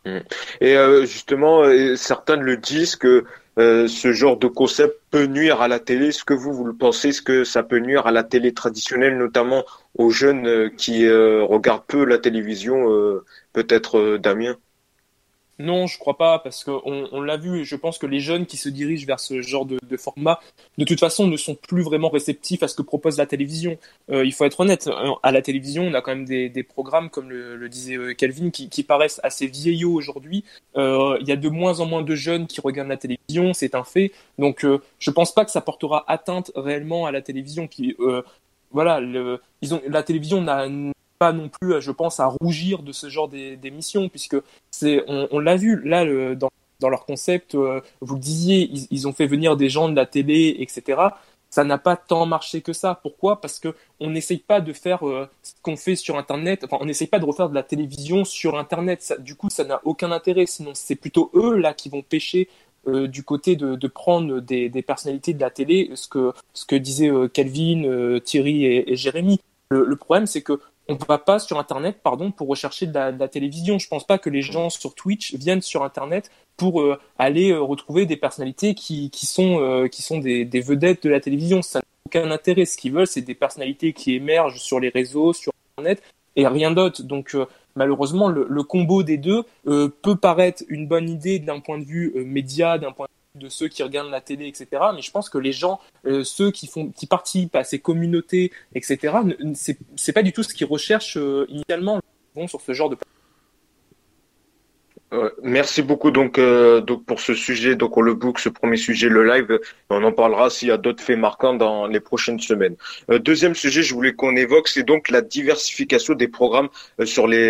Hein. 0.06 0.22
Et 0.62 0.78
euh, 0.78 1.04
justement, 1.04 1.64
certains 1.96 2.36
le 2.36 2.56
disent 2.56 2.96
que 2.96 3.26
euh, 3.58 3.88
ce 3.88 4.12
genre 4.12 4.36
de 4.36 4.48
concept 4.48 5.00
peut 5.10 5.26
nuire 5.26 5.62
à 5.62 5.68
la 5.68 5.78
télé. 5.78 6.08
Est-ce 6.08 6.24
que 6.24 6.34
vous, 6.34 6.52
vous 6.52 6.64
le 6.64 6.74
pensez 6.74 7.08
Est-ce 7.08 7.22
que 7.22 7.44
ça 7.44 7.62
peut 7.62 7.78
nuire 7.78 8.06
à 8.06 8.12
la 8.12 8.22
télé 8.22 8.52
traditionnelle, 8.52 9.16
notamment 9.16 9.64
aux 9.96 10.10
jeunes 10.10 10.46
euh, 10.46 10.68
qui 10.68 11.06
euh, 11.06 11.42
regardent 11.44 11.86
peu 11.86 12.04
la 12.04 12.18
télévision 12.18 12.86
Peut-être 13.52 14.18
Damien 14.18 14.56
non, 15.58 15.86
je 15.86 15.98
crois 15.98 16.18
pas, 16.18 16.38
parce 16.38 16.64
qu'on 16.64 16.80
on, 16.84 17.20
l'a 17.20 17.36
vu, 17.36 17.60
et 17.60 17.64
je 17.64 17.76
pense 17.76 17.98
que 17.98 18.06
les 18.06 18.20
jeunes 18.20 18.46
qui 18.46 18.56
se 18.56 18.68
dirigent 18.68 19.06
vers 19.06 19.20
ce 19.20 19.40
genre 19.40 19.64
de, 19.64 19.78
format, 19.96 20.38
de 20.76 20.84
toute 20.84 21.00
façon, 21.00 21.26
ne 21.26 21.36
sont 21.36 21.54
plus 21.54 21.82
vraiment 21.82 22.10
réceptifs 22.10 22.62
à 22.62 22.68
ce 22.68 22.74
que 22.74 22.82
propose 22.82 23.16
la 23.16 23.26
télévision. 23.26 23.78
Euh, 24.10 24.24
il 24.24 24.32
faut 24.32 24.44
être 24.44 24.60
honnête, 24.60 24.90
à 25.22 25.32
la 25.32 25.42
télévision, 25.42 25.84
on 25.84 25.94
a 25.94 26.02
quand 26.02 26.14
même 26.14 26.26
des, 26.26 26.62
programmes, 26.62 27.08
comme 27.10 27.30
le, 27.30 27.68
disait 27.68 28.14
Calvin, 28.16 28.50
qui, 28.50 28.82
paraissent 28.82 29.20
assez 29.22 29.46
vieillots 29.46 29.92
aujourd'hui. 29.92 30.44
Euh, 30.76 31.16
il 31.20 31.28
y 31.28 31.32
a 31.32 31.36
de 31.36 31.48
moins 31.48 31.80
en 31.80 31.86
moins 31.86 32.02
de 32.02 32.14
jeunes 32.14 32.46
qui 32.46 32.60
regardent 32.60 32.88
la 32.88 32.96
télévision, 32.96 33.54
c'est 33.54 33.74
un 33.74 33.84
fait. 33.84 34.12
Donc, 34.38 34.64
euh, 34.64 34.82
je 34.98 35.10
pense 35.10 35.34
pas 35.34 35.44
que 35.44 35.50
ça 35.50 35.60
portera 35.60 36.04
atteinte 36.08 36.52
réellement 36.54 37.06
à 37.06 37.12
la 37.12 37.22
télévision. 37.22 37.68
Euh, 38.00 38.22
voilà, 38.70 39.00
ils 39.62 39.74
ont, 39.74 39.80
la 39.88 40.02
télévision 40.02 40.42
n'a 40.42 40.66
pas 41.18 41.32
non 41.32 41.48
plus, 41.48 41.80
je 41.80 41.90
pense, 41.90 42.20
à 42.20 42.26
rougir 42.26 42.82
de 42.82 42.92
ce 42.92 43.08
genre 43.08 43.28
d'émissions, 43.28 44.08
puisque 44.08 44.36
c'est, 44.70 45.04
on, 45.08 45.38
l'a 45.38 45.56
vu 45.56 45.80
là 45.84 46.04
dans, 46.34 46.50
dans 46.80 46.88
leur 46.88 47.06
concept, 47.06 47.54
euh, 47.54 47.80
vous 48.00 48.14
le 48.14 48.20
disiez, 48.20 48.70
ils, 48.90 49.08
ont 49.08 49.12
fait 49.12 49.26
venir 49.26 49.56
des 49.56 49.68
gens 49.68 49.88
de 49.88 49.96
la 49.96 50.06
télé, 50.06 50.56
etc. 50.58 51.00
Ça 51.50 51.64
n'a 51.64 51.78
pas 51.78 51.96
tant 51.96 52.26
marché 52.26 52.60
que 52.60 52.72
ça. 52.72 52.98
Pourquoi? 53.02 53.40
Parce 53.40 53.58
que 53.58 53.74
on 54.00 54.10
n'essaye 54.10 54.38
pas 54.38 54.60
de 54.60 54.72
faire 54.72 55.08
euh, 55.08 55.28
ce 55.42 55.52
qu'on 55.62 55.76
fait 55.76 55.96
sur 55.96 56.18
Internet. 56.18 56.64
Enfin, 56.64 56.78
on 56.80 56.86
n'essaye 56.86 57.06
pas 57.06 57.18
de 57.18 57.24
refaire 57.24 57.48
de 57.48 57.54
la 57.54 57.62
télévision 57.62 58.24
sur 58.24 58.58
Internet. 58.58 59.14
Du 59.20 59.36
coup, 59.36 59.48
ça 59.48 59.64
n'a 59.64 59.80
aucun 59.84 60.12
intérêt. 60.12 60.46
Sinon, 60.46 60.72
c'est 60.74 60.96
plutôt 60.96 61.30
eux 61.34 61.56
là 61.56 61.72
qui 61.72 61.88
vont 61.88 62.02
pêcher 62.02 62.48
euh, 62.88 63.06
du 63.08 63.22
côté 63.22 63.56
de, 63.56 63.74
de 63.74 63.88
prendre 63.88 64.40
des, 64.40 64.68
des, 64.68 64.82
personnalités 64.82 65.34
de 65.34 65.40
la 65.40 65.50
télé, 65.50 65.90
ce 65.94 66.08
que 66.08 66.32
ce 66.52 66.66
que 66.66 66.76
disaient 66.76 67.10
Calvin, 67.32 68.18
Thierry 68.20 68.66
et, 68.66 68.96
Jérémy. 68.96 69.40
Le 69.70 69.96
problème, 69.96 70.26
c'est 70.26 70.42
que 70.42 70.60
on 70.88 70.94
ne 70.94 70.98
va 71.08 71.18
pas 71.18 71.38
sur 71.38 71.58
Internet, 71.58 71.98
pardon, 72.02 72.30
pour 72.30 72.48
rechercher 72.48 72.86
de 72.86 72.94
la, 72.94 73.12
de 73.12 73.26
télévision. 73.26 73.78
Je 73.78 73.88
pense 73.88 74.06
pas 74.06 74.18
que 74.18 74.30
les 74.30 74.42
gens 74.42 74.70
sur 74.70 74.94
Twitch 74.94 75.34
viennent 75.34 75.62
sur 75.62 75.82
Internet 75.82 76.30
pour 76.56 76.80
euh, 76.80 76.98
aller 77.18 77.50
euh, 77.50 77.60
retrouver 77.60 78.06
des 78.06 78.16
personnalités 78.16 78.74
qui, 78.74 79.10
sont, 79.14 79.60
euh, 79.60 79.88
qui 79.88 80.02
sont 80.02 80.18
des, 80.18 80.44
des, 80.44 80.60
vedettes 80.60 81.02
de 81.02 81.10
la 81.10 81.20
télévision. 81.20 81.62
Ça 81.62 81.80
n'a 81.80 81.84
aucun 82.06 82.30
intérêt. 82.30 82.64
Ce 82.64 82.76
qu'ils 82.76 82.92
veulent, 82.92 83.06
c'est 83.06 83.22
des 83.22 83.34
personnalités 83.34 83.92
qui 83.92 84.14
émergent 84.14 84.60
sur 84.60 84.80
les 84.80 84.88
réseaux, 84.88 85.32
sur 85.32 85.52
Internet, 85.76 86.02
et 86.36 86.46
rien 86.46 86.70
d'autre. 86.70 87.02
Donc, 87.02 87.34
euh, 87.34 87.46
malheureusement, 87.74 88.28
le, 88.28 88.46
le, 88.48 88.62
combo 88.62 89.02
des 89.02 89.16
deux 89.16 89.44
euh, 89.66 89.88
peut 90.02 90.16
paraître 90.16 90.62
une 90.68 90.86
bonne 90.86 91.08
idée 91.08 91.38
d'un 91.38 91.60
point 91.60 91.78
de 91.78 91.84
vue 91.84 92.12
média, 92.24 92.78
d'un 92.78 92.92
point 92.92 93.06
de 93.06 93.25
de 93.36 93.48
ceux 93.48 93.68
qui 93.68 93.82
regardent 93.82 94.10
la 94.10 94.20
télé, 94.20 94.48
etc. 94.48 94.66
Mais 94.94 95.02
je 95.02 95.10
pense 95.10 95.28
que 95.28 95.38
les 95.38 95.52
gens, 95.52 95.80
euh, 96.06 96.24
ceux 96.24 96.50
qui 96.50 96.66
font, 96.66 96.90
qui 96.90 97.06
participent 97.06 97.54
à 97.56 97.64
ces 97.64 97.78
communautés, 97.78 98.52
etc. 98.74 99.14
C'est 99.54 100.12
pas 100.12 100.22
du 100.22 100.32
tout 100.32 100.42
ce 100.42 100.54
qu'ils 100.54 100.66
recherchent 100.66 101.16
euh, 101.16 101.46
initialement 101.48 102.00
vont 102.34 102.48
sur 102.48 102.60
ce 102.60 102.72
genre 102.72 102.90
de. 102.90 102.96
merci 105.42 105.80
beaucoup 105.82 106.10
donc 106.10 106.38
euh, 106.38 106.82
pour 107.06 107.20
ce 107.20 107.32
sujet 107.34 107.74
donc 107.76 107.96
on 107.96 108.02
le 108.02 108.14
book 108.14 108.38
ce 108.38 108.50
premier 108.50 108.76
sujet 108.76 109.08
le 109.08 109.24
live 109.24 109.58
on 109.88 110.02
en 110.04 110.12
parlera 110.12 110.50
s'il 110.50 110.68
y 110.68 110.70
a 110.70 110.76
d'autres 110.76 111.02
faits 111.02 111.18
marquants 111.18 111.54
dans 111.54 111.86
les 111.86 112.00
prochaines 112.00 112.40
semaines. 112.40 112.76
Euh, 113.10 113.18
deuxième 113.18 113.54
sujet 113.54 113.82
je 113.82 113.94
voulais 113.94 114.12
qu'on 114.12 114.36
évoque 114.36 114.68
c'est 114.68 114.82
donc 114.82 115.08
la 115.08 115.22
diversification 115.22 116.14
des 116.14 116.28
programmes 116.28 116.68
euh, 117.00 117.06
sur 117.06 117.26
les 117.26 117.46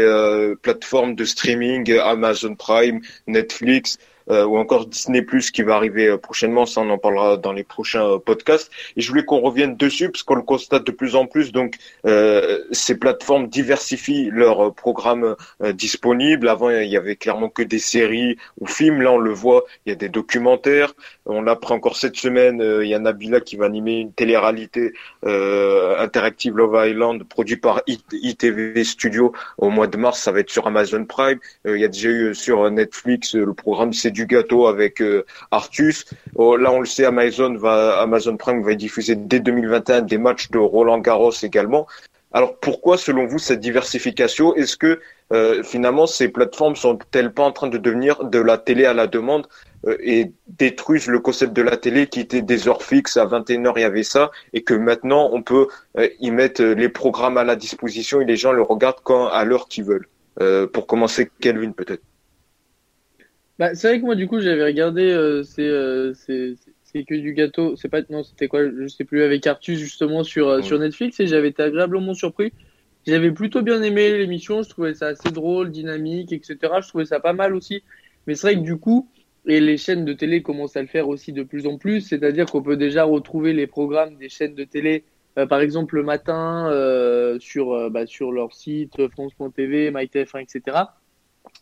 plateformes 0.63 1.15
de 1.15 1.25
streaming 1.25 1.99
Amazon 1.99 2.55
Prime, 2.55 3.01
Netflix, 3.27 3.99
euh, 4.31 4.45
ou 4.45 4.57
encore 4.57 4.87
Disney 4.87 5.23
Plus 5.23 5.51
qui 5.51 5.63
va 5.63 5.77
arriver 5.77 6.09
euh, 6.09 6.19
prochainement. 6.19 6.67
Ça, 6.67 6.81
on 6.81 6.91
en 6.91 6.99
parlera 6.99 7.37
dans 7.37 7.53
les 7.53 7.63
prochains 7.63 8.05
euh, 8.05 8.19
podcasts. 8.19 8.71
Et 8.97 9.01
je 9.01 9.09
voulais 9.09 9.25
qu'on 9.25 9.41
revienne 9.41 9.77
dessus 9.77 10.11
parce 10.11 10.25
qu'on 10.25 10.35
le 10.35 10.43
constate 10.43 10.85
de 10.85 10.91
plus 10.91 11.15
en 11.15 11.27
plus. 11.27 11.53
Donc, 11.53 11.77
ces 12.73 12.99
plateformes 12.99 13.49
diversifient 13.49 14.31
leurs 14.33 14.75
programmes 14.75 15.37
disponibles. 15.75 16.49
Avant, 16.49 16.71
il 16.71 16.89
y 16.89 16.97
avait 16.97 17.17
clairement 17.17 17.49
que 17.49 17.63
des 17.63 17.79
séries 17.79 18.37
ou 18.61 18.67
films. 18.67 19.03
Là, 19.03 19.13
on 19.13 19.19
le 19.19 19.33
voit, 19.33 19.65
il 19.85 19.91
y 19.91 19.93
a 19.93 19.97
des 19.97 20.09
documentaires. 20.09 20.95
On 21.27 21.43
l'apprend 21.43 21.75
encore 21.75 21.97
cette 21.97 22.17
semaine. 22.17 22.61
il 22.83 22.89
y 22.89 22.95
a 22.95 22.99
Nabila 22.99 23.41
qui 23.41 23.57
va 23.57 23.67
animer 23.67 24.01
une 24.01 24.13
télé-réalité 24.13 24.93
interactive 25.23 26.57
Love 26.57 26.89
Island 26.89 27.25
produit 27.25 27.57
par 27.57 27.83
ITV 27.87 28.85
Studio 28.85 29.33
au 29.59 29.71
mois 29.71 29.87
de 29.87 29.97
mars. 29.97 30.21
Ça 30.21 30.33
va 30.33 30.41
être 30.41 30.51
sur 30.51 30.67
Amazon 30.67 31.05
Prime. 31.05 31.39
il 31.67 31.79
y 31.79 31.85
a 31.85 31.89
déjà 31.89 32.09
eu 32.09 32.35
sur 32.35 32.71
Netflix 32.71 33.35
le 33.35 33.55
programme 33.55 33.93
C'est 33.93 34.16
du 34.17 34.27
gâteau 34.27 34.67
avec 34.67 35.01
euh, 35.01 35.25
Artus. 35.51 36.07
Oh, 36.35 36.57
là, 36.57 36.73
on 36.73 36.81
le 36.81 36.87
sait, 36.87 37.05
Amazon 37.05 37.55
va, 37.55 38.01
Amazon 38.01 38.37
Prime 38.37 38.63
va 38.65 38.75
diffuser 38.75 39.15
dès 39.15 39.41
2021 39.41 40.03
des 40.03 40.19
matchs 40.19 40.51
de 40.51 40.59
Roland 40.59 40.99
Garros 40.99 41.33
également. 41.43 41.87
Alors 42.33 42.59
pourquoi, 42.59 42.99
selon 42.99 43.27
vous, 43.27 43.39
cette 43.39 43.61
diversification? 43.61 44.55
Est-ce 44.55 44.77
que 44.77 45.01
euh, 45.33 45.63
finalement 45.63 46.07
ces 46.07 46.29
plateformes 46.29 46.77
sont-elles 46.77 47.33
pas 47.33 47.45
en 47.45 47.53
train 47.53 47.69
de 47.69 47.79
devenir 47.79 48.25
de 48.25 48.39
la 48.39 48.59
télé 48.59 48.85
à 48.85 48.95
la 48.95 49.07
demande 49.07 49.47
euh, 49.87 49.97
et 50.01 50.33
détruisent 50.47 51.09
le 51.09 51.21
concept 51.21 51.53
de 51.53 51.63
la 51.63 51.77
télé 51.77 52.07
qui 52.07 52.21
était 52.21 52.43
des 52.43 52.69
heures 52.69 52.83
fixes 52.83 53.17
à 53.17 53.27
21h 53.27 53.73
il 53.77 53.81
y 53.81 53.85
avait 53.85 54.05
ça 54.05 54.31
et 54.53 54.63
que 54.63 54.75
maintenant 54.75 55.31
on 55.33 55.43
peut 55.43 55.67
y 56.21 56.31
mettre 56.31 56.63
les 56.63 56.89
programmes 56.89 57.39
à 57.39 57.45
la 57.45 57.57
disposition 57.57 58.21
et 58.21 58.25
les 58.25 58.37
gens 58.37 58.53
le 58.53 58.63
regardent 58.63 59.03
quand 59.03 59.27
à 59.27 59.45
l'heure 59.45 59.67
qu'ils 59.69 59.85
veulent? 59.85 60.09
pour 60.73 60.87
commencer, 60.87 61.31
Kelvin 61.41 61.73
peut-être. 61.73 62.03
Bah, 63.59 63.75
c'est 63.75 63.89
vrai 63.89 64.01
que 64.01 64.05
moi, 64.05 64.15
du 64.17 64.29
coup, 64.29 64.41
j'avais 64.41 64.65
regardé, 64.65 65.11
euh, 65.11 65.43
euh, 65.59 66.13
c'est, 66.15 66.55
c'est, 66.85 67.05
que 67.05 67.15
du 67.15 67.33
gâteau. 67.33 67.75
C'est 67.77 67.89
pas, 67.89 68.03
non, 68.11 68.23
c'était 68.23 68.49
quoi, 68.49 68.61
je 68.69 68.87
sais 68.87 69.05
plus, 69.05 69.23
avec 69.23 69.47
Artus, 69.47 69.79
justement, 69.79 70.25
sur, 70.25 70.49
euh, 70.49 70.63
sur 70.63 70.79
Netflix, 70.79 71.21
et 71.21 71.27
j'avais 71.27 71.49
été 71.49 71.63
agréablement 71.63 72.13
surpris. 72.13 72.53
J'avais 73.07 73.31
plutôt 73.31 73.63
bien 73.63 73.83
aimé 73.83 74.19
l'émission, 74.19 74.63
je 74.63 74.69
trouvais 74.69 74.95
ça 74.95 75.09
assez 75.09 75.31
drôle, 75.31 75.71
dynamique, 75.71 76.33
etc. 76.33 76.57
Je 76.83 76.89
trouvais 76.89 77.07
ça 77.07 77.21
pas 77.21 77.33
mal 77.33 77.55
aussi. 77.55 77.83
Mais 78.27 78.35
c'est 78.35 78.49
vrai 78.49 78.55
que 78.57 78.67
du 78.67 78.77
coup, 78.77 79.09
et 79.47 79.61
les 79.61 79.79
chaînes 79.79 80.05
de 80.05 80.13
télé 80.13 80.43
commencent 80.43 80.77
à 80.77 80.83
le 80.83 80.89
faire 80.89 81.09
aussi 81.09 81.33
de 81.33 81.43
plus 81.43 81.67
en 81.67 81.79
plus, 81.79 82.01
c'est-à-dire 82.01 82.47
qu'on 82.47 82.63
peut 82.63 82.77
déjà 82.77 83.05
retrouver 83.05 83.53
les 83.53 83.69
programmes 83.69 84.17
des 84.17 84.29
chaînes 84.29 84.57
de 84.57 84.65
télé, 84.65 85.05
par 85.49 85.61
exemple 85.61 85.95
le 85.95 86.03
matin, 86.03 86.69
sur, 87.39 87.91
bah, 87.91 88.07
sur 88.07 88.33
leur 88.33 88.53
site, 88.55 89.07
France.tv, 89.09 89.93
MyTF1, 89.93 90.43
etc. 90.43 90.79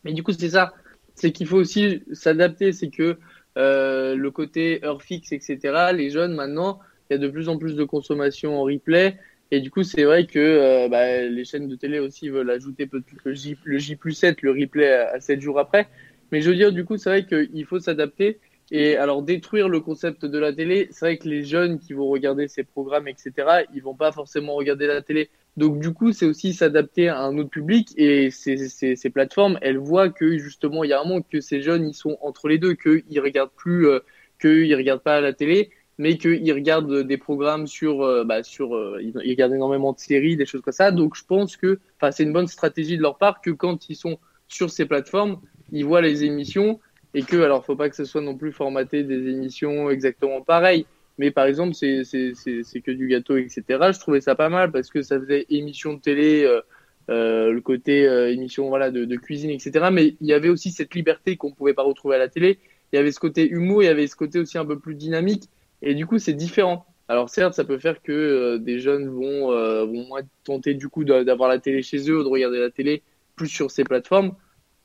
Mais 0.03 0.13
du 0.13 0.23
coup, 0.23 0.31
c'est 0.31 0.49
ça 0.49 0.73
c'est 1.15 1.31
qu'il 1.31 1.47
faut 1.47 1.57
aussi 1.57 2.03
s'adapter. 2.13 2.71
C'est 2.71 2.89
que 2.89 3.17
euh, 3.57 4.15
le 4.15 4.31
côté 4.31 4.83
heure 4.83 5.01
fixe, 5.01 5.31
etc. 5.31 5.91
Les 5.93 6.09
jeunes 6.09 6.35
maintenant, 6.35 6.79
il 7.09 7.13
y 7.13 7.15
a 7.15 7.19
de 7.19 7.27
plus 7.27 7.49
en 7.49 7.57
plus 7.57 7.75
de 7.75 7.83
consommation 7.83 8.59
en 8.59 8.63
replay. 8.63 9.17
Et 9.51 9.61
du 9.61 9.71
coup, 9.71 9.83
c'est 9.83 10.03
vrai 10.03 10.25
que 10.25 10.39
euh, 10.39 10.89
bah, 10.89 11.21
les 11.21 11.45
chaînes 11.45 11.67
de 11.67 11.75
télé 11.75 11.99
aussi 11.99 12.29
veulent 12.29 12.49
ajouter 12.49 12.87
peut-être 12.87 13.23
le 13.23 13.33
J, 13.77 13.95
plus 13.95 14.13
7, 14.13 14.41
le 14.41 14.51
replay 14.51 14.91
à, 14.91 15.11
à 15.13 15.19
7 15.19 15.39
jours 15.39 15.59
après. 15.59 15.87
Mais 16.31 16.41
je 16.41 16.49
veux 16.49 16.55
dire, 16.55 16.71
du 16.71 16.83
coup, 16.83 16.97
c'est 16.97 17.09
vrai 17.09 17.25
qu'il 17.25 17.65
faut 17.65 17.79
s'adapter. 17.79 18.39
Et 18.71 18.97
alors, 18.97 19.21
détruire 19.21 19.69
le 19.69 19.79
concept 19.79 20.25
de 20.25 20.39
la 20.39 20.51
télé, 20.51 20.87
c'est 20.91 21.05
vrai 21.05 21.17
que 21.17 21.29
les 21.29 21.43
jeunes 21.43 21.79
qui 21.79 21.93
vont 21.93 22.07
regarder 22.07 22.47
ces 22.47 22.63
programmes, 22.63 23.07
etc., 23.07 23.33
ils 23.73 23.83
vont 23.83 23.93
pas 23.93 24.11
forcément 24.11 24.55
regarder 24.55 24.87
la 24.87 25.01
télé 25.03 25.29
donc 25.57 25.79
du 25.79 25.93
coup, 25.93 26.11
c'est 26.11 26.25
aussi 26.25 26.53
s'adapter 26.53 27.07
à 27.07 27.21
un 27.21 27.37
autre 27.37 27.49
public 27.49 27.93
et 27.97 28.29
ces, 28.29 28.67
ces, 28.67 28.95
ces, 28.97 29.09
plateformes, 29.09 29.57
elles 29.61 29.77
voient 29.77 30.09
que 30.09 30.37
justement, 30.37 30.83
il 30.83 30.89
y 30.89 30.93
a 30.93 30.99
un 30.99 31.05
moment 31.05 31.21
que 31.21 31.39
ces 31.39 31.61
jeunes, 31.61 31.87
ils 31.87 31.93
sont 31.93 32.17
entre 32.21 32.49
les 32.49 32.57
deux, 32.57 32.73
qu'ils 32.73 33.21
regardent 33.21 33.53
plus, 33.55 33.87
euh, 33.87 33.99
qu'ils 34.41 34.75
regardent 34.75 35.03
pas 35.03 35.21
la 35.21 35.31
télé, 35.31 35.69
mais 35.97 36.17
qu'ils 36.17 36.51
regardent 36.51 37.03
des 37.03 37.17
programmes 37.17 37.67
sur, 37.67 38.01
euh, 38.01 38.25
bah, 38.25 38.43
sur, 38.43 38.75
euh, 38.75 38.99
ils 39.01 39.29
regardent 39.29 39.53
énormément 39.53 39.93
de 39.93 39.99
séries, 39.99 40.35
des 40.35 40.45
choses 40.45 40.61
comme 40.61 40.73
ça. 40.73 40.91
Donc 40.91 41.15
je 41.15 41.23
pense 41.23 41.55
que, 41.55 41.79
enfin, 41.97 42.11
c'est 42.11 42.23
une 42.23 42.33
bonne 42.33 42.47
stratégie 42.47 42.97
de 42.97 43.01
leur 43.01 43.17
part 43.17 43.39
que 43.39 43.51
quand 43.51 43.89
ils 43.89 43.95
sont 43.95 44.19
sur 44.49 44.69
ces 44.69 44.85
plateformes, 44.85 45.39
ils 45.71 45.85
voient 45.85 46.01
les 46.01 46.25
émissions 46.25 46.81
et 47.13 47.23
que, 47.23 47.37
alors, 47.37 47.65
faut 47.65 47.77
pas 47.77 47.89
que 47.89 47.95
ce 47.95 48.03
soit 48.03 48.21
non 48.21 48.35
plus 48.35 48.51
formaté 48.51 49.03
des 49.03 49.29
émissions 49.29 49.89
exactement 49.89 50.41
pareilles 50.41 50.85
mais 51.17 51.31
par 51.31 51.45
exemple, 51.45 51.73
c'est, 51.73 52.03
que 52.03 52.91
du 52.91 53.07
gâteau, 53.07 53.37
etc. 53.37 53.63
Je 53.69 53.99
trouvais 53.99 54.21
ça 54.21 54.35
pas 54.35 54.49
mal 54.49 54.71
parce 54.71 54.89
que 54.89 55.01
ça 55.01 55.19
faisait 55.19 55.45
émission 55.49 55.93
de 55.93 55.99
télé, 55.99 56.43
euh, 56.43 56.61
euh, 57.09 57.51
le 57.51 57.61
côté 57.61 58.07
euh, 58.07 58.31
émission 58.31 58.67
voilà 58.69 58.91
de, 58.91 59.05
de, 59.05 59.15
cuisine, 59.15 59.51
etc. 59.51 59.89
Mais 59.91 60.15
il 60.21 60.27
y 60.27 60.33
avait 60.33 60.49
aussi 60.49 60.71
cette 60.71 60.95
liberté 60.95 61.37
qu'on 61.37 61.51
pouvait 61.51 61.73
pas 61.73 61.83
retrouver 61.83 62.15
à 62.15 62.19
la 62.19 62.27
télé. 62.29 62.59
Il 62.91 62.95
y 62.97 62.99
avait 62.99 63.11
ce 63.11 63.19
côté 63.19 63.47
humour, 63.47 63.83
il 63.83 63.85
y 63.85 63.89
avait 63.89 64.07
ce 64.07 64.15
côté 64.15 64.39
aussi 64.39 64.57
un 64.57 64.65
peu 64.65 64.79
plus 64.79 64.95
dynamique. 64.95 65.49
Et 65.81 65.95
du 65.95 66.05
coup, 66.05 66.17
c'est 66.19 66.33
différent. 66.33 66.85
Alors 67.07 67.29
certes, 67.29 67.53
ça 67.53 67.63
peut 67.63 67.77
faire 67.77 68.01
que 68.01 68.11
euh, 68.11 68.57
des 68.57 68.79
jeunes 68.79 69.07
vont, 69.09 69.51
euh, 69.51 69.85
vont 69.85 70.07
moins 70.07 70.21
tenter 70.43 70.73
du 70.73 70.89
coup 70.89 71.03
d'avoir 71.03 71.49
la 71.49 71.59
télé 71.59 71.83
chez 71.83 72.09
eux 72.09 72.19
ou 72.19 72.23
de 72.23 72.29
regarder 72.29 72.59
la 72.59 72.71
télé 72.71 73.03
plus 73.35 73.47
sur 73.47 73.69
ces 73.69 73.83
plateformes. 73.83 74.35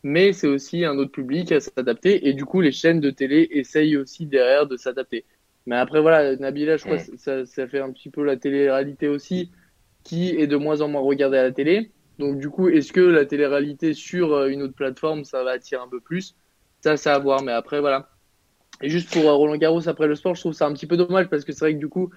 Mais 0.03 0.33
c'est 0.33 0.47
aussi 0.47 0.85
un 0.85 0.99
autre 0.99 1.13
public 1.13 1.53
à 1.53 1.61
s'adapter. 1.61 2.29
Et 2.29 2.35
du 2.35 2.45
coup, 2.45 2.61
les 2.61 2.73
chaînes 2.73 3.01
de 3.01 3.11
télé 3.11 3.49
essayent 3.53 3.97
aussi 3.97 4.27
derrière 4.27 4.67
de 4.67 4.77
s'adapter. 4.77 5.25
Mais 5.67 5.77
après, 5.77 6.01
voilà, 6.01 6.37
Nabila, 6.37 6.77
je 6.77 6.85
crois 6.85 6.99
que 6.99 7.17
ça, 7.17 7.45
ça 7.45 7.69
fait 7.69 7.81
un 7.81 7.93
petit 7.93 8.11
peu 8.11 8.25
la 8.25 8.37
télé-réalité 8.37 9.09
aussi, 9.09 9.51
qui 10.05 10.31
est 10.31 10.47
de 10.47 10.57
moins 10.57 10.81
en 10.81 10.89
moins 10.89 11.03
regardée 11.03 11.39
à 11.39 11.43
la 11.43 11.53
télé. 11.53 11.91
Donc, 12.19 12.39
du 12.39 12.51
coup, 12.51 12.69
est-ce 12.69 12.93
que 12.93 13.01
la 13.01 13.25
télé-réalité 13.25 13.95
sur 13.95 14.33
euh, 14.33 14.49
une 14.49 14.63
autre 14.63 14.75
plateforme, 14.75 15.25
ça 15.25 15.45
va 15.45 15.53
attirer 15.53 15.83
un 15.83 15.89
peu 15.89 16.01
plus? 16.01 16.37
Ça, 16.81 16.97
c'est 16.97 17.11
à 17.11 17.19
voir. 17.19 17.43
Mais 17.43 17.53
après, 17.53 17.81
voilà. 17.81 18.09
Et 18.83 18.89
juste 18.89 19.13
pour 19.13 19.29
euh, 19.29 19.35
Roland 19.35 19.57
Garros 19.57 19.89
après 19.89 20.07
le 20.07 20.15
sport, 20.15 20.35
je 20.35 20.41
trouve 20.41 20.53
ça 20.53 20.67
un 20.67 20.73
petit 20.73 20.87
peu 20.87 20.97
dommage 20.97 21.29
parce 21.29 21.45
que 21.45 21.53
c'est 21.53 21.61
vrai 21.61 21.75
que 21.75 21.79
du 21.79 21.89
coup, 21.89 22.11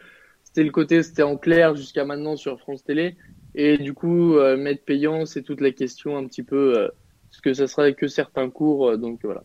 c'était 0.44 0.64
le 0.64 0.72
côté, 0.72 1.04
c'était 1.04 1.24
en 1.24 1.38
clair 1.38 1.76
jusqu'à 1.76 2.06
maintenant 2.06 2.36
sur 2.36 2.60
France 2.60 2.84
Télé. 2.84 3.18
Et 3.56 3.78
du 3.78 3.94
coup, 3.94 4.36
euh, 4.38 4.58
mettre 4.58 4.84
payant, 4.84 5.26
c'est 5.26 5.44
toute 5.44 5.62
la 5.62 5.72
question 5.72 6.18
un 6.18 6.26
petit 6.26 6.44
peu, 6.44 6.78
euh, 6.78 6.88
parce 7.30 7.42
que 7.42 7.54
ça 7.54 7.68
sera 7.68 7.92
que 7.92 8.08
certains 8.08 8.50
cours. 8.50 8.98
donc 8.98 9.20
voilà. 9.24 9.44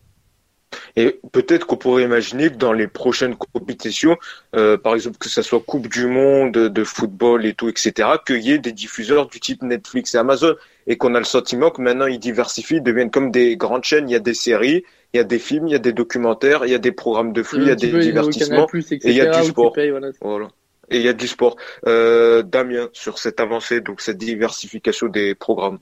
Et 0.95 1.19
peut-être 1.31 1.65
qu'on 1.65 1.77
pourrait 1.77 2.03
imaginer 2.03 2.49
que 2.49 2.55
dans 2.55 2.73
les 2.73 2.87
prochaines 2.87 3.35
compétitions, 3.35 4.17
euh, 4.55 4.77
par 4.77 4.95
exemple 4.95 5.17
que 5.17 5.29
ce 5.29 5.41
soit 5.41 5.59
Coupe 5.59 5.87
du 5.87 6.07
Monde 6.07 6.51
de 6.51 6.83
football 6.83 7.45
et 7.45 7.53
tout, 7.53 7.69
etc., 7.69 8.09
qu'il 8.25 8.41
y 8.41 8.51
ait 8.51 8.59
des 8.59 8.71
diffuseurs 8.71 9.27
du 9.27 9.39
type 9.39 9.61
Netflix 9.61 10.15
et 10.15 10.17
Amazon, 10.17 10.55
et 10.87 10.97
qu'on 10.97 11.15
a 11.15 11.19
le 11.19 11.25
sentiment 11.25 11.69
que 11.69 11.81
maintenant 11.81 12.07
ils 12.07 12.19
diversifient, 12.19 12.77
ils 12.77 12.83
deviennent 12.83 13.11
comme 13.11 13.31
des 13.31 13.55
grandes 13.55 13.83
chaînes. 13.83 14.09
Il 14.09 14.13
y 14.13 14.15
a 14.15 14.19
des 14.19 14.33
séries, 14.33 14.83
il 15.13 15.17
y 15.17 15.19
a 15.19 15.23
des 15.23 15.39
films, 15.39 15.67
il 15.67 15.71
y 15.71 15.75
a 15.75 15.79
des 15.79 15.93
documentaires, 15.93 16.65
il 16.65 16.71
y 16.71 16.75
a 16.75 16.79
des 16.79 16.91
programmes 16.91 17.33
de 17.33 17.43
flux, 17.43 17.61
il 17.61 17.67
y 17.67 17.71
a 17.71 17.75
des 17.75 17.91
divertissements, 17.91 18.67
et 18.73 18.97
il 19.03 19.13
y 19.13 19.21
a 19.21 19.39
du 19.39 19.47
sport. 19.47 19.75
voilà. 20.21 20.47
Et 20.91 20.97
il 20.97 21.03
y 21.03 21.07
a 21.07 21.13
du 21.13 21.27
sport. 21.27 21.55
Euh, 21.85 22.41
Damien, 22.41 22.89
sur 22.93 23.19
cette 23.19 23.39
avancée, 23.39 23.79
donc 23.79 24.01
cette 24.01 24.17
diversification 24.17 25.07
des 25.07 25.35
programmes. 25.35 25.77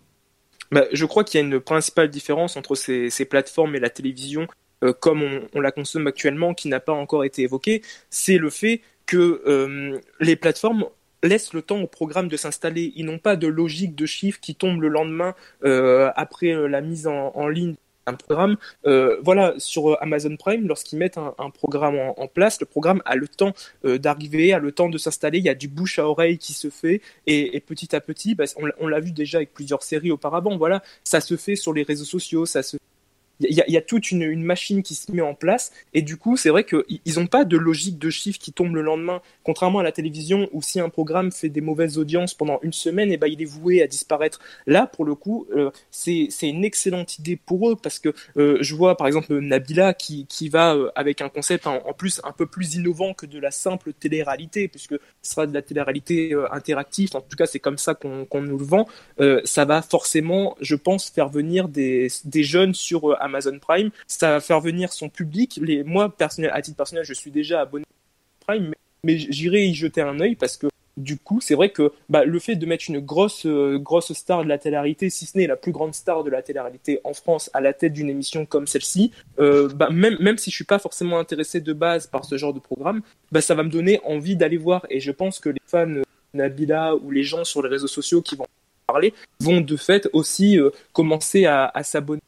Bah, 0.71 0.83
je 0.91 1.05
crois 1.05 1.23
qu'il 1.23 1.39
y 1.39 1.43
a 1.43 1.45
une 1.45 1.61
principale 1.61 2.09
différence 2.09 2.57
entre 2.57 2.75
ces, 2.75 3.09
ces 3.09 3.23
plateformes 3.23 3.75
et 3.75 3.79
la 3.79 3.89
télévision 3.89 4.47
euh, 4.83 4.93
comme 4.93 5.23
on, 5.53 5.59
la 5.59 5.71
consomme 5.71 6.07
actuellement, 6.07 6.53
qui 6.53 6.67
n'a 6.67 6.79
pas 6.79 6.93
encore 6.93 7.23
été 7.23 7.43
évoqué, 7.43 7.81
c'est 8.09 8.37
le 8.37 8.49
fait 8.49 8.81
que 9.05 9.41
euh, 9.47 9.99
les 10.19 10.35
plateformes 10.35 10.85
laissent 11.23 11.53
le 11.53 11.61
temps 11.61 11.79
au 11.81 11.87
programme 11.87 12.27
de 12.27 12.37
s'installer. 12.37 12.93
Ils 12.95 13.05
n'ont 13.05 13.17
pas 13.19 13.35
de 13.35 13.47
logique 13.47 13.95
de 13.95 14.05
chiffres 14.05 14.39
qui 14.39 14.55
tombe 14.55 14.81
le 14.81 14.87
lendemain 14.87 15.33
euh, 15.63 16.11
après 16.15 16.53
la 16.69 16.81
mise 16.81 17.07
en, 17.07 17.47
ligne 17.47 17.75
d'un 18.05 18.13
programme. 18.13 18.57
voilà, 19.23 19.55
sur 19.57 20.01
Amazon 20.01 20.37
Prime, 20.37 20.67
lorsqu'ils 20.67 20.99
mettent 20.99 21.17
un, 21.17 21.49
programme 21.49 21.97
en, 22.15 22.27
place, 22.27 22.59
le 22.59 22.67
programme 22.67 23.01
a 23.05 23.15
le 23.15 23.27
temps 23.27 23.53
d'arriver, 23.83 24.53
a 24.53 24.59
le 24.59 24.71
temps 24.71 24.89
de 24.89 24.97
s'installer. 24.99 25.39
Il 25.39 25.45
y 25.45 25.49
a 25.49 25.55
du 25.55 25.67
bouche 25.67 25.97
à 25.97 26.07
oreille 26.07 26.37
qui 26.37 26.53
se 26.53 26.69
fait, 26.69 27.01
et, 27.25 27.59
petit 27.61 27.95
à 27.95 27.99
petit, 27.99 28.35
bah, 28.35 28.45
on, 28.57 28.69
on 28.79 28.87
l'a 28.87 28.99
vu 28.99 29.11
déjà 29.11 29.39
avec 29.39 29.53
plusieurs 29.53 29.81
séries 29.81 30.11
auparavant. 30.11 30.55
Voilà, 30.55 30.83
ça 31.03 31.19
se 31.19 31.35
fait 31.35 31.55
sur 31.55 31.73
les 31.73 31.83
réseaux 31.83 32.05
sociaux, 32.05 32.45
ça 32.45 32.61
se 32.61 32.77
il 33.39 33.63
y, 33.67 33.77
a, 33.77 33.81
toute 33.81 34.11
une, 34.11 34.43
machine 34.43 34.81
qui 34.81 34.95
se 34.95 35.11
met 35.11 35.21
en 35.21 35.33
place. 35.33 35.71
Et 35.93 36.01
du 36.01 36.17
coup 36.17 36.37
c'est 36.37 36.49
vrai 36.49 36.63
qu'ils 36.63 37.15
n'ont 37.17 37.27
pas 37.27 37.45
de 37.45 37.57
logique 37.57 37.99
de 37.99 38.09
chiffres 38.09 38.39
qui 38.39 38.51
tombe 38.51 38.75
le 38.75 38.81
lendemain. 38.81 39.21
Contrairement 39.43 39.79
à 39.79 39.83
la 39.83 39.91
télévision 39.91 40.49
où 40.53 40.61
si 40.61 40.79
un 40.79 40.89
programme 40.89 41.31
fait 41.31 41.49
des 41.49 41.61
mauvaises 41.61 41.97
audiences 41.97 42.33
pendant 42.33 42.59
une 42.63 42.73
semaine 42.73 43.11
et 43.11 43.15
eh 43.15 43.17
ben 43.17 43.27
il 43.27 43.41
est 43.41 43.45
voué 43.45 43.81
à 43.81 43.87
disparaître. 43.87 44.39
Là 44.65 44.87
pour 44.87 45.05
le 45.05 45.15
coup 45.15 45.47
euh, 45.55 45.69
c'est 45.91 46.29
une 46.41 46.65
excellente 46.65 47.19
idée 47.19 47.35
pour 47.35 47.69
eux 47.69 47.75
parce 47.75 47.99
que 47.99 48.13
euh, 48.37 48.57
je 48.61 48.75
vois 48.75 48.97
par 48.97 49.07
exemple 49.07 49.37
Nabila 49.39 49.93
qui, 49.93 50.25
qui 50.27 50.49
va 50.49 50.75
euh, 50.75 50.89
avec 50.95 51.21
un 51.21 51.29
concept 51.29 51.67
en, 51.67 51.79
plus 51.97 52.21
un 52.23 52.31
peu 52.31 52.45
plus 52.45 52.75
innovant 52.75 53.13
que 53.13 53.25
de 53.25 53.39
la 53.39 53.51
simple 53.51 53.93
télé-réalité 53.93 54.67
puisque 54.67 54.95
ce 55.21 55.31
sera 55.31 55.47
de 55.47 55.53
la 55.53 55.61
télé-réalité 55.61 56.33
euh, 56.33 56.51
interactive. 56.51 57.09
En 57.15 57.21
tout 57.21 57.37
cas 57.37 57.45
c'est 57.45 57.59
comme 57.59 57.77
ça 57.77 57.93
qu'on 57.93 58.25
qu'on 58.25 58.41
nous 58.41 58.57
le 58.57 58.65
vend. 58.65 58.87
Ça 59.45 59.65
va 59.65 59.81
forcément 59.81 60.55
je 60.61 60.75
pense 60.75 61.09
faire 61.09 61.29
venir 61.29 61.67
des, 61.67 62.07
des 62.25 62.43
jeunes 62.43 62.73
sur 62.73 63.17
Amazon 63.27 63.59
Prime, 63.59 63.91
ça 64.07 64.31
va 64.31 64.39
faire 64.39 64.59
venir 64.59 64.91
son 64.91 65.09
public. 65.09 65.59
Les, 65.61 65.83
moi, 65.83 66.09
personnel, 66.09 66.51
à 66.53 66.61
titre 66.61 66.77
personnel, 66.77 67.05
je 67.05 67.13
suis 67.13 67.31
déjà 67.31 67.61
abonné 67.61 67.85
à 67.85 68.45
Prime, 68.45 68.73
mais, 69.03 69.17
j'irai 69.17 69.65
y 69.65 69.73
jeter 69.73 70.01
un 70.01 70.19
œil 70.19 70.35
parce 70.35 70.57
que 70.57 70.67
du 70.97 71.17
coup, 71.17 71.39
c'est 71.39 71.53
vrai 71.53 71.69
que 71.69 71.93
bah, 72.09 72.25
le 72.25 72.39
fait 72.39 72.55
de 72.55 72.65
mettre 72.65 72.85
une 72.89 72.99
grosse, 72.99 73.45
euh, 73.45 73.77
grosse 73.77 74.11
star 74.13 74.43
de 74.43 74.49
la 74.49 74.57
télé-réalité, 74.57 75.11
si 75.11 75.27
ce 75.27 75.37
n'est 75.37 75.45
la 75.45 75.55
plus 75.55 75.71
grande 75.71 75.93
star 75.93 76.23
de 76.23 76.29
la 76.31 76.41
télé-réalité 76.41 76.99
en 77.03 77.13
France, 77.13 77.51
à 77.53 77.61
la 77.61 77.71
tête 77.71 77.93
d'une 77.93 78.09
émission 78.09 78.47
comme 78.47 78.65
celle-ci, 78.65 79.11
euh, 79.39 79.69
bah, 79.69 79.89
même, 79.91 80.17
même 80.19 80.39
si 80.39 80.49
je 80.49 80.55
suis 80.55 80.65
pas 80.65 80.79
forcément 80.79 81.19
intéressé 81.19 81.61
de 81.61 81.71
base 81.71 82.07
par 82.07 82.25
ce 82.25 82.35
genre 82.35 82.53
de 82.53 82.59
programme, 82.59 83.01
bah, 83.31 83.41
ça 83.41 83.53
va 83.53 83.61
me 83.61 83.69
donner 83.69 84.01
envie 84.05 84.35
d'aller 84.35 84.57
voir. 84.57 84.87
Et 84.89 84.99
je 84.99 85.11
pense 85.11 85.39
que 85.39 85.49
les 85.49 85.61
fans 85.67 85.85
de 85.85 86.03
Nabila 86.33 86.95
ou 86.95 87.11
les 87.11 87.23
gens 87.23 87.43
sur 87.43 87.61
les 87.61 87.69
réseaux 87.69 87.87
sociaux 87.87 88.23
qui 88.23 88.35
vont 88.35 88.47
parler 88.87 89.13
vont 89.39 89.61
de 89.61 89.77
fait 89.77 90.09
aussi 90.13 90.59
euh, 90.59 90.71
commencer 90.93 91.45
à 91.45 91.71
s'abonner 91.83 92.21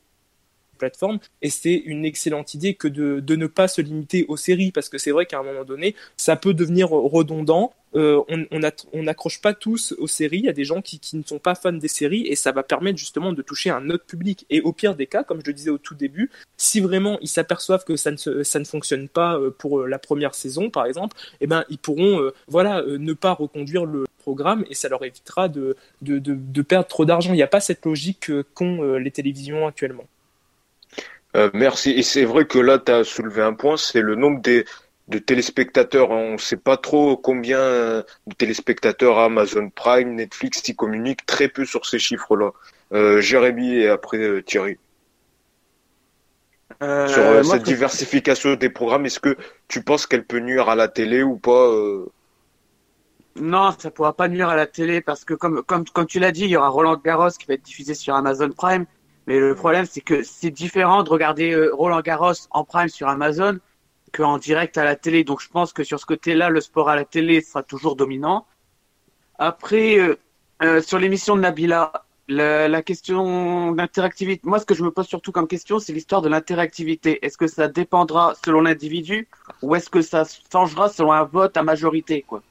plateforme. 0.80 1.20
Et 1.44 1.52
c'est 1.52 1.76
une 1.76 2.06
excellente 2.06 2.56
idée 2.56 2.74
que 2.74 2.88
de, 2.88 3.36
ne 3.36 3.48
pas 3.48 3.68
se 3.68 3.82
limiter 3.82 4.26
aux 4.28 4.38
séries 4.38 4.72
parce 4.72 4.90
que 4.90 4.98
c'est 4.98 5.12
vrai 5.12 5.26
qu'à 5.26 5.40
un 5.40 5.44
moment 5.44 5.64
donné 5.64 5.96
ça 6.18 6.36
peut 6.36 6.54
devenir 6.54 6.90
redondant. 6.90 7.74
Euh, 7.96 8.22
on 8.94 9.02
n'accroche 9.02 9.42
pas 9.42 9.56
tous 9.56 9.96
aux 9.98 10.06
séries. 10.06 10.38
Il 10.40 10.46
y 10.46 10.50
a 10.50 10.54
des 10.54 10.64
gens 10.64 10.82
qui, 10.82 11.00
ne 11.14 11.24
sont 11.24 11.40
pas 11.40 11.56
fans 11.56 11.72
des 11.72 11.88
séries 11.88 12.28
et 12.28 12.36
ça 12.36 12.52
va 12.52 12.62
permettre 12.62 13.00
justement 13.00 13.34
de 13.34 13.42
toucher 13.42 13.72
un 13.72 13.90
autre 13.90 14.06
public. 14.06 14.46
Et 14.50 14.62
au 14.62 14.74
pire 14.74 14.96
des 14.96 15.08
cas 15.08 15.24
comme 15.24 15.40
je 15.44 15.48
le 15.48 15.54
disais 15.54 15.72
au 15.72 15.78
tout 15.78 15.96
début 15.96 16.30
si 16.58 16.80
vraiment 16.82 17.18
ils 17.22 17.28
s'aperçoivent 17.28 17.86
que 17.86 17.96
ça 17.96 18.12
ne, 18.12 18.64
fonctionne 18.64 19.10
pas 19.10 19.38
euh, 19.38 19.50
pour 19.50 19.80
euh, 19.80 19.88
la 19.88 19.98
première 19.98 20.36
saison 20.36 20.70
par 20.70 20.86
exemple 20.86 21.18
eh 21.42 21.48
ben 21.48 21.64
ils 21.70 21.78
pourront 21.78 22.32
voilà 22.48 22.84
ne 22.86 23.14
pas 23.14 23.34
reconduire 23.34 23.86
le 23.86 24.06
programme 24.20 24.66
et 24.70 24.76
ça 24.76 24.90
leur 24.90 25.04
évitera 25.04 25.48
de 25.50 25.76
perdre 26.62 26.88
trop 26.88 27.06
d'argent. 27.06 27.34
Il 27.34 27.38
n'y 27.38 27.44
a 27.44 27.48
pas 27.48 27.60
cette 27.60 27.86
logique 27.86 28.32
qu'ont 28.54 28.84
les 28.98 29.12
télévisions 29.12 29.66
actuellement 29.68 30.06
euh, 31.36 31.50
merci. 31.54 31.92
Et 31.92 32.04
c'est 32.04 32.26
vrai 32.26 32.46
que 32.46 32.60
là, 32.60 32.80
tu 32.80 32.92
as 32.92 33.04
soulevé 33.04 33.42
un 33.42 33.54
point, 33.54 33.78
c'est 33.78 34.02
le 34.02 34.16
nombre 34.16 34.42
des, 34.42 34.66
de 35.10 35.20
téléspectateurs. 35.20 36.12
On 36.12 36.34
ne 36.34 36.38
sait 36.38 36.58
pas 36.58 36.78
trop 36.78 37.18
combien 37.18 37.60
de 37.60 38.34
téléspectateurs 38.38 39.20
Amazon 39.20 39.70
Prime, 39.70 40.16
Netflix 40.16 40.62
qui 40.62 40.76
communiquent 40.76 41.26
très 41.26 41.48
peu 41.48 41.66
sur 41.66 41.86
ces 41.86 42.00
chiffres-là. 42.00 42.52
Euh, 42.92 43.22
Jérémy 43.22 43.76
et 43.76 43.90
après 43.90 44.18
euh, 44.18 44.42
Thierry. 44.42 44.78
Euh, 46.82 47.08
sur 47.08 47.22
euh, 47.22 47.44
cette 47.44 47.64
diversification 47.64 48.56
des 48.56 48.70
programmes, 48.70 49.06
est-ce 49.06 49.20
que 49.20 49.36
tu 49.68 49.84
penses 49.84 50.08
qu'elle 50.08 50.26
peut 50.26 50.40
nuire 50.40 50.70
à 50.70 50.76
la 50.76 50.88
télé 50.88 51.22
ou 51.24 51.38
pas 51.38 51.72
Non, 53.36 53.72
ça 53.78 53.92
pourra 53.92 54.14
pas 54.14 54.28
nuire 54.28 54.50
à 54.50 54.56
la 54.56 54.66
télé 54.66 55.02
parce 55.02 55.26
que 55.26 55.34
comme, 55.34 55.62
comme, 55.64 55.86
comme 55.86 56.06
tu 56.06 56.20
l'as 56.20 56.32
dit, 56.32 56.46
il 56.46 56.50
y 56.50 56.58
aura 56.58 56.70
Roland 56.70 56.98
Garros 56.98 57.30
qui 57.32 57.46
va 57.48 57.56
être 57.56 57.64
diffusé 57.64 57.94
sur 57.94 58.16
Amazon 58.16 58.50
Prime. 58.52 58.86
Mais 59.30 59.40
le 59.40 59.54
problème, 59.54 59.86
c'est 59.86 60.02
que 60.02 60.24
c'est 60.24 60.50
différent 60.50 61.04
de 61.04 61.10
regarder 61.12 61.52
euh, 61.52 61.70
Roland 61.72 62.02
Garros 62.02 62.34
en 62.50 62.64
prime 62.64 62.88
sur 62.90 63.08
Amazon 63.08 63.60
qu'en 64.12 64.40
direct 64.40 64.76
à 64.80 64.84
la 64.84 64.96
télé. 64.96 65.24
Donc 65.24 65.40
je 65.40 65.50
pense 65.50 65.72
que 65.72 65.84
sur 65.84 66.00
ce 66.00 66.08
côté-là, 66.08 66.50
le 66.50 66.62
sport 66.62 66.90
à 66.90 66.96
la 66.96 67.06
télé 67.06 67.40
sera 67.42 67.62
toujours 67.62 67.96
dominant. 67.96 68.48
Après, 69.38 70.00
euh, 70.00 70.18
euh, 70.64 70.82
sur 70.82 70.98
l'émission 70.98 71.36
de 71.36 71.42
Nabila, 71.42 71.92
la, 72.28 72.68
la 72.68 72.82
question 72.82 73.72
d'interactivité, 73.72 74.42
moi 74.46 74.58
ce 74.60 74.66
que 74.66 74.74
je 74.74 74.84
me 74.84 74.90
pose 74.90 75.06
surtout 75.06 75.32
comme 75.32 75.48
question, 75.48 75.78
c'est 75.78 75.94
l'histoire 75.94 76.24
de 76.24 76.30
l'interactivité. 76.30 77.24
Est-ce 77.24 77.38
que 77.38 77.46
ça 77.48 77.68
dépendra 77.68 78.34
selon 78.44 78.62
l'individu 78.62 79.28
ou 79.62 79.76
est-ce 79.76 79.92
que 79.92 80.02
ça 80.02 80.24
changera 80.52 80.90
selon 80.90 81.12
un 81.12 81.24
vote 81.24 81.56
à 81.56 81.62
majorité 81.62 82.24
quoi? 82.24 82.42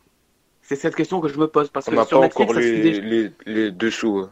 C'est 0.62 0.76
cette 0.76 0.94
question 0.94 1.20
que 1.20 1.26
je 1.28 1.38
me 1.38 1.48
pose 1.48 1.70
parce 1.70 1.88
On 1.88 1.90
que 1.90 2.04
sur 2.04 2.20
pas 2.20 2.26
Netflix, 2.26 2.50
encore 2.52 2.54
ça 2.54 2.60
se 2.62 2.66
fait 2.66 2.76
les, 2.76 2.82
déjà. 2.82 3.02
les, 3.02 3.32
les 3.46 3.70
dessous. 3.72 4.18
hein. 4.18 4.30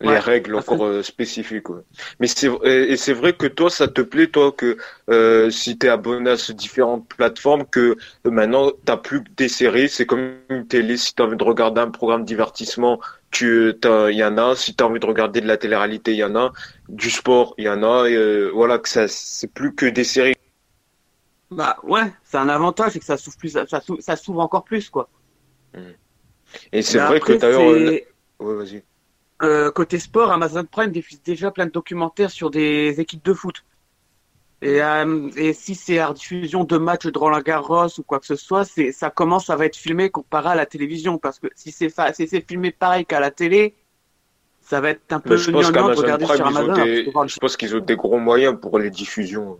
Les 0.00 0.08
Ouais, 0.08 0.18
règles 0.18 0.54
encore 0.56 0.84
euh, 0.84 1.02
spécifiques. 1.02 1.70
ouais. 1.70 1.80
Mais 2.20 2.26
c'est 2.26 2.48
et 2.64 2.96
c'est 2.96 3.12
vrai 3.14 3.32
que 3.34 3.46
toi, 3.46 3.70
ça 3.70 3.88
te 3.88 4.00
plaît, 4.02 4.26
toi, 4.26 4.52
que 4.52 4.76
euh, 5.08 5.50
si 5.50 5.78
tu 5.78 5.86
es 5.86 5.88
abonné 5.88 6.30
à 6.30 6.36
ces 6.36 6.52
différentes 6.52 7.08
plateformes, 7.08 7.64
que 7.66 7.96
euh, 8.26 8.30
maintenant, 8.30 8.70
t'as 8.84 8.96
plus 8.96 9.22
que 9.22 9.30
des 9.36 9.48
séries. 9.48 9.88
C'est 9.88 10.04
comme 10.06 10.34
une 10.50 10.66
télé. 10.66 10.96
Si 10.96 11.14
tu 11.14 11.22
as 11.22 11.26
envie 11.26 11.36
de 11.36 11.44
regarder 11.44 11.80
un 11.80 11.90
programme 11.90 12.22
de 12.22 12.26
divertissement, 12.26 13.00
tu, 13.30 13.72
t'as- 13.80 14.10
il 14.10 14.16
y 14.18 14.24
en 14.24 14.36
a. 14.36 14.56
Si 14.56 14.74
tu 14.74 14.82
as 14.84 14.86
envie 14.88 15.00
de 15.00 15.06
regarder 15.06 15.40
de 15.40 15.46
la 15.46 15.56
télé-réalité, 15.56 16.12
il 16.12 16.18
y 16.18 16.24
en 16.24 16.34
a. 16.36 16.52
Du 16.88 17.10
sport, 17.10 17.54
il 17.58 17.64
y 17.64 17.68
en 17.68 17.82
a. 17.82 18.08
Et, 18.08 18.14
euh, 18.16 18.50
voilà, 18.52 18.78
que 18.78 18.88
ça, 18.88 19.06
c'est 19.08 19.48
plus 19.52 19.74
que 19.74 19.86
des 19.86 20.04
séries. 20.04 20.34
Bah 21.50 21.78
ouais, 21.84 22.12
c'est 22.22 22.36
un 22.36 22.48
avantage, 22.50 22.92
c'est 22.92 22.98
que 22.98 23.04
ça 23.06 23.16
s'ouvre 23.16 23.36
plus, 23.38 23.56
ça 24.00 24.16
s'ouvre, 24.16 24.40
encore 24.40 24.64
plus 24.64 24.90
quoi. 24.90 25.08
Et 26.72 26.82
c'est 26.82 26.98
vrai 26.98 27.20
après, 27.20 27.22
que 27.22 27.32
d'ailleurs, 27.32 27.70
euh, 27.70 27.90
ouais, 28.40 28.54
vas-y. 28.56 28.84
Euh, 29.42 29.70
côté 29.72 29.98
sport, 29.98 30.30
Amazon 30.30 30.64
Prime 30.64 30.92
diffuse 30.92 31.20
déjà 31.22 31.50
plein 31.50 31.66
de 31.66 31.70
documentaires 31.72 32.30
sur 32.30 32.50
des 32.50 33.00
équipes 33.00 33.24
de 33.24 33.34
foot. 33.34 33.64
Et, 34.62 34.80
euh, 34.80 35.28
et 35.36 35.52
si 35.52 35.74
c'est 35.74 35.98
à 35.98 36.12
diffusion 36.12 36.64
de 36.64 36.78
matchs 36.78 37.06
de 37.06 37.18
Roland 37.18 37.40
Garros 37.40 37.88
ou 37.98 38.02
quoi 38.02 38.20
que 38.20 38.26
ce 38.26 38.36
soit, 38.36 38.64
c'est, 38.64 38.92
ça 38.92 39.10
commence 39.10 39.50
à 39.50 39.56
va 39.56 39.66
être 39.66 39.76
filmé 39.76 40.08
comparé 40.08 40.50
à 40.50 40.54
la 40.54 40.64
télévision. 40.66 41.18
Parce 41.18 41.38
que 41.38 41.48
si 41.54 41.72
c'est, 41.72 41.90
fa- 41.90 42.12
si 42.14 42.26
c'est 42.28 42.46
filmé 42.46 42.70
pareil 42.70 43.04
qu'à 43.04 43.20
la 43.20 43.30
télé, 43.30 43.74
ça 44.62 44.80
va 44.80 44.90
être 44.90 45.12
un 45.12 45.20
peu 45.20 45.36
je 45.36 45.50
pense 45.50 45.70
de 45.70 45.78
regarder 45.78 46.24
Prime, 46.24 46.36
sur 46.36 46.46
Amazon. 46.46 46.72
des, 46.72 47.02
le- 47.02 47.12
je 47.26 47.38
pense 47.38 47.56
qu'ils 47.56 47.76
ont 47.76 47.80
des 47.80 47.96
gros 47.96 48.18
moyens 48.18 48.56
pour 48.58 48.78
les 48.78 48.88
diffusions. 48.90 49.58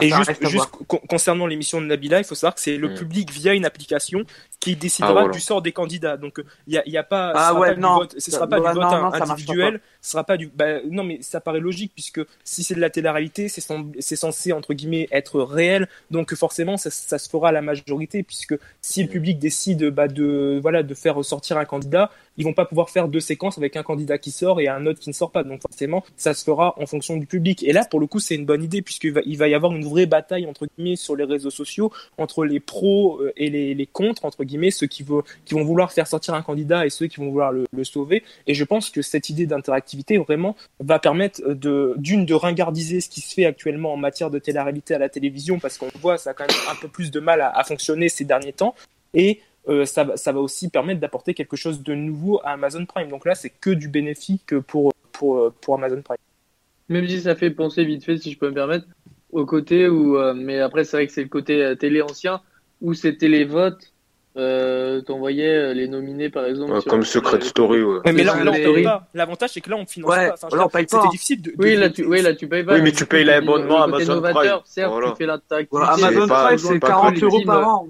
Et 0.00 0.08
juste, 0.10 0.46
juste 0.48 0.70
concernant 1.08 1.46
l'émission 1.46 1.80
de 1.80 1.86
Nabila, 1.86 2.18
il 2.18 2.24
faut 2.24 2.34
savoir 2.34 2.54
que 2.54 2.60
c'est 2.62 2.78
le 2.78 2.88
Mm. 2.88 2.94
public 2.94 3.30
via 3.30 3.52
une 3.52 3.66
application 3.66 4.20
qui 4.58 4.74
décidera 4.74 5.10
Ah, 5.10 5.12
voilà. 5.12 5.28
du 5.28 5.40
sort 5.40 5.60
des 5.60 5.72
candidats. 5.72 6.16
Donc 6.16 6.42
il 6.66 6.74
y 6.74 6.78
a, 6.78 6.88
y 6.88 6.96
a 6.96 7.02
pas, 7.02 7.32
Ah 7.34 7.54
ouais, 7.54 7.74
pas 7.74 7.80
non. 7.80 7.96
vote, 7.96 8.14
ce 8.18 8.30
sera 8.30 8.46
pas 8.46 8.56
du 8.56 8.62
vote 8.62 8.74
non, 8.76 8.90
non, 9.02 9.12
individuel, 9.12 9.80
sera 10.02 10.24
pas 10.24 10.36
du. 10.36 10.48
Bah, 10.48 10.82
non, 10.90 11.04
mais 11.04 11.22
ça 11.22 11.40
paraît 11.40 11.60
logique 11.60 11.92
puisque 11.94 12.20
si 12.44 12.64
c'est 12.64 12.74
de 12.74 12.80
la 12.80 12.90
télé-réalité, 12.90 13.48
c'est 13.48 14.16
censé 14.16 14.52
entre 14.52 14.74
guillemets 14.74 15.08
être 15.12 15.40
réel. 15.40 15.88
Donc 16.10 16.34
forcément, 16.34 16.76
ça, 16.76 16.90
ça 16.90 17.18
se 17.18 17.30
fera 17.30 17.50
à 17.50 17.52
la 17.52 17.62
majorité 17.62 18.22
puisque 18.22 18.58
si 18.80 19.02
le 19.02 19.08
public 19.08 19.38
décide 19.38 19.90
bah, 19.90 20.08
de 20.08 20.58
voilà 20.60 20.82
de 20.82 20.94
faire 20.94 21.14
ressortir 21.14 21.56
un 21.56 21.64
candidat, 21.64 22.10
ils 22.36 22.44
vont 22.44 22.52
pas 22.52 22.64
pouvoir 22.64 22.90
faire 22.90 23.08
deux 23.08 23.20
séquences 23.20 23.58
avec 23.58 23.76
un 23.76 23.82
candidat 23.82 24.18
qui 24.18 24.32
sort 24.32 24.60
et 24.60 24.68
un 24.68 24.86
autre 24.86 24.98
qui 24.98 25.08
ne 25.08 25.14
sort 25.14 25.30
pas. 25.30 25.44
Donc 25.44 25.62
forcément, 25.62 26.04
ça 26.16 26.34
se 26.34 26.44
fera 26.44 26.74
en 26.78 26.86
fonction 26.86 27.16
du 27.16 27.26
public. 27.26 27.62
Et 27.62 27.72
là, 27.72 27.84
pour 27.84 28.00
le 28.00 28.06
coup, 28.06 28.18
c'est 28.18 28.34
une 28.34 28.46
bonne 28.46 28.64
idée 28.64 28.82
puisqu'il 28.82 29.12
va, 29.12 29.20
il 29.24 29.38
va 29.38 29.48
y 29.48 29.54
avoir 29.54 29.72
une 29.72 29.84
vraie 29.84 30.06
bataille 30.06 30.46
entre 30.46 30.66
guillemets 30.66 30.96
sur 30.96 31.14
les 31.14 31.24
réseaux 31.24 31.50
sociaux 31.50 31.92
entre 32.18 32.44
les 32.44 32.58
pros 32.58 33.20
euh, 33.20 33.32
et 33.36 33.50
les, 33.50 33.74
les 33.74 33.86
contre 33.86 34.24
entre 34.24 34.42
guillemets, 34.42 34.70
ceux 34.72 34.88
qui, 34.88 35.04
veut, 35.04 35.22
qui 35.44 35.54
vont 35.54 35.62
vouloir 35.64 35.92
faire 35.92 36.08
sortir 36.08 36.34
un 36.34 36.42
candidat 36.42 36.86
et 36.86 36.90
ceux 36.90 37.06
qui 37.06 37.18
vont 37.20 37.30
vouloir 37.30 37.52
le 37.52 37.84
sauver. 37.84 38.24
Et 38.46 38.54
je 38.54 38.64
pense 38.64 38.90
que 38.90 39.02
cette 39.02 39.28
idée 39.28 39.46
d'interactivité 39.46 39.91
vraiment 40.26 40.56
va 40.80 40.98
permettre 40.98 41.42
de 41.54 41.94
d'une 41.96 42.26
de 42.26 42.34
ringardiser 42.34 43.00
ce 43.00 43.08
qui 43.08 43.20
se 43.20 43.34
fait 43.34 43.44
actuellement 43.44 43.92
en 43.92 43.96
matière 43.96 44.30
de 44.30 44.38
télé-réalité 44.38 44.94
à 44.94 44.98
la 44.98 45.08
télévision 45.08 45.58
parce 45.58 45.78
qu'on 45.78 45.90
voit 46.00 46.18
ça 46.18 46.30
a 46.30 46.34
quand 46.34 46.46
même 46.46 46.56
un 46.70 46.74
peu 46.74 46.88
plus 46.88 47.10
de 47.10 47.20
mal 47.20 47.40
à, 47.40 47.64
fonctionner 47.64 48.08
ces 48.08 48.24
derniers 48.24 48.52
temps 48.52 48.74
et 49.14 49.40
euh, 49.68 49.84
ça, 49.84 50.16
ça 50.16 50.32
va 50.32 50.40
aussi 50.40 50.68
permettre 50.68 51.00
d'apporter 51.00 51.34
quelque 51.34 51.56
chose 51.56 51.82
de 51.82 51.94
nouveau 51.94 52.40
à 52.42 52.52
Amazon 52.52 52.84
Prime. 52.84 53.08
Donc 53.08 53.24
là, 53.24 53.36
c'est 53.36 53.50
que 53.50 53.70
du 53.70 53.86
bénéfique 53.86 54.58
pour, 54.58 54.92
pour, 55.12 55.52
pour 55.60 55.74
Amazon 55.76 56.02
Prime. 56.02 56.16
Même 56.88 57.08
si 57.08 57.20
ça 57.20 57.36
fait 57.36 57.50
penser 57.50 57.84
vite 57.84 58.04
fait, 58.04 58.18
si 58.18 58.32
je 58.32 58.38
peux 58.38 58.48
me 58.48 58.54
permettre, 58.54 58.86
au 59.32 59.46
côté 59.46 59.88
où, 59.88 60.16
euh, 60.16 60.34
mais 60.34 60.60
après 60.60 60.84
c'est 60.84 60.96
vrai 60.96 61.06
que 61.06 61.12
c'est 61.12 61.22
le 61.22 61.28
côté 61.28 61.62
euh, 61.62 61.74
télé 61.74 62.02
ancien, 62.02 62.42
où 62.80 62.94
c'était 62.94 63.28
les 63.28 63.44
votes, 63.44 63.91
euh, 64.36 65.00
t'envoyais 65.02 65.48
euh, 65.54 65.74
les 65.74 65.88
nominés 65.88 66.30
par 66.30 66.46
exemple. 66.46 66.72
Ouais, 66.72 66.80
sur- 66.80 66.90
comme 66.90 67.02
Secret 67.04 67.40
Story, 67.42 67.82
ouais. 67.82 67.98
Ouais, 68.04 68.12
mais 68.12 68.24
là, 68.24 68.34
on 68.46 68.50
paye 68.52 68.82
pas. 68.82 69.06
L'avantage, 69.14 69.50
c'est 69.50 69.60
que 69.60 69.68
là, 69.70 69.76
on 69.76 69.86
finance 69.86 70.10
Ouais, 70.10 70.28
pas. 70.28 70.34
Enfin, 70.42 70.56
là, 70.56 70.66
on 70.66 70.68
paye 70.68 70.86
pas, 70.86 70.96
C'était 70.96 71.06
hein. 71.06 71.10
difficile 71.10 71.42
de. 71.42 71.50
de- 71.50 71.56
Oui, 71.58 71.76
là 71.76 71.90
tu, 71.90 72.04
oui, 72.06 72.22
là 72.22 72.34
tu 72.34 72.48
payes 72.48 72.64
pas. 72.64 72.74
Oui, 72.74 72.82
mais 72.82 72.92
tu 72.92 73.04
payes 73.06 73.24
l'abonnement 73.24 73.84
côté 73.86 74.04
Amazon 74.04 74.22
Prime. 74.22 74.60
certes, 74.64 74.90
Voilà. 74.90 75.10
tu 75.10 75.16
fais 75.16 75.26
l'interactivité. 75.26 75.68
Voilà, 75.70 75.94
C'est 75.96 76.04
Amazon 76.04 76.28
pas- 76.28 76.46
Prime, 76.46 76.58
c'est 76.58 76.66
c'est 76.68 76.78
pas 76.78 76.86
40 76.88 77.14
que 77.20 77.24
euros 77.26 77.42
par 77.44 77.68
an. 77.68 77.88